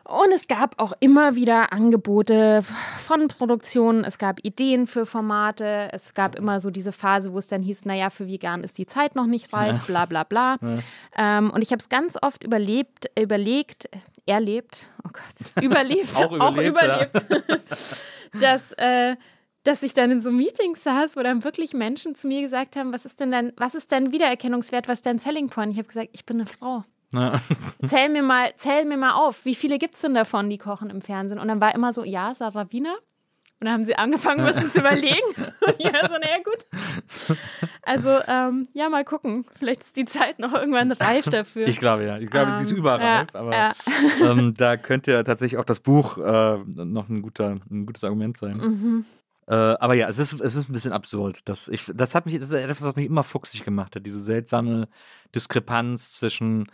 [0.08, 2.64] Und es gab auch immer wieder Angebote
[3.05, 7.47] von Produktionen, es gab Ideen für Formate, es gab immer so diese Phase, wo es
[7.47, 10.60] dann hieß, naja, für vegan ist die Zeit noch nicht reif, bla bla bla.
[10.62, 11.39] Ja.
[11.39, 13.89] Ähm, und ich habe es ganz oft überlebt, überlegt,
[14.26, 17.01] erlebt, oh Gott, überlebt, Auch überlebt, ja.
[17.01, 17.62] überlebt
[18.41, 19.18] dass, äh,
[19.64, 22.93] dass ich dann in so Meetings saß, wo dann wirklich Menschen zu mir gesagt haben,
[22.93, 25.74] was ist denn dein, was ist dein Wiedererkennungswert, was ist dein Selling Point?
[25.74, 26.86] Ich habe gesagt, ich bin eine Frau.
[27.14, 27.39] Ja.
[27.86, 30.89] Zähl mir mal, zähl mir mal auf, wie viele gibt es denn davon, die kochen
[30.89, 31.39] im Fernsehen?
[31.39, 32.95] Und dann war immer so, ja, Sarah Wiener.
[33.60, 35.16] Und dann haben sie angefangen müssen zu überlegen.
[35.36, 37.38] War so, naja, gut.
[37.82, 39.45] Also, ähm, ja, mal gucken.
[39.58, 41.68] Vielleicht ist die Zeit noch irgendwann reif dafür.
[41.68, 42.20] Ich glaube ja.
[42.20, 43.74] Ich glaube, sie ist Ähm, überreif, ja, aber ja.
[44.22, 48.38] ähm, da könnte ja tatsächlich auch das Buch äh, noch ein, guter, ein gutes Argument
[48.38, 48.58] sein.
[48.58, 49.05] Mhm.
[49.47, 51.47] Äh, aber ja, es ist, es ist ein bisschen absurd.
[51.49, 54.22] Das, ich, das hat mich, das ist etwas, was mich immer fuchsig gemacht hat, diese
[54.22, 54.88] seltsame
[55.34, 56.70] Diskrepanz zwischen,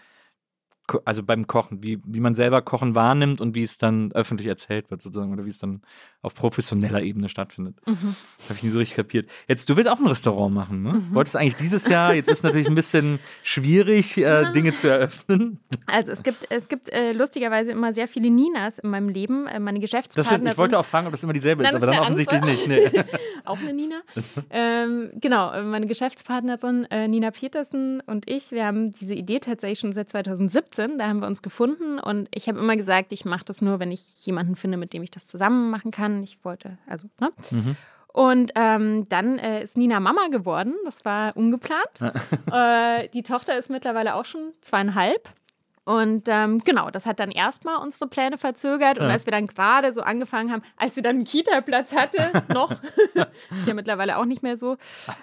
[1.06, 4.92] also beim Kochen, wie, wie man selber Kochen wahrnimmt und wie es dann öffentlich erzählt
[4.92, 5.82] wird, sozusagen, oder wie es dann
[6.22, 7.76] auf professioneller Ebene stattfindet.
[7.86, 8.16] Mhm.
[8.44, 9.30] Habe ich nie so richtig kapiert.
[9.48, 11.04] Jetzt, du willst auch ein Restaurant machen, ne?
[11.12, 15.60] Wolltest eigentlich dieses Jahr, jetzt ist natürlich ein bisschen schwierig, äh, Dinge zu eröffnen.
[15.86, 19.48] Also es gibt, es gibt äh, lustigerweise immer sehr viele Ninas in meinem Leben.
[19.48, 20.48] Äh, meine Das Geschäftspartnerin.
[20.48, 22.42] ich wollte auch fragen, ob das immer dieselbe ist, Nein, das aber ist dann offensichtlich
[22.42, 22.82] andere.
[22.82, 22.94] nicht.
[22.94, 23.04] Nee.
[23.46, 24.02] auch eine Nina.
[24.50, 29.80] ähm, genau, äh, meine Geschäftspartnerin äh, Nina Petersen und ich, wir haben diese Idee tatsächlich
[29.80, 30.73] schon seit 2017.
[30.98, 33.92] Da haben wir uns gefunden und ich habe immer gesagt, ich mache das nur, wenn
[33.92, 36.24] ich jemanden finde, mit dem ich das zusammen machen kann.
[36.24, 37.32] Ich wollte, also, ne?
[38.08, 40.76] Und ähm, dann äh, ist Nina Mama geworden.
[40.86, 42.02] Das war ungeplant.
[42.52, 45.30] äh, die Tochter ist mittlerweile auch schon zweieinhalb.
[45.86, 48.98] Und ähm, genau, das hat dann erstmal unsere Pläne verzögert.
[49.00, 49.12] Und Ja.
[49.12, 52.20] als wir dann gerade so angefangen haben, als sie dann einen Kita-Platz hatte,
[52.54, 52.72] noch,
[53.16, 54.78] ist ja mittlerweile auch nicht mehr so,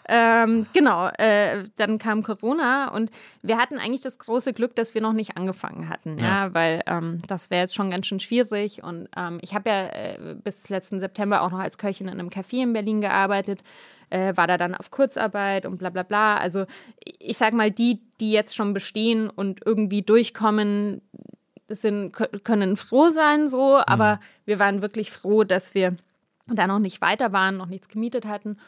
[0.06, 3.10] ähm, genau, äh, dann kam Corona und
[3.42, 7.18] wir hatten eigentlich das große Glück, dass wir noch nicht angefangen hatten, ja, weil ähm,
[7.26, 8.82] das wäre jetzt schon ganz schön schwierig.
[8.82, 12.28] Und ähm, ich habe ja äh, bis letzten September auch noch als Köchin in einem
[12.28, 13.62] Café in Berlin gearbeitet
[14.10, 16.36] äh, war da dann auf Kurzarbeit und bla bla bla.
[16.36, 16.66] Also
[17.18, 21.00] ich sag mal, die, die jetzt schon bestehen und irgendwie durchkommen,
[21.68, 25.96] sind, kö- können froh sein so, aber wir waren wirklich froh, dass wir
[26.46, 28.58] da noch nicht weiter waren, noch nichts gemietet hatten.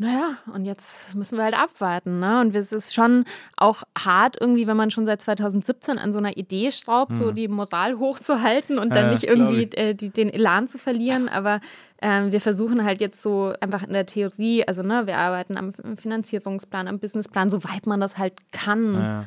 [0.00, 2.20] Naja, und jetzt müssen wir halt abwarten.
[2.20, 2.40] Ne?
[2.40, 3.26] Und es ist schon
[3.58, 7.48] auch hart, irgendwie, wenn man schon seit 2017 an so einer Idee schraubt, so die
[7.48, 11.28] Moral hochzuhalten und dann Ja, nicht irgendwie äh, die, den Elan zu verlieren.
[11.40, 11.60] Aber
[12.00, 15.74] ähm, wir versuchen halt jetzt so einfach in der Theorie, also ne, wir arbeiten am
[15.98, 18.94] Finanzierungsplan, am Businessplan, soweit man das halt kann.
[18.94, 19.24] Ja.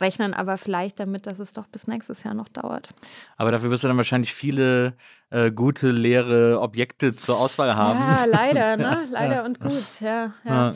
[0.00, 2.88] Rechnen aber vielleicht damit, dass es doch bis nächstes Jahr noch dauert.
[3.36, 4.94] Aber dafür wirst du dann wahrscheinlich viele
[5.30, 7.98] äh, gute, leere Objekte zur Auswahl haben.
[8.16, 9.06] Ja, leider, ne?
[9.10, 10.32] Leider und gut, ja.
[10.44, 10.70] ja.
[10.70, 10.74] Ja.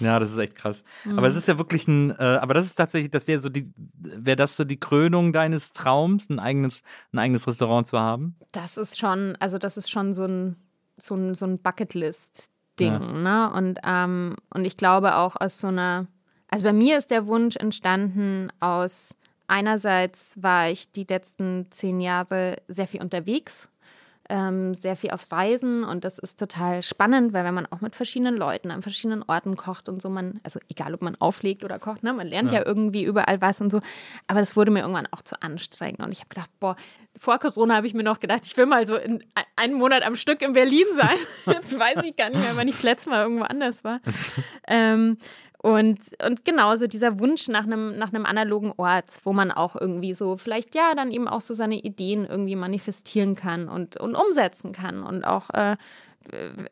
[0.00, 0.82] Ja, das ist echt krass.
[1.14, 3.70] Aber es ist ja wirklich ein, äh, aber das ist tatsächlich, das wäre so die,
[3.98, 6.82] wäre das so die Krönung deines Traums, ein eigenes,
[7.12, 8.34] ein eigenes Restaurant zu haben?
[8.52, 10.56] Das ist schon, also das ist schon so ein,
[10.96, 12.98] so ein, so ein Bucketlist-Ding, Ja.
[12.98, 13.52] ne?
[13.52, 16.06] Und, ähm, und ich glaube auch aus so einer,
[16.50, 19.14] also bei mir ist der Wunsch entstanden aus,
[19.46, 23.68] einerseits war ich die letzten zehn Jahre sehr viel unterwegs,
[24.28, 27.96] ähm, sehr viel auf Reisen und das ist total spannend, weil wenn man auch mit
[27.96, 31.80] verschiedenen Leuten an verschiedenen Orten kocht und so, man, also egal ob man auflegt oder
[31.80, 32.64] kocht, ne, man lernt ja.
[32.64, 33.80] irgendwie überall was und so,
[34.28, 36.76] aber das wurde mir irgendwann auch zu anstrengend und ich habe gedacht, boah,
[37.18, 40.04] vor Corona habe ich mir noch gedacht, ich will mal so in ein- einen Monat
[40.04, 41.16] am Stück in Berlin sein.
[41.54, 43.98] Jetzt weiß ich gar nicht mehr, wann ich das letzte Mal irgendwo anders war.
[44.68, 45.18] ähm,
[45.62, 50.14] und, und genauso dieser Wunsch nach einem, nach einem analogen Ort, wo man auch irgendwie
[50.14, 54.72] so vielleicht ja dann eben auch so seine Ideen irgendwie manifestieren kann und, und umsetzen
[54.72, 55.76] kann und auch äh,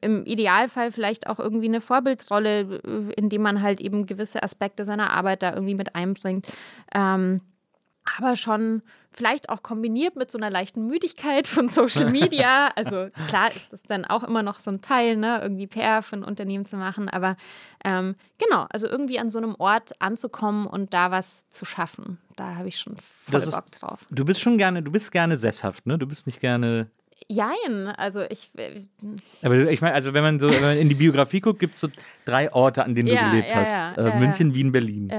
[0.00, 5.10] im Idealfall vielleicht auch irgendwie eine Vorbildrolle, äh, indem man halt eben gewisse Aspekte seiner
[5.10, 6.46] Arbeit da irgendwie mit einbringt.
[6.94, 7.42] Ähm,
[8.16, 12.68] aber schon vielleicht auch kombiniert mit so einer leichten Müdigkeit von Social Media.
[12.76, 16.16] Also klar ist das dann auch immer noch so ein Teil, ne, irgendwie PR für
[16.16, 17.08] ein Unternehmen zu machen.
[17.08, 17.36] Aber
[17.84, 22.54] ähm, genau, also irgendwie an so einem Ort anzukommen und da was zu schaffen, da
[22.56, 24.06] habe ich schon voll Das ist- Bock drauf.
[24.10, 25.98] Du bist schon gerne, du bist gerne sesshaft, ne?
[25.98, 26.88] Du bist nicht gerne.
[27.26, 28.82] Jein, also ich, äh,
[29.42, 31.80] Aber ich meine, also wenn man so wenn man in die Biografie guckt, gibt es
[31.80, 31.88] so
[32.24, 33.76] drei Orte, an denen Ja, du gelebt ja, hast.
[33.76, 35.10] ja, äh, ja, München, Wien, Berlin.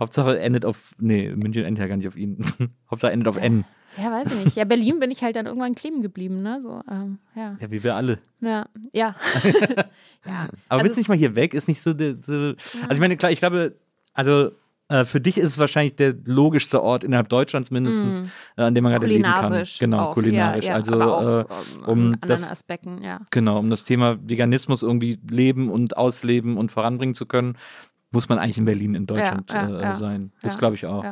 [0.00, 0.94] Hauptsache endet auf.
[0.98, 2.38] Nee, München endet ja gar nicht auf ihn.
[2.90, 3.64] Hauptsache endet auf N.
[3.96, 4.56] Ja, weiß ich nicht.
[4.56, 6.60] Ja, Berlin bin ich halt dann irgendwann kleben geblieben, ne?
[6.62, 7.56] So, ähm, ja.
[7.60, 8.18] Ja, wie wir alle.
[8.40, 9.14] Ja, ja.
[10.26, 10.48] ja.
[10.48, 11.54] Aber Also willst du nicht mal hier weg?
[11.54, 11.92] Ist nicht so.
[11.92, 12.54] der- so Also,
[12.92, 13.74] ich meine, klar, ich glaube,
[14.14, 14.52] also
[14.88, 18.22] äh, für dich ist es wahrscheinlich der logischste Ort innerhalb Deutschlands mindestens,
[18.56, 19.62] äh, an dem man gerade leben kann.
[19.78, 20.64] Genau, auch, kulinarisch.
[20.64, 23.20] Ja, ja, also, auch, äh, ähm, um das- Aspekten, ja.
[23.30, 27.56] genau, um das Thema Veganismus irgendwie leben und ausleben und voranbringen zu können,
[28.10, 30.32] muss man eigentlich in Berlin, in Deutschland ja, äh, ja, sein.
[30.42, 31.04] Das glaube ich auch.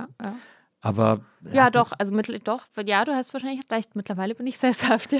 [0.80, 1.20] Aber
[1.52, 3.96] ja, doch, also mit, doch, ja, du hast wahrscheinlich recht.
[3.96, 5.12] Mittlerweile bin ich sesshaft.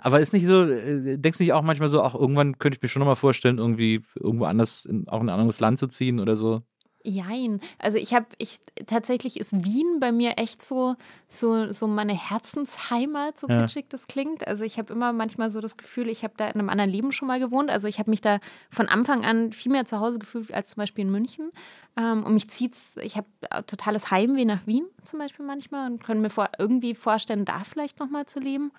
[0.00, 2.82] Aber ist nicht so, äh, denkst du nicht auch manchmal so, auch irgendwann könnte ich
[2.82, 6.20] mir schon nochmal vorstellen, irgendwie irgendwo anders, in, auch in ein anderes Land zu ziehen
[6.20, 6.62] oder so?
[7.04, 7.60] Jein.
[7.78, 10.94] Also ich habe, ich tatsächlich ist Wien bei mir echt so,
[11.28, 13.60] so, so meine Herzensheimat, so Ja.
[13.60, 14.46] kitschig das klingt.
[14.46, 17.12] Also ich habe immer manchmal so das Gefühl, ich habe da in einem anderen Leben
[17.12, 17.70] schon mal gewohnt.
[17.70, 18.38] Also ich habe mich da
[18.70, 21.50] von Anfang an viel mehr zu Hause gefühlt als zum Beispiel in München.
[21.96, 23.26] Ähm, und mich zieht's, ich habe
[23.66, 28.00] totales Heimweh nach Wien zum Beispiel manchmal und können mir vor, irgendwie vorstellen, da vielleicht
[28.00, 28.72] nochmal zu leben.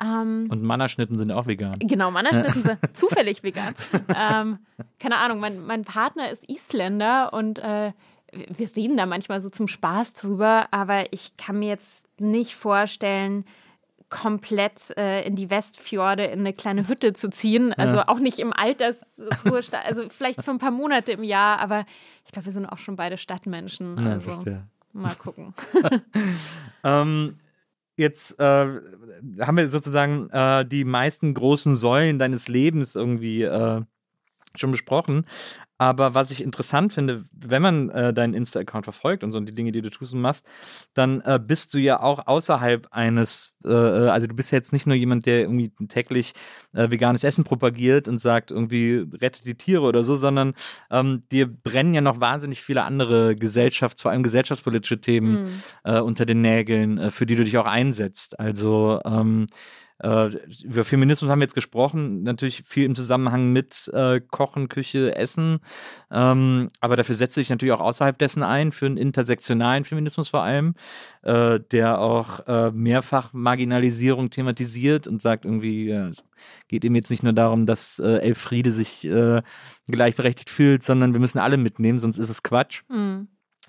[0.00, 1.78] Ähm, Und Mannerschnitten sind auch vegan.
[1.80, 3.74] Genau, Mannerschnitten sind zufällig vegan.
[4.14, 4.58] Ähm,
[4.98, 7.92] keine Ahnung, mein, mein Partner ist Isländer und äh,
[8.32, 13.44] wir reden da manchmal so zum Spaß drüber, aber ich kann mir jetzt nicht vorstellen,
[14.08, 17.72] komplett äh, in die Westfjorde in eine kleine Hütte zu ziehen.
[17.74, 21.84] Also auch nicht im Altersruhestand, also vielleicht für ein paar Monate im Jahr, aber
[22.26, 23.96] ich glaube, wir sind auch schon beide Stadtmenschen.
[24.04, 24.66] Ja, Also verstehe.
[24.92, 25.54] mal gucken.
[26.82, 27.38] Ähm,
[28.00, 33.82] jetzt äh, haben wir sozusagen äh, die meisten großen Säulen deines Lebens irgendwie äh,
[34.54, 35.26] schon besprochen.
[35.80, 39.54] Aber was ich interessant finde, wenn man äh, deinen Insta-Account verfolgt und so und die
[39.54, 40.46] Dinge, die du tust und machst,
[40.92, 44.74] dann äh, bist du ja auch außerhalb eines, äh, äh, also du bist ja jetzt
[44.74, 46.34] nicht nur jemand, der irgendwie täglich
[46.74, 50.52] äh, veganes Essen propagiert und sagt, irgendwie rettet die Tiere oder so, sondern
[50.90, 56.26] ähm, dir brennen ja noch wahnsinnig viele andere Gesellschafts-, vor allem gesellschaftspolitische Themen äh, unter
[56.26, 58.38] den Nägeln, für die du dich auch einsetzt.
[58.38, 64.20] Also ähm, äh, über Feminismus haben wir jetzt gesprochen, natürlich viel im Zusammenhang mit äh,
[64.20, 65.60] Kochen, Küche, Essen.
[66.10, 70.42] Ähm, aber dafür setzt sich natürlich auch außerhalb dessen ein, für einen intersektionalen Feminismus vor
[70.42, 70.74] allem,
[71.22, 76.24] äh, der auch äh, mehrfach Marginalisierung thematisiert und sagt irgendwie, äh, es
[76.68, 79.42] geht eben jetzt nicht nur darum, dass äh, Elfriede sich äh,
[79.86, 82.82] gleichberechtigt fühlt, sondern wir müssen alle mitnehmen, sonst ist es Quatsch.
[82.88, 83.28] Mhm.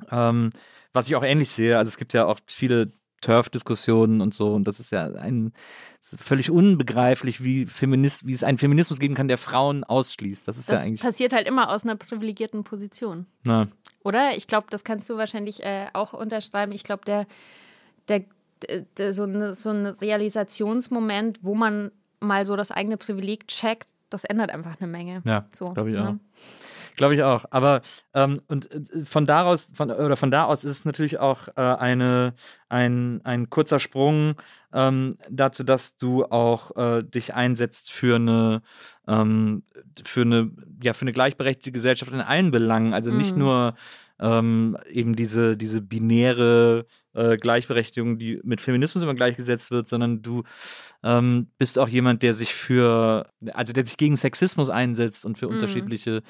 [0.09, 0.51] Ähm,
[0.93, 4.67] was ich auch ähnlich sehe, also es gibt ja auch viele Turf-Diskussionen und so, und
[4.67, 5.53] das ist ja ein
[6.01, 10.47] völlig unbegreiflich, wie Feminist, wie es einen Feminismus geben kann, der Frauen ausschließt.
[10.47, 11.01] Das ist Das ja eigentlich.
[11.01, 13.27] passiert halt immer aus einer privilegierten Position.
[13.43, 13.67] Na,
[14.03, 14.35] Oder?
[14.35, 16.71] Ich glaube, das kannst du wahrscheinlich äh, auch unterschreiben.
[16.71, 17.27] Ich glaube, der,
[18.07, 18.23] der,
[18.97, 24.23] der, so, eine, so ein Realisationsmoment, wo man mal so das eigene Privileg checkt, das
[24.23, 25.21] ändert einfach eine Menge.
[25.25, 26.07] ja, So, glaube ich ne?
[26.09, 26.95] auch.
[26.97, 27.45] Glaube ich auch.
[27.51, 27.81] Aber
[28.13, 31.61] ähm, und äh, von daraus, von, oder von da aus ist es natürlich auch äh,
[31.61, 32.33] eine,
[32.71, 34.35] ein, ein kurzer Sprung
[34.73, 38.61] ähm, dazu, dass du auch äh, dich einsetzt für eine,
[39.07, 39.63] ähm,
[40.05, 42.93] für eine, ja, für eine gleichberechtigte Gesellschaft in allen Belangen.
[42.93, 43.41] Also nicht Mhm.
[43.41, 43.73] nur
[44.19, 50.43] ähm, eben diese, diese binäre äh, Gleichberechtigung, die mit Feminismus immer gleichgesetzt wird, sondern du
[51.03, 55.47] ähm, bist auch jemand, der sich für, also der sich gegen Sexismus einsetzt und für
[55.47, 55.51] Mhm.
[55.51, 56.21] unterschiedliche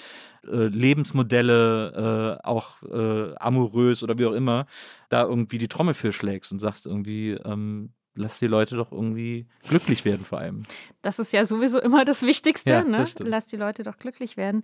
[0.48, 4.66] äh, Lebensmodelle, äh, auch äh, amorös oder wie auch immer,
[5.10, 9.48] da irgendwie die Trommel für schlägst und sagst irgendwie, ähm, lass die Leute doch irgendwie
[9.68, 10.64] glücklich werden vor allem.
[11.02, 12.70] Das ist ja sowieso immer das Wichtigste.
[12.72, 12.98] Ja, ne?
[13.00, 13.16] das.
[13.20, 14.64] Lass die Leute doch glücklich werden.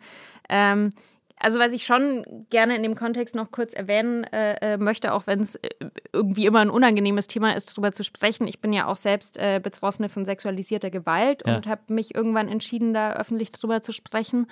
[0.50, 0.92] Ähm,
[1.40, 5.28] also was ich schon gerne in dem Kontext noch kurz erwähnen äh, äh, möchte, auch
[5.28, 5.70] wenn es äh,
[6.12, 8.48] irgendwie immer ein unangenehmes Thema ist, darüber zu sprechen.
[8.48, 11.58] Ich bin ja auch selbst äh, Betroffene von sexualisierter Gewalt Ja.
[11.58, 14.48] und habe mich irgendwann entschieden, da öffentlich drüber zu sprechen.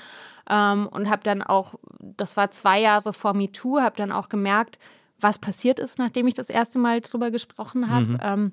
[0.48, 4.78] Ähm, und habe dann auch, das war zwei Jahre vor MeToo, habe dann auch gemerkt,
[5.20, 8.18] was passiert ist, nachdem ich das erste Mal drüber gesprochen habe.
[8.22, 8.52] Ähm,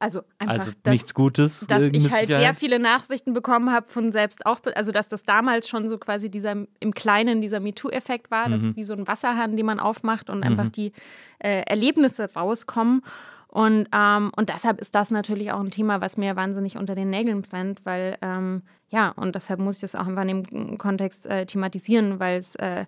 [0.00, 0.60] also einfach, Mhm.
[0.60, 1.66] Also dass- nichts Gutes.
[1.66, 2.56] dass äh, ich halt sehr Sicherheit.
[2.56, 6.54] viele Nachrichten bekommen habe von selbst auch, also dass das damals schon so quasi dieser
[6.78, 8.52] im Kleinen dieser MeToo-Effekt war, Mhm.
[8.52, 10.92] das ist wie so ein Wasserhahn, den man aufmacht und einfach die
[11.40, 13.02] äh, Erlebnisse rauskommen.
[13.48, 17.08] Und, ähm, und deshalb ist das natürlich auch ein Thema, was mir wahnsinnig unter den
[17.10, 21.26] Nägeln brennt, weil ähm, ja, und deshalb muss ich das auch einfach in dem Kontext
[21.26, 22.84] äh, thematisieren, weil es äh,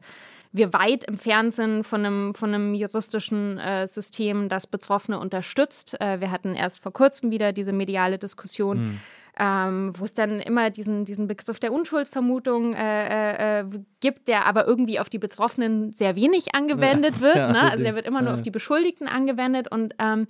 [0.53, 6.01] wir weit entfernt sind von einem, von einem juristischen äh, System, das Betroffene unterstützt.
[6.01, 9.01] Äh, wir hatten erst vor kurzem wieder diese mediale Diskussion,
[9.39, 13.65] ähm, wo es dann immer diesen, diesen Begriff der Unschuldsvermutung äh, äh,
[14.01, 17.37] gibt, der aber irgendwie auf die Betroffenen sehr wenig angewendet wird.
[17.37, 17.71] Ja, ne?
[17.71, 18.35] Also der wird immer nur Ja.
[18.35, 20.27] auf die Beschuldigten angewendet und, ähm,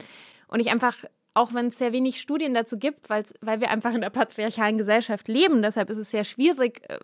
[0.48, 0.96] und ich einfach
[1.32, 3.24] auch wenn es sehr wenig Studien dazu gibt, weil
[3.60, 5.62] wir einfach in der patriarchalen Gesellschaft leben.
[5.62, 6.98] Deshalb ist es sehr schwierig, äh,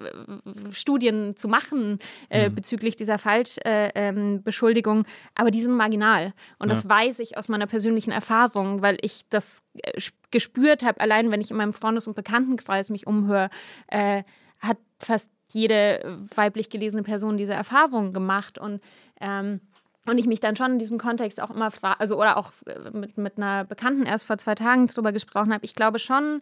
[0.73, 4.99] Studien zu machen äh, bezüglich dieser Falschbeschuldigung.
[4.99, 5.31] Äh, ähm.
[5.37, 6.33] Aber die sind marginal.
[6.59, 11.01] Und das weiß ich aus meiner persönlichen Erfahrung, weil ich das äh, sp- gespürt habe,
[11.01, 13.49] allein wenn ich in meinem Freundes- und Bekanntenkreis mich umhöre,
[13.87, 14.25] äh,
[14.59, 18.59] hat fast jede weiblich gelesene Person diese Erfahrung gemacht.
[18.59, 18.83] Und
[19.21, 19.61] ähm,
[20.07, 22.91] und ich mich dann schon in diesem Kontext auch immer frage, also oder auch äh,
[22.97, 26.41] mit, mit einer Bekannten erst vor zwei Tagen drüber gesprochen habe, ich glaube schon,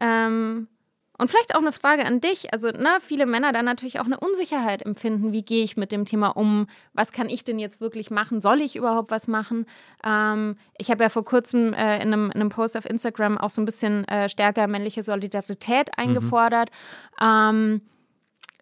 [0.00, 0.68] ähm,
[1.18, 4.18] und vielleicht auch eine Frage an dich, also ne, viele Männer dann natürlich auch eine
[4.18, 8.10] Unsicherheit empfinden, wie gehe ich mit dem Thema um, was kann ich denn jetzt wirklich
[8.10, 9.66] machen, soll ich überhaupt was machen?
[10.04, 13.50] Ähm, ich habe ja vor kurzem äh, in, einem, in einem Post auf Instagram auch
[13.50, 16.70] so ein bisschen äh, stärker männliche Solidarität eingefordert.
[17.20, 17.82] Ähm,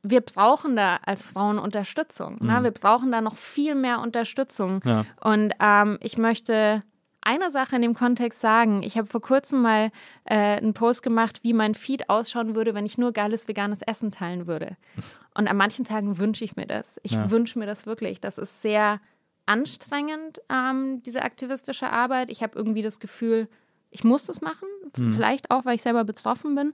[0.03, 2.39] wir brauchen da als Frauen Unterstützung.
[2.41, 2.61] Ne?
[2.61, 2.65] Mhm.
[2.65, 4.81] Wir brauchen da noch viel mehr Unterstützung.
[4.85, 5.05] Ja.
[5.21, 6.83] Und ähm, ich möchte
[7.23, 8.83] eine Sache in dem Kontext sagen.
[8.83, 9.91] Ich habe vor kurzem mal
[10.25, 14.11] äh, einen Post gemacht, wie mein Feed ausschauen würde, wenn ich nur geiles veganes Essen
[14.11, 14.77] teilen würde.
[15.35, 16.99] Und an manchen Tagen wünsche ich mir das.
[17.03, 17.31] Ich Ja.
[17.31, 18.21] wünsche mir das wirklich.
[18.23, 19.01] Das ist sehr
[19.45, 22.31] anstrengend, ähm, diese aktivistische Arbeit.
[22.31, 23.49] Ich habe irgendwie das Gefühl,
[23.91, 24.69] ich muss das machen.
[24.97, 25.13] Mhm.
[25.13, 26.73] Vielleicht auch, weil ich selber betroffen bin.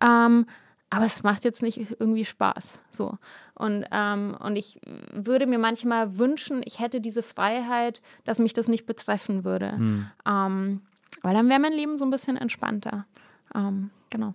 [0.00, 0.46] Ähm,
[0.90, 2.80] aber es macht jetzt nicht irgendwie Spaß.
[2.90, 3.18] So.
[3.54, 4.80] Und, ähm, und ich
[5.12, 9.72] würde mir manchmal wünschen, ich hätte diese Freiheit, dass mich das nicht betreffen würde.
[9.72, 10.06] Hm.
[10.26, 10.80] Ähm,
[11.22, 13.06] weil dann wäre mein Leben so ein bisschen entspannter.
[13.54, 14.34] Ähm, genau.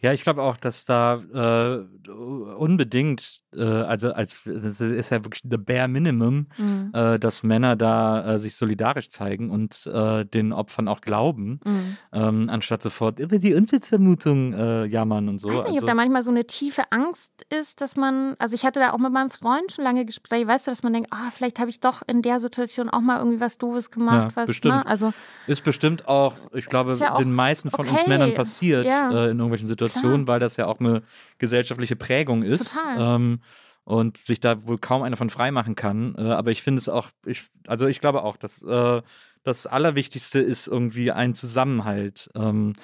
[0.00, 5.42] Ja, ich glaube auch, dass da äh, unbedingt, äh, also als das ist ja wirklich
[5.48, 6.90] the bare minimum, Mhm.
[6.94, 11.96] äh, dass Männer da äh, sich solidarisch zeigen und äh, den Opfern auch glauben, Mhm.
[12.12, 15.48] ähm, anstatt sofort über die Unschuldsvermutung äh, jammern und so.
[15.48, 18.54] Ich weiß nicht, also, ob da manchmal so eine tiefe Angst ist, dass man, also
[18.54, 21.08] ich hatte da auch mit meinem Freund schon lange Gespräche, weißt du, dass man denkt,
[21.12, 24.36] ah, vielleicht habe ich doch in der Situation auch mal irgendwie was Doofes gemacht, Ja,
[24.36, 24.74] was, bestimmt.
[24.74, 24.86] ne?
[24.86, 25.12] Also
[25.46, 28.08] ist bestimmt auch, ich glaube, ja auch den meisten von uns okay.
[28.08, 29.08] Männern passiert Ja.
[29.26, 31.02] in irgendwelchen Situationen, weil das ja auch eine
[31.38, 32.74] gesellschaftliche Prägung ist.
[32.76, 33.16] Total.
[33.16, 33.40] Ähm,
[33.84, 36.14] und sich da wohl kaum einer von frei machen kann.
[36.16, 39.02] Äh, aber ich finde es auch, ich, also ich glaube auch, dass äh,
[39.42, 42.74] das Allerwichtigste ist irgendwie ein Zusammenhalt ähm,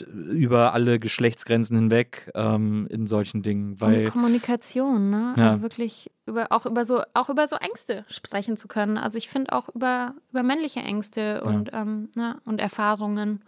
[0.00, 5.34] über alle Geschlechtsgrenzen hinweg ähm, in solchen Dingen, weil und Kommunikation, ne?
[5.36, 5.48] Ja.
[5.50, 8.98] Also wirklich über auch über so auch über so Ängste sprechen zu können.
[8.98, 12.40] Also ich finde auch über über männliche Ängste und ähm, ne?
[12.44, 13.42] und Erfahrungen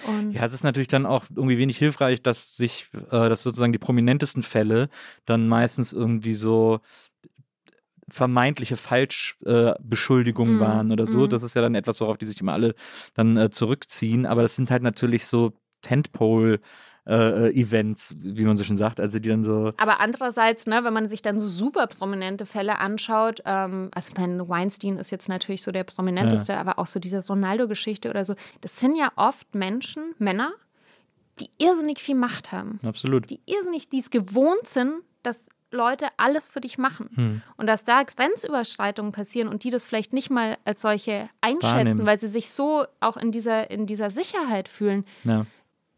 [0.00, 3.72] und Ja, es ist natürlich dann auch irgendwie wenig hilfreich, dass sich, äh, dass sozusagen
[3.72, 4.88] die prominentesten Fälle
[5.24, 6.80] dann meistens irgendwie so
[8.10, 11.26] vermeintliche Falschbeschuldigungen äh, Beschuldigungen Mm, waren oder so.
[11.26, 11.28] mm.
[11.28, 12.74] Das ist ja dann etwas, worauf die sich immer alle
[13.14, 14.24] dann äh, zurückziehen.
[14.26, 15.52] Aber das sind halt natürlich so
[15.82, 16.60] Tentpole
[17.08, 19.00] äh, Events, wie man so schön sagt.
[19.00, 22.78] Also die dann so Aber andererseits, ne, wenn man sich dann so super prominente Fälle
[22.78, 27.00] anschaut, ähm, also ich meine, Weinstein ist jetzt natürlich so der prominenteste, aber auch so
[27.00, 30.50] diese Ronaldo-Geschichte oder so, das sind ja oft Menschen, Männer,
[31.40, 32.78] die irrsinnig viel Macht haben.
[32.84, 33.30] absolut.
[33.30, 37.10] Die irrsinnig, die es gewohnt sind, dass Leute alles für dich machen.
[37.14, 37.42] Hm.
[37.58, 42.06] Und dass da Grenzüberschreitungen passieren und die das vielleicht nicht mal als solche einschätzen, Wahrnehmen.
[42.06, 45.46] weil sie sich so auch in dieser, in dieser Sicherheit fühlen, Ja.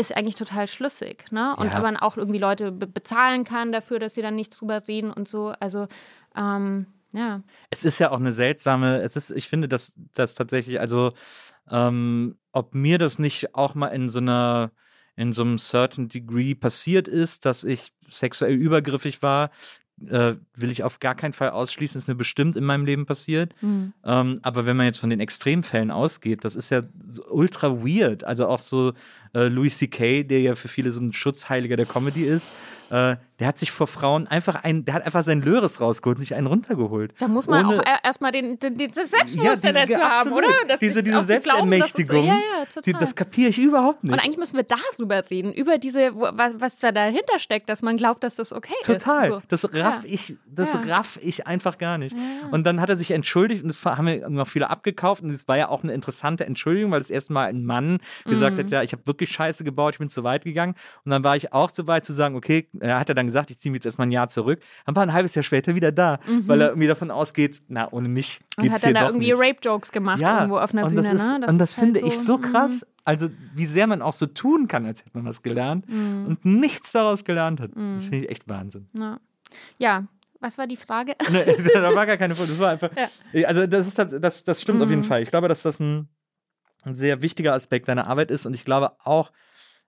[0.01, 1.55] Ist eigentlich total schlüssig, ne?
[1.57, 1.73] Und Ja.
[1.75, 5.11] aber man auch irgendwie Leute be bezahlen kann dafür, dass sie dann nicht drüber reden
[5.11, 5.53] und so.
[5.61, 5.87] Also,
[6.35, 7.43] ähm, ja.
[7.71, 11.13] Es ist ja auch eine seltsame, es ist, ich finde, dass das tatsächlich, also
[11.71, 14.71] ähm, ob mir das nicht auch mal in so einer,
[15.17, 19.51] in so einem certain degree passiert ist, dass ich sexuell übergriffig war,
[20.09, 23.55] äh, will ich auf gar keinen Fall ausschließen, ist mir bestimmt in meinem Leben passiert.
[23.61, 23.93] Hm.
[24.05, 28.25] Ähm, aber wenn man jetzt von den Extremfällen ausgeht, das ist ja so ultra weird.
[28.25, 28.93] Also auch so
[29.35, 32.53] äh, Louis C.K., der ja für viele so ein Schutzheiliger der Comedy ist,
[32.91, 36.23] äh, der hat sich vor Frauen einfach ein, der hat einfach seinen Löres rausgeholt und
[36.23, 37.15] sich einen runtergeholt.
[37.19, 40.03] Da muss man Ohne- auch er- erstmal den, den, den, das ja, Selbstbewusstsein diese, dazu
[40.03, 40.39] haben, absolut.
[40.45, 40.55] oder?
[40.69, 43.01] Dass diese diese so glauben, es- Selbstermächtigung, ja, ja, total.
[43.01, 44.13] das kapiere ich überhaupt nicht.
[44.13, 47.97] und eigentlich müssen wir darüber reden, über diese, was, was da dahinter steckt, dass man
[47.97, 49.23] glaubt, dass das okay Total.
[49.25, 49.29] ist.
[49.31, 49.43] So.
[49.49, 50.01] Das raff Ja.
[50.05, 50.81] ich, das Ja.
[50.89, 52.15] raff ich einfach gar nicht.
[52.51, 55.47] Und dann hat er sich entschuldigt und das haben mir noch viele abgekauft und es
[55.49, 58.63] war ja auch eine interessante Entschuldigung, weil das erste Mal ein Mann gesagt Mhm.
[58.65, 60.75] hat, ja, ich habe wirklich Scheiße gebaut, ich bin zu weit gegangen.
[61.05, 63.51] Und dann war ich auch so weit zu sagen, okay, er hat er dann gesagt,
[63.51, 64.61] ich ziehe mich jetzt erstmal ein Jahr zurück.
[64.87, 68.09] Dann war ein halbes Jahr später wieder da, weil er irgendwie davon ausgeht, na, ohne
[68.09, 68.65] mich Mhm.
[68.65, 69.33] Und geht's hat dann da irgendwie.
[69.33, 70.97] Rape-Jokes gemacht ja, irgendwo auf einer Bühne.
[70.97, 71.47] das ist, ne?
[71.49, 72.87] und das halt finde ich so mm, krass.
[73.05, 76.27] Also, wie sehr man auch so tun kann, als hätte man was gelernt Mhm.
[76.27, 77.71] und nichts daraus gelernt hat.
[77.75, 78.89] Das finde ich echt Wahnsinn.
[78.93, 79.19] Ja.
[79.79, 80.05] ja,
[80.41, 81.15] was war die Frage?
[81.75, 82.51] Da war gar keine Frage.
[82.51, 82.91] Das war einfach.
[83.47, 85.23] Also, das, ist, halt- das, das stimmt auf jeden Fall.
[85.23, 86.09] Ich glaube, dass das ein,
[86.87, 88.47] ein sehr wichtiger Aspekt deiner Arbeit ist.
[88.47, 89.33] Und ich glaube auch,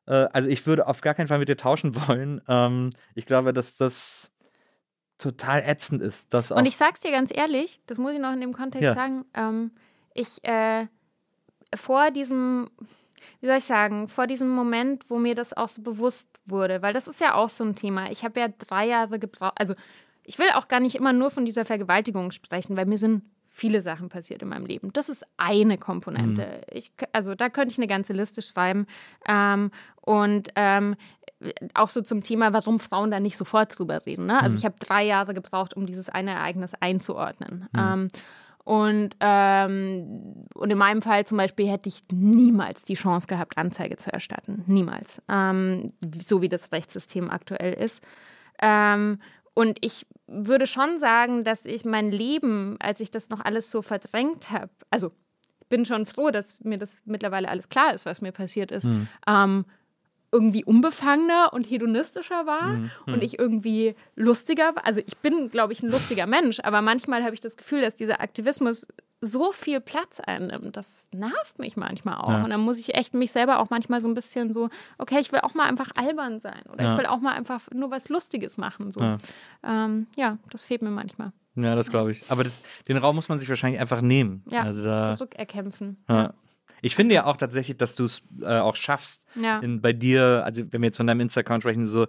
[0.07, 2.41] äh, also ich würde auf gar keinen Fall mit dir tauschen wollen.
[2.49, 4.33] Ähm, ich glaube, dass das
[5.19, 6.35] total ätzend ist.
[6.35, 8.83] Dass auch, Und ich sag's dir ganz ehrlich, das muss ich noch in dem Kontext
[8.83, 8.95] Ja.
[8.95, 9.71] sagen, ähm,
[10.15, 10.87] ich äh,
[11.75, 12.69] vor diesem,
[13.41, 16.93] wie soll ich sagen, vor diesem Moment, wo mir das auch so bewusst wurde, weil
[16.93, 18.11] das ist ja auch so ein Thema.
[18.11, 19.75] Ich habe ja drei Jahre gebraucht, also
[20.25, 23.23] ich will auch gar nicht immer nur von dieser Vergewaltigung sprechen, weil mir sind
[23.53, 24.93] viele Sachen passiert in meinem Leben.
[24.95, 26.63] Das ist eine Komponente.
[26.71, 28.87] Ich, also da könnte ich eine ganze Liste schreiben.
[29.29, 29.71] Ähm,
[30.01, 30.97] und ähm,
[31.75, 34.27] auch so zum Thema, warum Frauen da nicht sofort drüber reden.
[34.27, 34.41] Ne?
[34.41, 37.69] Also ich habe drei Jahre gebraucht, um dieses eine Ereignis einzuordnen.
[37.77, 38.09] Ähm,
[38.65, 43.97] und, ähm, und in meinem Fall zum Beispiel hätte ich niemals die Chance gehabt, Anzeige
[43.97, 44.65] zu erstatten.
[44.67, 45.21] Niemals.
[45.29, 45.93] Ähm,
[46.23, 48.03] so wie das Rechtssystem aktuell ist.
[48.61, 49.19] Ähm,
[49.55, 53.83] und ich würde schon sagen, dass ich mein Leben, als ich das noch alles so
[53.83, 55.13] verdrängt habe, also
[55.69, 58.87] bin schon froh, dass mir das mittlerweile alles klar ist, was mir passiert ist,
[59.27, 59.65] ähm,
[60.31, 62.91] irgendwie unbefangener und hedonistischer war Mhm.
[63.07, 64.87] und ich irgendwie lustiger war.
[64.87, 67.95] Also ich bin, glaube ich, ein lustiger Mensch, aber manchmal habe ich das Gefühl, dass
[67.95, 68.87] dieser Aktivismus
[69.25, 70.77] so viel Platz einnimmt.
[70.77, 72.29] Das nervt mich manchmal auch.
[72.29, 72.43] Ja.
[72.45, 74.69] Und dann muss ich echt mich selber auch manchmal so ein bisschen so,
[74.99, 76.93] okay, ich will auch mal einfach albern sein oder Ja.
[76.93, 78.91] ich will auch mal einfach nur was Lustiges machen.
[78.93, 79.01] So.
[79.01, 79.19] Ja.
[79.63, 81.33] Ähm, ja, das fehlt mir manchmal.
[81.55, 82.31] Ja, das glaube ich.
[82.31, 84.43] Aber das, den Raum muss man sich wahrscheinlich einfach nehmen.
[84.49, 86.03] Ja, also da, zurückerkämpfen.
[86.11, 86.35] ja.
[86.85, 89.61] Ich finde ja auch tatsächlich, dass du es äh, auch schaffst, Ja.
[89.61, 92.07] in, bei dir, also wenn wir jetzt von deinem Insta-Account sprechen, so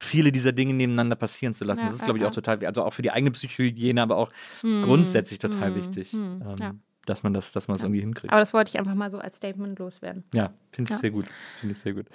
[0.00, 1.80] viele dieser Dinge nebeneinander passieren zu lassen.
[1.80, 4.30] Ja, das ist, glaube ich, auch total, also auch für die eigene Psychohygiene, aber auch
[4.62, 6.74] grundsätzlich total wichtig, ähm, ja.
[7.06, 8.32] dass man das, dass man es irgendwie hinkriegt.
[8.32, 10.24] Aber das wollte ich einfach mal so als Statement loswerden.
[10.32, 11.00] Ja, finde ich Ja.
[11.00, 11.26] sehr gut.
[11.60, 12.06] Finde ich sehr gut.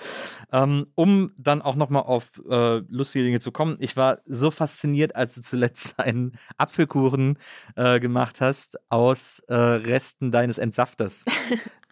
[0.52, 3.76] Ähm, um dann auch nochmal auf äh, lustige Dinge zu kommen.
[3.80, 7.38] Ich war so fasziniert, als du zuletzt einen Apfelkuchen
[7.76, 11.26] äh, gemacht hast aus äh, Resten deines Entsafters.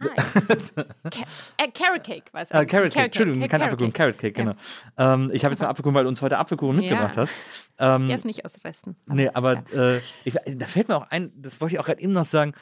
[1.58, 2.58] Äh, Carrot Cake, weißt du?
[2.58, 4.54] Äh, Carrot Cake, Entschuldigung, kein Apfelkuchen, Carrot Cake, genau.
[4.98, 7.22] Ähm, ich habe jetzt einen Apfelkuchen, weil du uns heute Apfelkuchen mitgebracht Ja.
[7.22, 7.36] hast.
[7.78, 8.96] Ähm, Der ist nicht aus Resten.
[9.06, 12.14] Nee, aber äh, ich, da fällt mir auch ein, das wollte ich auch gerade eben
[12.14, 12.54] noch sagen,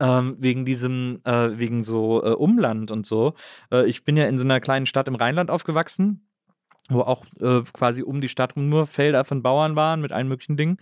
[0.00, 3.34] ähm, wegen diesem, äh, wegen so äh, Umland und so.
[3.70, 6.26] Äh, ich bin ja in so einer kleinen Stadt im Rheinland aufgewachsen,
[6.88, 10.28] wo auch äh, quasi um die Stadt rum nur Felder von Bauern waren mit allen
[10.28, 10.78] möglichen Dingen.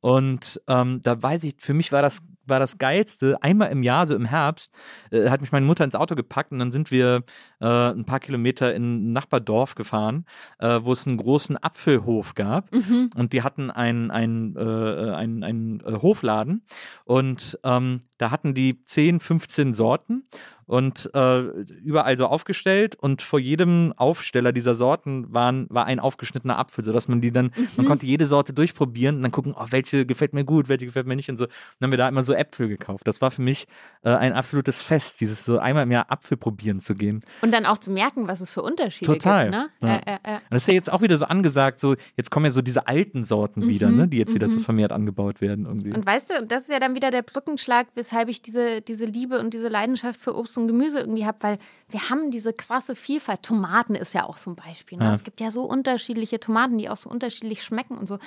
[0.00, 4.06] Und ähm, da weiß ich, für mich war das, war das Geilste, einmal im Jahr,
[4.06, 4.74] so im Herbst,
[5.10, 7.24] äh, hat mich meine Mutter ins Auto gepackt und dann sind wir
[7.60, 10.26] äh, ein paar Kilometer in ein Nachbardorf gefahren,
[10.58, 12.72] äh, wo es einen großen Apfelhof gab.
[13.16, 16.64] Und die hatten einen, einen, äh, einen, einen äh, Hofladen.
[17.04, 20.24] Und ähm, da hatten die 10, 15 Sorten
[20.66, 21.40] und äh,
[21.82, 27.08] überall so aufgestellt und vor jedem Aufsteller dieser Sorten waren, war ein aufgeschnittener Apfel, sodass
[27.08, 30.44] man die dann, man konnte jede Sorte durchprobieren und dann gucken, oh, welche gefällt mir
[30.44, 31.44] gut, welche gefällt mir nicht und so.
[31.44, 33.06] Und dann haben wir da immer so Äpfel gekauft.
[33.06, 33.66] Das war für mich
[34.02, 37.20] äh, ein absolutes Fest, dieses so einmal im Jahr Apfel probieren zu gehen.
[37.40, 39.54] Und dann auch zu merken, was es für Unterschiede Total, gibt.
[39.54, 39.70] Ne?
[39.80, 39.96] ja.
[40.06, 40.34] Äh.
[40.34, 42.86] Und das ist ja jetzt auch wieder so angesagt, so jetzt kommen ja so diese
[42.86, 45.92] alten Sorten wieder, ne, die jetzt wieder so vermehrt angebaut werden irgendwie.
[45.92, 49.04] Und weißt du, und das ist ja dann wieder der Brückenschlag, weshalb ich diese, diese
[49.04, 51.58] Liebe und diese Leidenschaft für Obst und Gemüse irgendwie habe, weil
[51.88, 53.42] wir haben diese krasse Vielfalt.
[53.42, 54.98] Tomaten ist ja auch so ein Beispiel.
[54.98, 55.04] Ne?
[55.04, 55.14] Ja.
[55.14, 58.18] Es gibt ja so unterschiedliche Tomaten, die auch so unterschiedlich schmecken und so.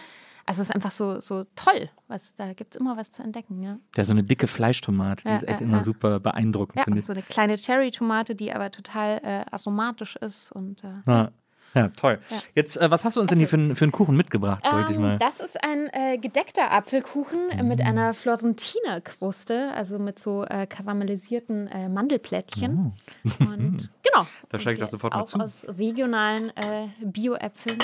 [0.47, 1.89] Also es ist einfach so, so toll.
[2.07, 3.79] Was, da gibt es immer was zu entdecken, ja.
[3.95, 6.97] Ja, so eine dicke Fleischtomate, die Ja, ist echt ja, immer super beeindruckend, Ja, finde
[6.97, 7.05] und ich.
[7.07, 10.51] so eine kleine Cherry-Tomate, die aber total äh, aromatisch ist.
[10.51, 11.27] Und, äh,
[11.75, 11.89] Ja.
[11.89, 12.19] toll.
[12.29, 12.37] Ja.
[12.55, 14.91] Jetzt, äh, was hast du uns denn hier für, einen- für einen Kuchen mitgebracht, wollte
[14.91, 15.17] ich Ähm, mal.
[15.17, 20.65] Das ist ein äh, gedeckter Apfelkuchen äh, mit einer Florentiner Kruste, also mit so äh,
[20.67, 22.93] karamellisierten äh, Mandelplättchen.
[23.39, 24.25] Und genau.
[24.49, 25.39] Da steig ich doch sofort mal zu.
[25.39, 27.77] aus regionalen äh, Bio-Äpfeln.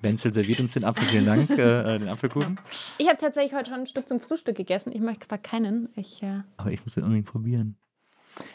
[0.00, 2.60] Wenzel serviert uns den Apfel, vielen Dank, äh, den Apfelkuchen.
[2.98, 4.92] Ich habe tatsächlich heute schon ein Stück zum Frühstück gegessen.
[4.92, 5.88] Ich möchte zwar keinen.
[5.96, 6.22] Ich,
[6.56, 7.76] Aber ich muss den unbedingt probieren.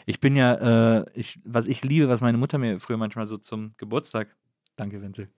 [0.06, 3.72] Ich bin ja, ich, was ich liebe, was meine Mutter mir früher manchmal so zum
[3.76, 4.28] Geburtstag,
[4.76, 5.28] danke Wenzel,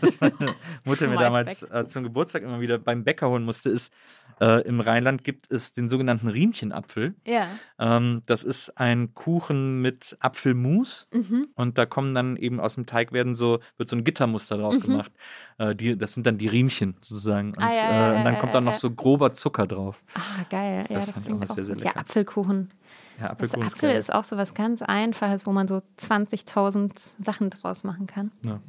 [0.00, 0.34] was meine
[0.84, 3.92] Mutter mir damals äh, zum Geburtstag immer wieder beim Bäcker holen musste, ist,
[4.40, 7.14] äh, im Rheinland gibt es den sogenannten Riemchenapfel.
[7.26, 7.46] ja.
[7.78, 11.46] Ähm, das ist ein Kuchen mit Apfelmus Mhm.
[11.54, 14.78] und da kommen dann eben aus dem Teig werden so, wird so ein Gittermuster drauf
[14.80, 15.12] gemacht.
[15.58, 17.48] Äh, die, das sind dann die Riemchen sozusagen.
[17.50, 17.62] Und, Mhm.
[17.64, 20.02] Ah, ja, ja, äh, und dann kommt dann noch so grober Zucker drauf.
[20.14, 20.86] Ah, geil.
[20.88, 21.84] Ja, Das das, fand ich auch sehr, sehr gut.
[21.84, 22.00] Ja, lecker.
[22.00, 22.70] Apfelkuchen.
[23.18, 23.98] Ja, Das Apfelkuchen ist Apfel geil.
[23.98, 28.30] ist auch so was ganz Einfaches, wo man so 20.000 Sachen draus machen kann.
[28.42, 28.60] Ja.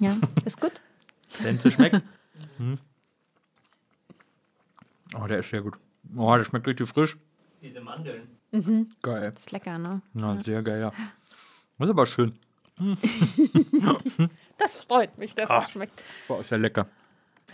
[0.00, 0.72] Ja, ist gut.
[1.40, 2.02] Wenn es schmeckt.
[2.58, 2.78] Hm.
[5.18, 5.74] Oh, der ist sehr gut.
[6.16, 7.16] Oh, der schmeckt richtig frisch.
[7.62, 8.28] Diese Mandeln.
[9.02, 9.32] Geil.
[9.34, 10.02] Ist lecker, ne?
[10.14, 10.92] Ja, sehr geil, ja.
[11.78, 12.34] Das ist aber schön.
[14.58, 15.58] Das freut mich, dass Ah.
[15.58, 16.02] es schmeckt.
[16.28, 16.86] Boah, ist ja lecker.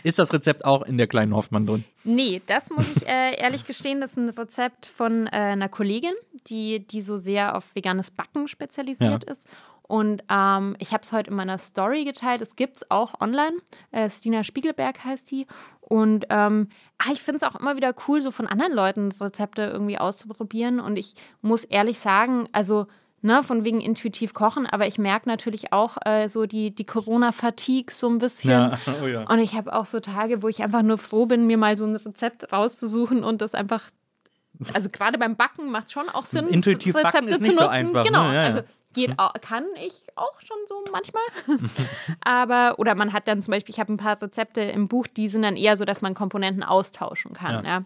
[0.03, 1.83] Ist das Rezept auch in der kleinen Hoffmann drin?
[2.03, 6.13] Nee, das muss ich äh, ehrlich gestehen, das ist ein Rezept von äh, einer Kollegin,
[6.47, 9.31] die, die so sehr auf veganes Backen spezialisiert Ja.
[9.31, 9.47] ist.
[9.85, 12.41] Und ähm, ich habe es heute in meiner Story geteilt.
[12.41, 13.57] Es gibt es auch online.
[13.91, 15.45] Äh, Stina Spiegelberg heißt die.
[15.81, 19.63] Und ähm, ah, ich finde es auch immer wieder cool, so von anderen Leuten Rezepte
[19.63, 20.79] irgendwie auszuprobieren.
[20.79, 22.87] Und ich muss ehrlich sagen, also
[23.23, 27.91] ne, von wegen intuitiv kochen, aber ich merke natürlich auch äh, so die, die Corona-Fatigue
[27.93, 28.51] so ein bisschen.
[28.51, 29.27] Ja, oh ja.
[29.27, 31.85] Und ich habe auch so Tage, wo ich einfach nur froh bin, mir mal so
[31.85, 33.89] ein Rezept rauszusuchen und das einfach.
[34.73, 36.47] Also gerade beim Backen macht schon auch Sinn.
[36.49, 37.73] Intuitiv Rezepte backen ist zu nicht so nutzen.
[37.73, 38.27] einfach, Genau.
[38.27, 38.35] ne?
[38.35, 38.47] Ja, ja.
[38.47, 38.61] Also
[38.93, 41.23] geht auch, kann ich auch schon so manchmal.
[42.23, 45.27] Aber, oder man hat dann zum Beispiel, ich habe ein paar Rezepte im Buch, die
[45.27, 47.65] sind dann eher so, dass man Komponenten austauschen kann.
[47.65, 47.69] Ja.
[47.79, 47.85] Ja.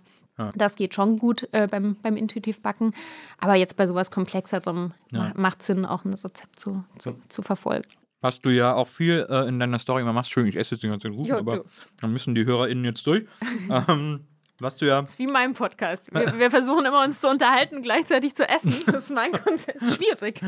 [0.56, 2.94] Das geht schon gut äh, beim, beim Intuitivbacken.
[3.40, 5.20] Aber jetzt bei sowas Komplexerem Ja.
[5.20, 7.88] ma- macht Sinn, auch ein Rezept zu, zu, zu verfolgen.
[8.22, 10.32] Was du ja auch viel äh, in deiner Story immer machst.
[10.32, 11.64] Schön, ich esse jetzt den ganzen Kuchen, Ja, aber du.
[12.02, 13.26] dann müssen die HörerInnen jetzt durch.
[13.88, 14.26] ähm,
[14.60, 15.02] was du ja.
[15.04, 16.12] Das ist wie mein Podcast.
[16.14, 18.74] Wir, wir versuchen immer uns zu unterhalten, gleichzeitig zu essen.
[18.88, 19.82] Das ist mein Konzept.
[19.84, 20.42] ist schwierig.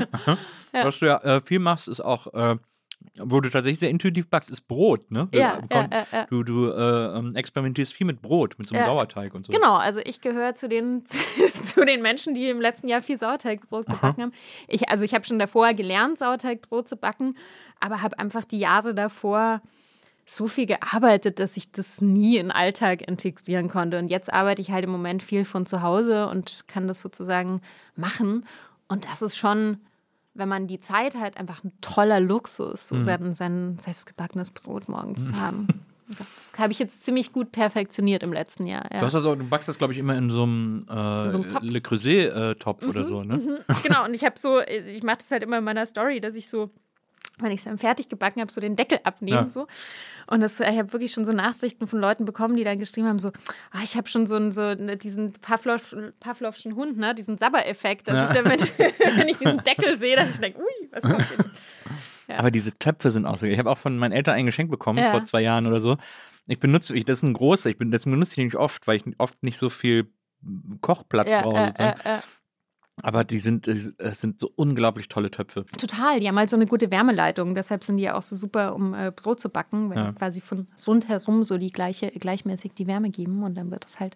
[0.74, 0.84] Ja.
[0.84, 2.58] Was du ja äh, viel machst, ist auch äh,
[3.22, 5.28] wo du tatsächlich sehr intuitiv backst, ist Brot, ne?
[5.34, 6.26] Ja, Du- ja, ja, ja.
[6.30, 8.86] Du, du äh, ähm, experimentierst viel mit Brot, mit so einem.
[8.86, 9.54] Sauerteig und so.
[9.54, 11.04] Genau, also ich gehöre zu den,
[11.66, 14.34] zu den Menschen, die im letzten Jahr viel Sauerteigbrot gebacken haben.
[14.68, 17.36] Ich, also ich habe schon davor gelernt, Sauerteigbrot zu backen,
[17.80, 19.62] aber habe einfach die Jahre davor
[20.26, 23.98] so viel gearbeitet, dass ich das nie in den Alltag integrieren konnte.
[23.98, 27.62] Und jetzt arbeite ich halt im Moment viel von zu Hause und kann das sozusagen
[27.96, 28.46] machen.
[28.88, 29.80] Und das ist schon,
[30.40, 35.28] wenn man die Zeit hat, einfach ein toller Luxus, so sein, sein selbstgebackenes Brot morgens
[35.28, 35.68] zu haben.
[36.18, 38.84] Das habe ich jetzt ziemlich gut perfektioniert im letzten Jahr.
[38.92, 39.00] Ja.
[39.00, 41.42] Du, hast das auch, du backst das, glaube ich, immer in so einem, äh, so
[41.42, 41.64] einem Topf.
[41.64, 43.38] Le Creuset-Topf oder so, ne?
[43.38, 46.36] Mhm, genau, und ich habe so, ich mache das halt immer in meiner Story, dass
[46.36, 46.72] ich so,
[47.42, 49.50] wenn ich es dann fertig gebacken habe, so den Deckel abnehmen Ja.
[49.50, 49.68] so.
[50.28, 53.20] Und das, ich habe wirklich schon so Nachrichten von Leuten bekommen, die dann geschrieben haben,
[53.20, 53.30] so,
[53.72, 58.16] ah, ich habe schon so, einen- so diesen Pavlov, Pavlovschen Hund, ne, diesen Sabber-Effekt, dass
[58.16, 58.26] Ja.
[58.26, 58.60] ich dann, wenn,
[59.20, 61.52] wenn ich diesen Deckel sehe, dass ich denke, ui, was kommt denn?
[62.28, 62.38] Ja.
[62.38, 63.48] Aber diese Töpfe sind auch so.
[63.48, 65.98] Ich habe auch von meinen Eltern ein Geschenk bekommen, vor zwei Jahren oder so.
[66.46, 68.98] Ich benutze, ich, das ist ein großer, ich bin, das benutze ich nicht oft, weil
[68.98, 70.14] ich oft nicht so viel
[70.82, 71.58] Kochplatz Ja, brauche.
[71.58, 72.00] äh, sozusagen.
[72.02, 72.20] äh, äh.
[73.04, 75.66] Aber die sind, es sind so unglaublich tolle Töpfe.
[75.78, 78.76] Total, die haben halt so eine gute Wärmeleitung, deshalb sind die ja auch so super,
[78.76, 80.12] um äh, Brot zu backen, weil Ja.
[80.12, 84.00] die quasi von rundherum so die gleiche, gleichmäßig die Wärme geben und dann wird es
[84.00, 84.16] halt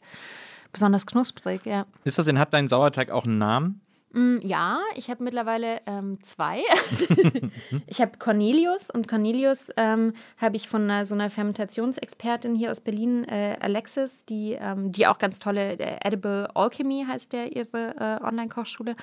[0.72, 1.85] besonders knusprig, ja.
[2.03, 3.81] Ist das denn, hat dein Sauerteig auch einen Namen?
[4.14, 6.61] Mm, Ja, ich habe mittlerweile ähm, zwei.
[7.88, 12.80] ich habe Cornelius und Cornelius ähm, habe ich von einer, so einer Fermentationsexpertin hier aus
[12.81, 17.95] Berlin, äh, Alexis, die, ähm, die auch ganz tolle, äh, Edible Alchemy heißt der ihre
[17.98, 18.95] äh, Online-Kochschule.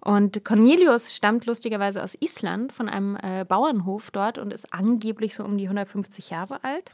[0.00, 5.44] Und Cornelius stammt lustigerweise aus Island von einem äh, Bauernhof dort und ist angeblich so
[5.44, 6.90] um die 150 Jahre alt.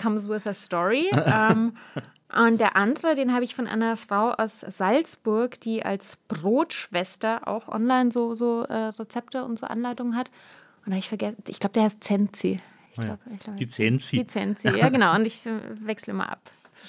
[0.00, 1.10] Comes with a story.
[2.34, 7.68] und der andere, den habe ich von einer Frau aus Salzburg, die als Brotschwester auch
[7.68, 10.28] online so, so äh, Rezepte und so Anleitungen hat.
[10.84, 12.60] Und da habe ich vergessen, ich glaube, der heißt Zenzi.
[12.92, 14.16] Ich glaub, ich glaub, Die Zenzi.
[14.16, 15.14] Die Zenzi, ja genau.
[15.14, 16.40] Und ich äh, wechsle immer ab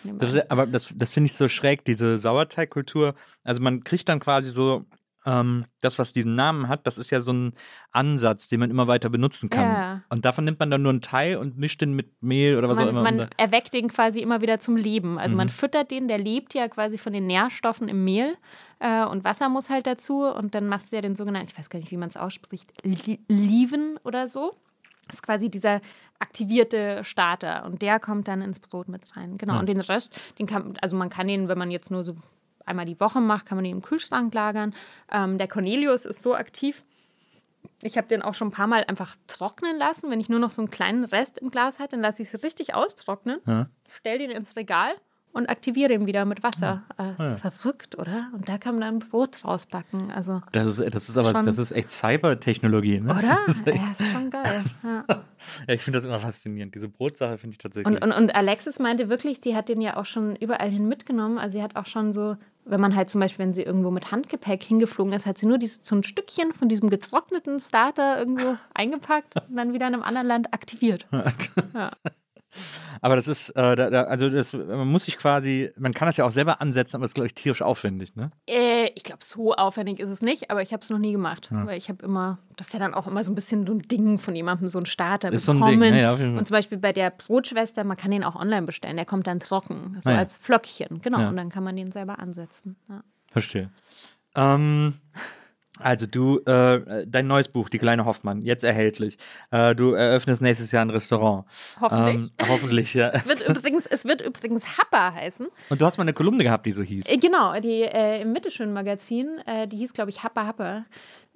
[0.06, 3.14] Das aber das, das finde ich so schräg, diese Sauerteigkultur.
[3.44, 4.86] Also man kriegt dann quasi so
[5.28, 7.52] ähm, das, was diesen Namen hat, das ist ja so ein
[7.92, 9.64] Ansatz, den man immer weiter benutzen kann.
[9.64, 10.02] Ja.
[10.10, 12.78] Und davon nimmt man dann nur einen Teil und mischt den mit Mehl oder was
[12.78, 13.04] auch Man, immer.
[13.04, 15.20] man erweckt den quasi immer wieder zum Leben.
[15.20, 15.38] Also Mhm.
[15.40, 18.38] man füttert den, der lebt ja quasi von den Nährstoffen im Mehl
[18.80, 21.70] äh, und Wasser muss halt dazu und dann machst du ja den sogenannten, ich weiß
[21.70, 22.72] gar nicht, wie man es ausspricht,
[23.28, 24.54] Leaven oder so.
[25.08, 25.82] Das ist quasi dieser
[26.20, 29.38] aktivierte Starter und der kommt dann ins Brot mit rein.
[29.38, 29.54] Genau.
[29.54, 29.60] Ja.
[29.60, 32.16] Und den Rest, den kann, also man kann den, wenn man jetzt nur so
[32.68, 34.74] einmal die Woche macht, kann man den im Kühlschrank lagern.
[35.12, 36.84] Ähm, der Cornelius ist so aktiv,
[37.84, 40.10] ich habe den auch schon ein paar Mal einfach trocknen lassen.
[40.10, 42.44] Wenn ich nur noch so einen kleinen Rest im Glas hatte, dann lasse ich es
[42.44, 43.68] richtig austrocknen, Ja.
[43.90, 44.94] stell den ins Regal
[45.32, 46.84] und aktiviere ihn wieder mit Wasser.
[46.98, 48.30] Äh, ist verrückt, oder?
[48.34, 50.10] Und da kann man dann Brot rausbacken.
[50.12, 53.12] Also, das ist, das ist aber, Schon- das ist echt Cybertechnologie, ne?
[53.16, 53.38] oder?
[53.46, 54.64] Das ist echt, ja, ist schon geil.
[54.84, 55.06] Ja.
[55.68, 56.74] ja, ich finde das immer faszinierend.
[56.74, 57.86] Diese Brotsache finde ich tatsächlich.
[57.86, 61.38] Und, und, und Alexis meinte wirklich, die hat den ja auch schon überall hin mitgenommen.
[61.38, 62.38] Also sie hat auch schon so,
[62.70, 65.58] wenn man halt zum Beispiel, wenn sie irgendwo mit Handgepäck hingeflogen ist, hat sie nur
[65.58, 70.04] dieses, so ein Stückchen von diesem getrockneten Starter irgendwo eingepackt und dann wieder in einem
[70.04, 71.08] anderen Land aktiviert.
[71.74, 71.92] Ja.
[73.02, 76.18] Aber das ist, äh, da, da, also das, man muss sich quasi, man kann das
[76.18, 78.32] ja auch selber ansetzen, aber das ist, glaube ich, tierisch aufwendig, ne?
[78.48, 81.50] Äh, ich glaube, so aufwendig ist es nicht, aber ich habe es noch nie gemacht.
[81.52, 83.82] Weil ich habe immer, das ist ja dann auch immer so ein bisschen so ein
[83.82, 85.82] Ding von jemandem, so ein Starter Ist so ein bekommen.
[85.82, 88.96] Ding, ja, ja, und zum Beispiel bei der Brotschwester, man kann den auch online bestellen.
[88.96, 90.18] Der kommt dann trocken, so ja.
[90.18, 91.02] als Flöckchen.
[91.02, 91.30] Genau, Ja.
[91.30, 92.76] und dann kann man den selber ansetzen.
[92.90, 93.02] Ja.
[93.32, 93.70] Verstehe.
[94.36, 94.96] Ähm,
[95.80, 99.18] also du, äh, dein neues Buch, Die kleine Hoffmann, jetzt erhältlich.
[99.52, 101.46] Äh, du eröffnest nächstes Jahr ein Restaurant.
[101.80, 102.32] Hoffentlich.
[102.38, 103.10] Ähm, hoffentlich, ja.
[103.10, 105.48] Es wird übrigens, es wird übrigens Happa heißen.
[105.70, 107.08] Und du hast mal eine Kolumne gehabt, die so hieß.
[107.10, 110.86] Äh, Genau, die äh, im Mittelschön-Magazin, äh, die hieß, glaube ich, Happa Happa.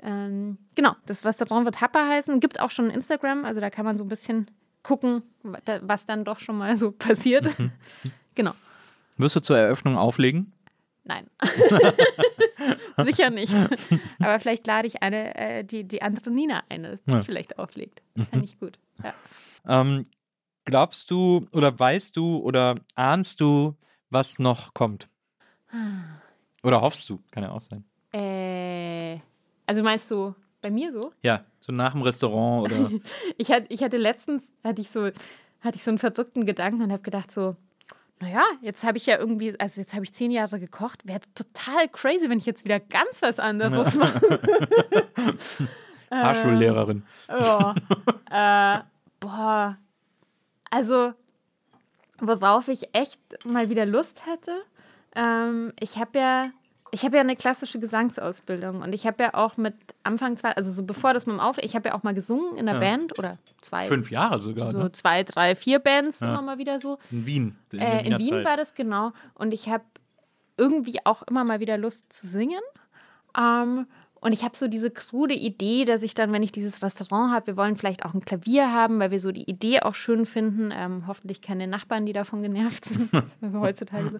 [0.03, 2.39] Ähm, genau, das Restaurant wird Happa heißen.
[2.39, 4.49] Gibt auch schon Instagram, also da kann man so ein bisschen
[4.83, 7.47] gucken, was dann doch schon mal so passiert.
[8.35, 8.53] genau,
[9.17, 10.51] Wirst du zur Eröffnung auflegen?
[11.03, 11.27] Nein.
[12.97, 13.55] Sicher nicht.
[14.19, 17.21] Aber vielleicht lade ich eine, äh, die, die andere Nina ein, die Ja.
[17.21, 18.01] vielleicht auflegt.
[18.15, 18.77] Das fände ich gut.
[19.03, 19.13] Ja.
[19.67, 20.05] Ähm,
[20.65, 23.75] glaubst du oder weißt du oder ahnst du,
[24.09, 25.07] was noch kommt?
[26.63, 27.19] Oder hoffst du?
[27.31, 27.83] Kann ja auch sein.
[28.13, 29.19] Äh,
[29.65, 31.13] also meinst du bei mir so?
[31.23, 32.91] Ja, so nach dem Restaurant oder.
[33.37, 35.05] Ich hatte, ich hatte letztens, hatte ich so,
[35.61, 37.55] hatte ich so einen verdrückten Gedanken und habe gedacht so,
[38.21, 41.89] naja, jetzt habe ich ja irgendwie, also jetzt habe ich zehn Jahre gekocht, wäre total
[41.89, 44.39] crazy, wenn ich jetzt wieder ganz was anderes mache.
[46.09, 47.03] Fahrschullehrerin.
[47.27, 47.75] Ja.
[48.29, 48.83] äh,
[49.19, 49.77] boah.
[50.69, 51.13] Also,
[52.19, 54.55] worauf ich echt mal wieder Lust hätte,
[55.15, 56.51] ähm, ich habe ja
[56.93, 59.73] Ich habe ja eine klassische Gesangsausbildung und ich habe ja auch mit
[60.03, 62.57] Anfang zwei, also so bevor das mit dem Auf, ich habe ja auch mal gesungen
[62.57, 62.81] in der Ja.
[62.81, 63.85] Band oder zwei.
[63.85, 64.91] Fünf Jahre sogar, So ne?
[64.91, 66.27] zwei, drei, vier Bands Ja.
[66.29, 66.97] immer mal wieder so.
[67.09, 67.55] In Wien.
[67.71, 68.45] In, Äh, in Wien Zeit.
[68.45, 69.13] war das genau.
[69.35, 69.85] Und ich habe
[70.57, 72.59] irgendwie auch immer mal wieder Lust zu singen.
[73.37, 73.87] Ähm,
[74.21, 77.47] und ich habe so diese krude Idee, dass ich dann, wenn ich dieses Restaurant habe,
[77.47, 80.71] wir wollen vielleicht auch ein Klavier haben, weil wir so die Idee auch schön finden.
[80.71, 83.11] Ähm, hoffentlich keine Nachbarn, die davon genervt sind.
[83.21, 84.19] Das ist heutzutage so.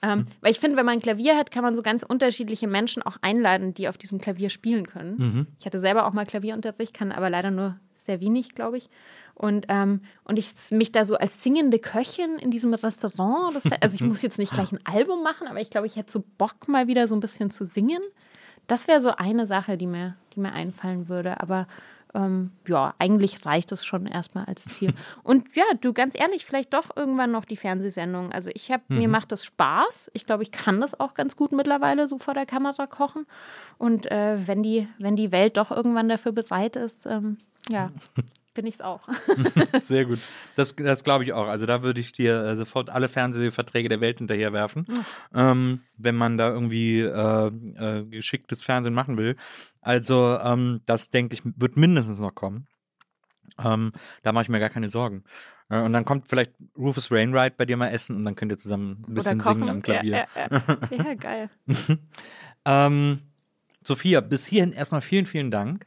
[0.00, 3.02] Ähm, weil ich finde, wenn man ein Klavier hat, kann man so ganz unterschiedliche Menschen
[3.02, 5.16] auch einladen, die auf diesem Klavier spielen können.
[5.18, 5.46] Mhm.
[5.58, 8.88] Ich hatte selber auch mal Klavierunterricht, kann aber leider nur sehr wenig, glaube ich.
[9.34, 13.96] Und, ähm, und ich mich da so als singende Köchin in diesem Restaurant, wär, also
[13.96, 16.68] ich muss jetzt nicht gleich ein Album machen, aber ich glaube, ich hätte so Bock,
[16.68, 18.00] mal wieder so ein bisschen zu singen.
[18.72, 21.42] Das wäre so eine Sache, die mir, die mir einfallen würde.
[21.42, 21.66] Aber
[22.14, 24.94] ähm, ja, eigentlich reicht es schon erstmal als Ziel.
[25.22, 28.32] Und ja, du, ganz ehrlich, vielleicht doch irgendwann noch die Fernsehsendung.
[28.32, 30.10] Also ich habe, mir macht das Spaß.
[30.14, 33.26] Ich glaube, ich kann das auch ganz gut mittlerweile so vor der Kamera kochen.
[33.76, 37.36] Und äh, wenn, die, wenn die Welt doch irgendwann dafür bereit ist, ähm,
[37.68, 37.90] ja,
[38.54, 39.08] bin ich es auch.
[39.80, 40.18] Sehr gut.
[40.54, 41.46] Das, das glaube ich auch.
[41.46, 44.86] Also da würde ich dir äh, sofort alle Fernsehverträge der Welt hinterherwerfen,
[45.34, 49.36] ähm, wenn man da irgendwie äh, äh, geschicktes Fernsehen machen will.
[49.80, 52.66] Also ähm, das denke ich wird mindestens noch kommen.
[53.62, 53.92] Ähm,
[54.22, 55.24] da mache ich mir gar keine Sorgen.
[55.68, 58.58] Äh, und dann kommt vielleicht Rufus Wainwright bei dir mal essen und dann könnt ihr
[58.58, 60.26] zusammen ein bisschen singen am Klavier.
[60.34, 61.04] Ja, ja, ja.
[61.04, 61.50] ja geil.
[62.64, 63.22] Ähm,
[63.82, 65.86] Sophia, bis hierhin erstmal vielen, vielen Dank.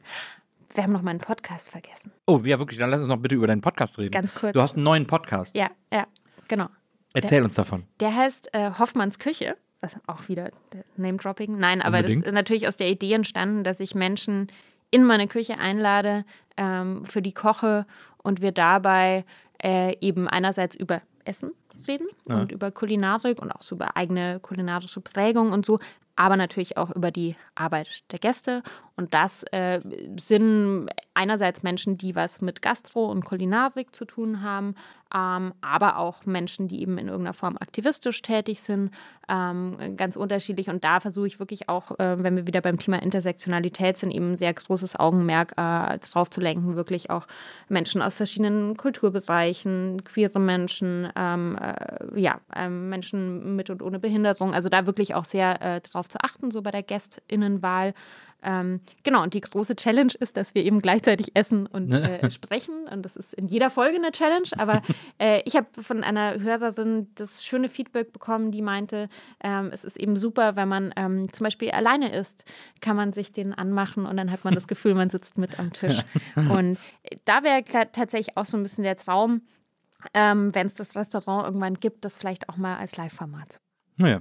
[0.76, 2.12] Wir haben noch meinen Podcast vergessen.
[2.26, 4.10] Oh, ja, wirklich, dann lass uns noch bitte über deinen Podcast reden.
[4.10, 4.52] Ganz kurz.
[4.52, 5.56] Du hast einen neuen Podcast.
[5.56, 6.06] Ja, ja,
[6.48, 6.66] genau.
[7.14, 7.84] Erzähl uns davon.
[8.00, 9.56] Der heißt äh, Hoffmanns Küche.
[9.80, 11.58] Was auch wieder der Name-Dropping.
[11.58, 12.24] Nein, aber Unbedingt.
[12.24, 14.48] das ist natürlich aus der Idee entstanden, dass ich Menschen
[14.90, 16.24] in meine Küche einlade,
[16.58, 17.86] ähm, für die koche
[18.18, 19.24] und wir dabei
[19.62, 21.52] äh, eben einerseits über Essen
[21.88, 22.36] reden Ja.
[22.40, 25.78] und über Kulinarik und auch so über eigene kulinarische Prägung und so,
[26.16, 28.62] aber natürlich auch über die Arbeit der Gäste.
[28.96, 29.80] Und das äh,
[30.18, 34.74] sind einerseits Menschen, die was mit Gastro und Kulinarik zu tun haben,
[35.14, 38.90] ähm, aber auch Menschen, die eben in irgendeiner Form aktivistisch tätig sind,
[39.28, 40.68] ähm, ganz unterschiedlich.
[40.68, 44.36] Und da versuche ich wirklich auch, äh, wenn wir wieder beim Thema Intersektionalität sind, eben
[44.36, 47.26] sehr großes Augenmerk äh, drauf zu lenken, wirklich auch
[47.68, 54.54] Menschen aus verschiedenen Kulturbereichen, queere Menschen, ähm, äh, ja, ähm, Menschen mit und ohne Behinderung.
[54.54, 57.94] Also da wirklich auch sehr äh, drauf zu achten, so bei der GästInnenwahl.
[58.46, 62.86] Ähm, genau, und die große Challenge ist, dass wir eben gleichzeitig essen und äh, sprechen.
[62.90, 64.48] Und das ist in jeder Folge eine Challenge.
[64.56, 64.82] Aber
[65.18, 69.08] äh, ich habe von einer Hörerin das schöne Feedback bekommen, die meinte,
[69.42, 72.44] ähm, es ist eben super, wenn man ähm, zum Beispiel alleine isst,
[72.80, 75.72] kann man sich den anmachen und dann hat man das Gefühl, man sitzt mit am
[75.72, 76.02] Tisch.
[76.36, 79.42] Und äh, da wäre tatsächlich auch so ein bisschen der Traum,
[80.14, 83.58] ähm, wenn es das Restaurant irgendwann gibt, das vielleicht auch mal als Live-Format
[83.96, 84.20] Naja,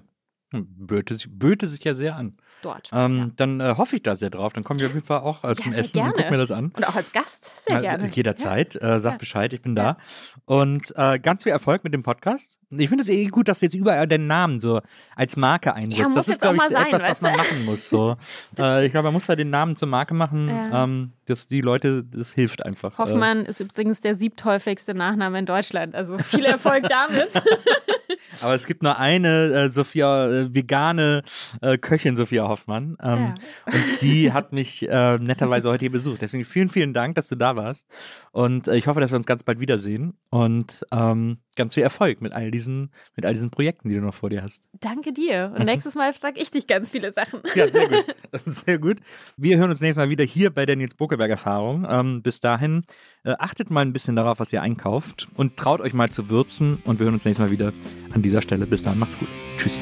[0.64, 2.38] böte sich, böte sich ja sehr an.
[2.61, 2.90] dort.
[2.94, 3.30] Ähm, ja.
[3.36, 4.53] Dann äh, hoffe ich da sehr drauf.
[4.53, 6.14] Dann kommen wir auf jeden Fall auch äh, Ja, zum sehr Essen und gerne.
[6.15, 6.72] gucken mir das an.
[6.76, 8.10] Und auch als Gast sehr Äh, gerne.
[8.11, 8.76] Jederzeit.
[8.82, 9.18] Äh, sag Ja.
[9.18, 9.84] Bescheid, ich bin Ja.
[9.84, 9.98] da.
[10.45, 12.60] Und äh, ganz viel Erfolg mit dem Podcast.
[12.72, 14.82] Ich finde es eh gut, dass du jetzt überall deinen Namen so
[15.15, 16.15] als Marke einsetzt.
[16.15, 17.90] das ist, glaube ich, sein, etwas, was man machen muss.
[17.90, 18.18] So.
[18.60, 20.84] äh, ich glaube, man muss da den Namen zur Marke machen, Ja.
[20.84, 22.94] ähm, dass die Leute, das hilft einfach.
[22.94, 25.95] Äh, Hoffmann ist übrigens der siebthäufigste Nachname in Deutschland.
[25.95, 27.30] Also viel Erfolg damit.
[28.41, 31.23] Aber es gibt nur eine äh, Sophia, äh, vegane
[31.61, 32.97] äh, Köchin Sophia Hoffmann.
[33.01, 33.34] Ähm,
[33.65, 36.22] Und die hat mich äh, netterweise heute hier besucht.
[36.22, 37.88] Deswegen vielen, vielen Dank, dass du da warst.
[38.31, 40.13] Und äh, ich hoffe, dass wir uns ganz bald wiedersehen.
[40.30, 44.13] Und ähm, ganz viel Erfolg mit all diesen, mit all diesen Projekten, die du noch
[44.13, 44.63] vor dir hast.
[44.80, 45.53] Danke dir.
[45.57, 47.41] Und nächstes Mal frage ich dich ganz viele Sachen.
[47.55, 48.05] Ja, sehr gut.
[48.45, 48.97] Sehr gut.
[49.38, 51.88] Wir hören uns nächstes Mal wieder hier bei der Nils Bokeberg Erfahrung.
[51.89, 52.84] Ähm, bis dahin,
[53.23, 56.77] äh, achtet mal ein bisschen darauf, was ihr einkauft und traut euch mal zu würzen.
[56.85, 57.72] Und wir hören uns nächstes Mal wieder
[58.13, 58.67] an dieser Stelle.
[58.67, 59.30] Bis dann, macht's gut.
[59.57, 59.81] Tschüss.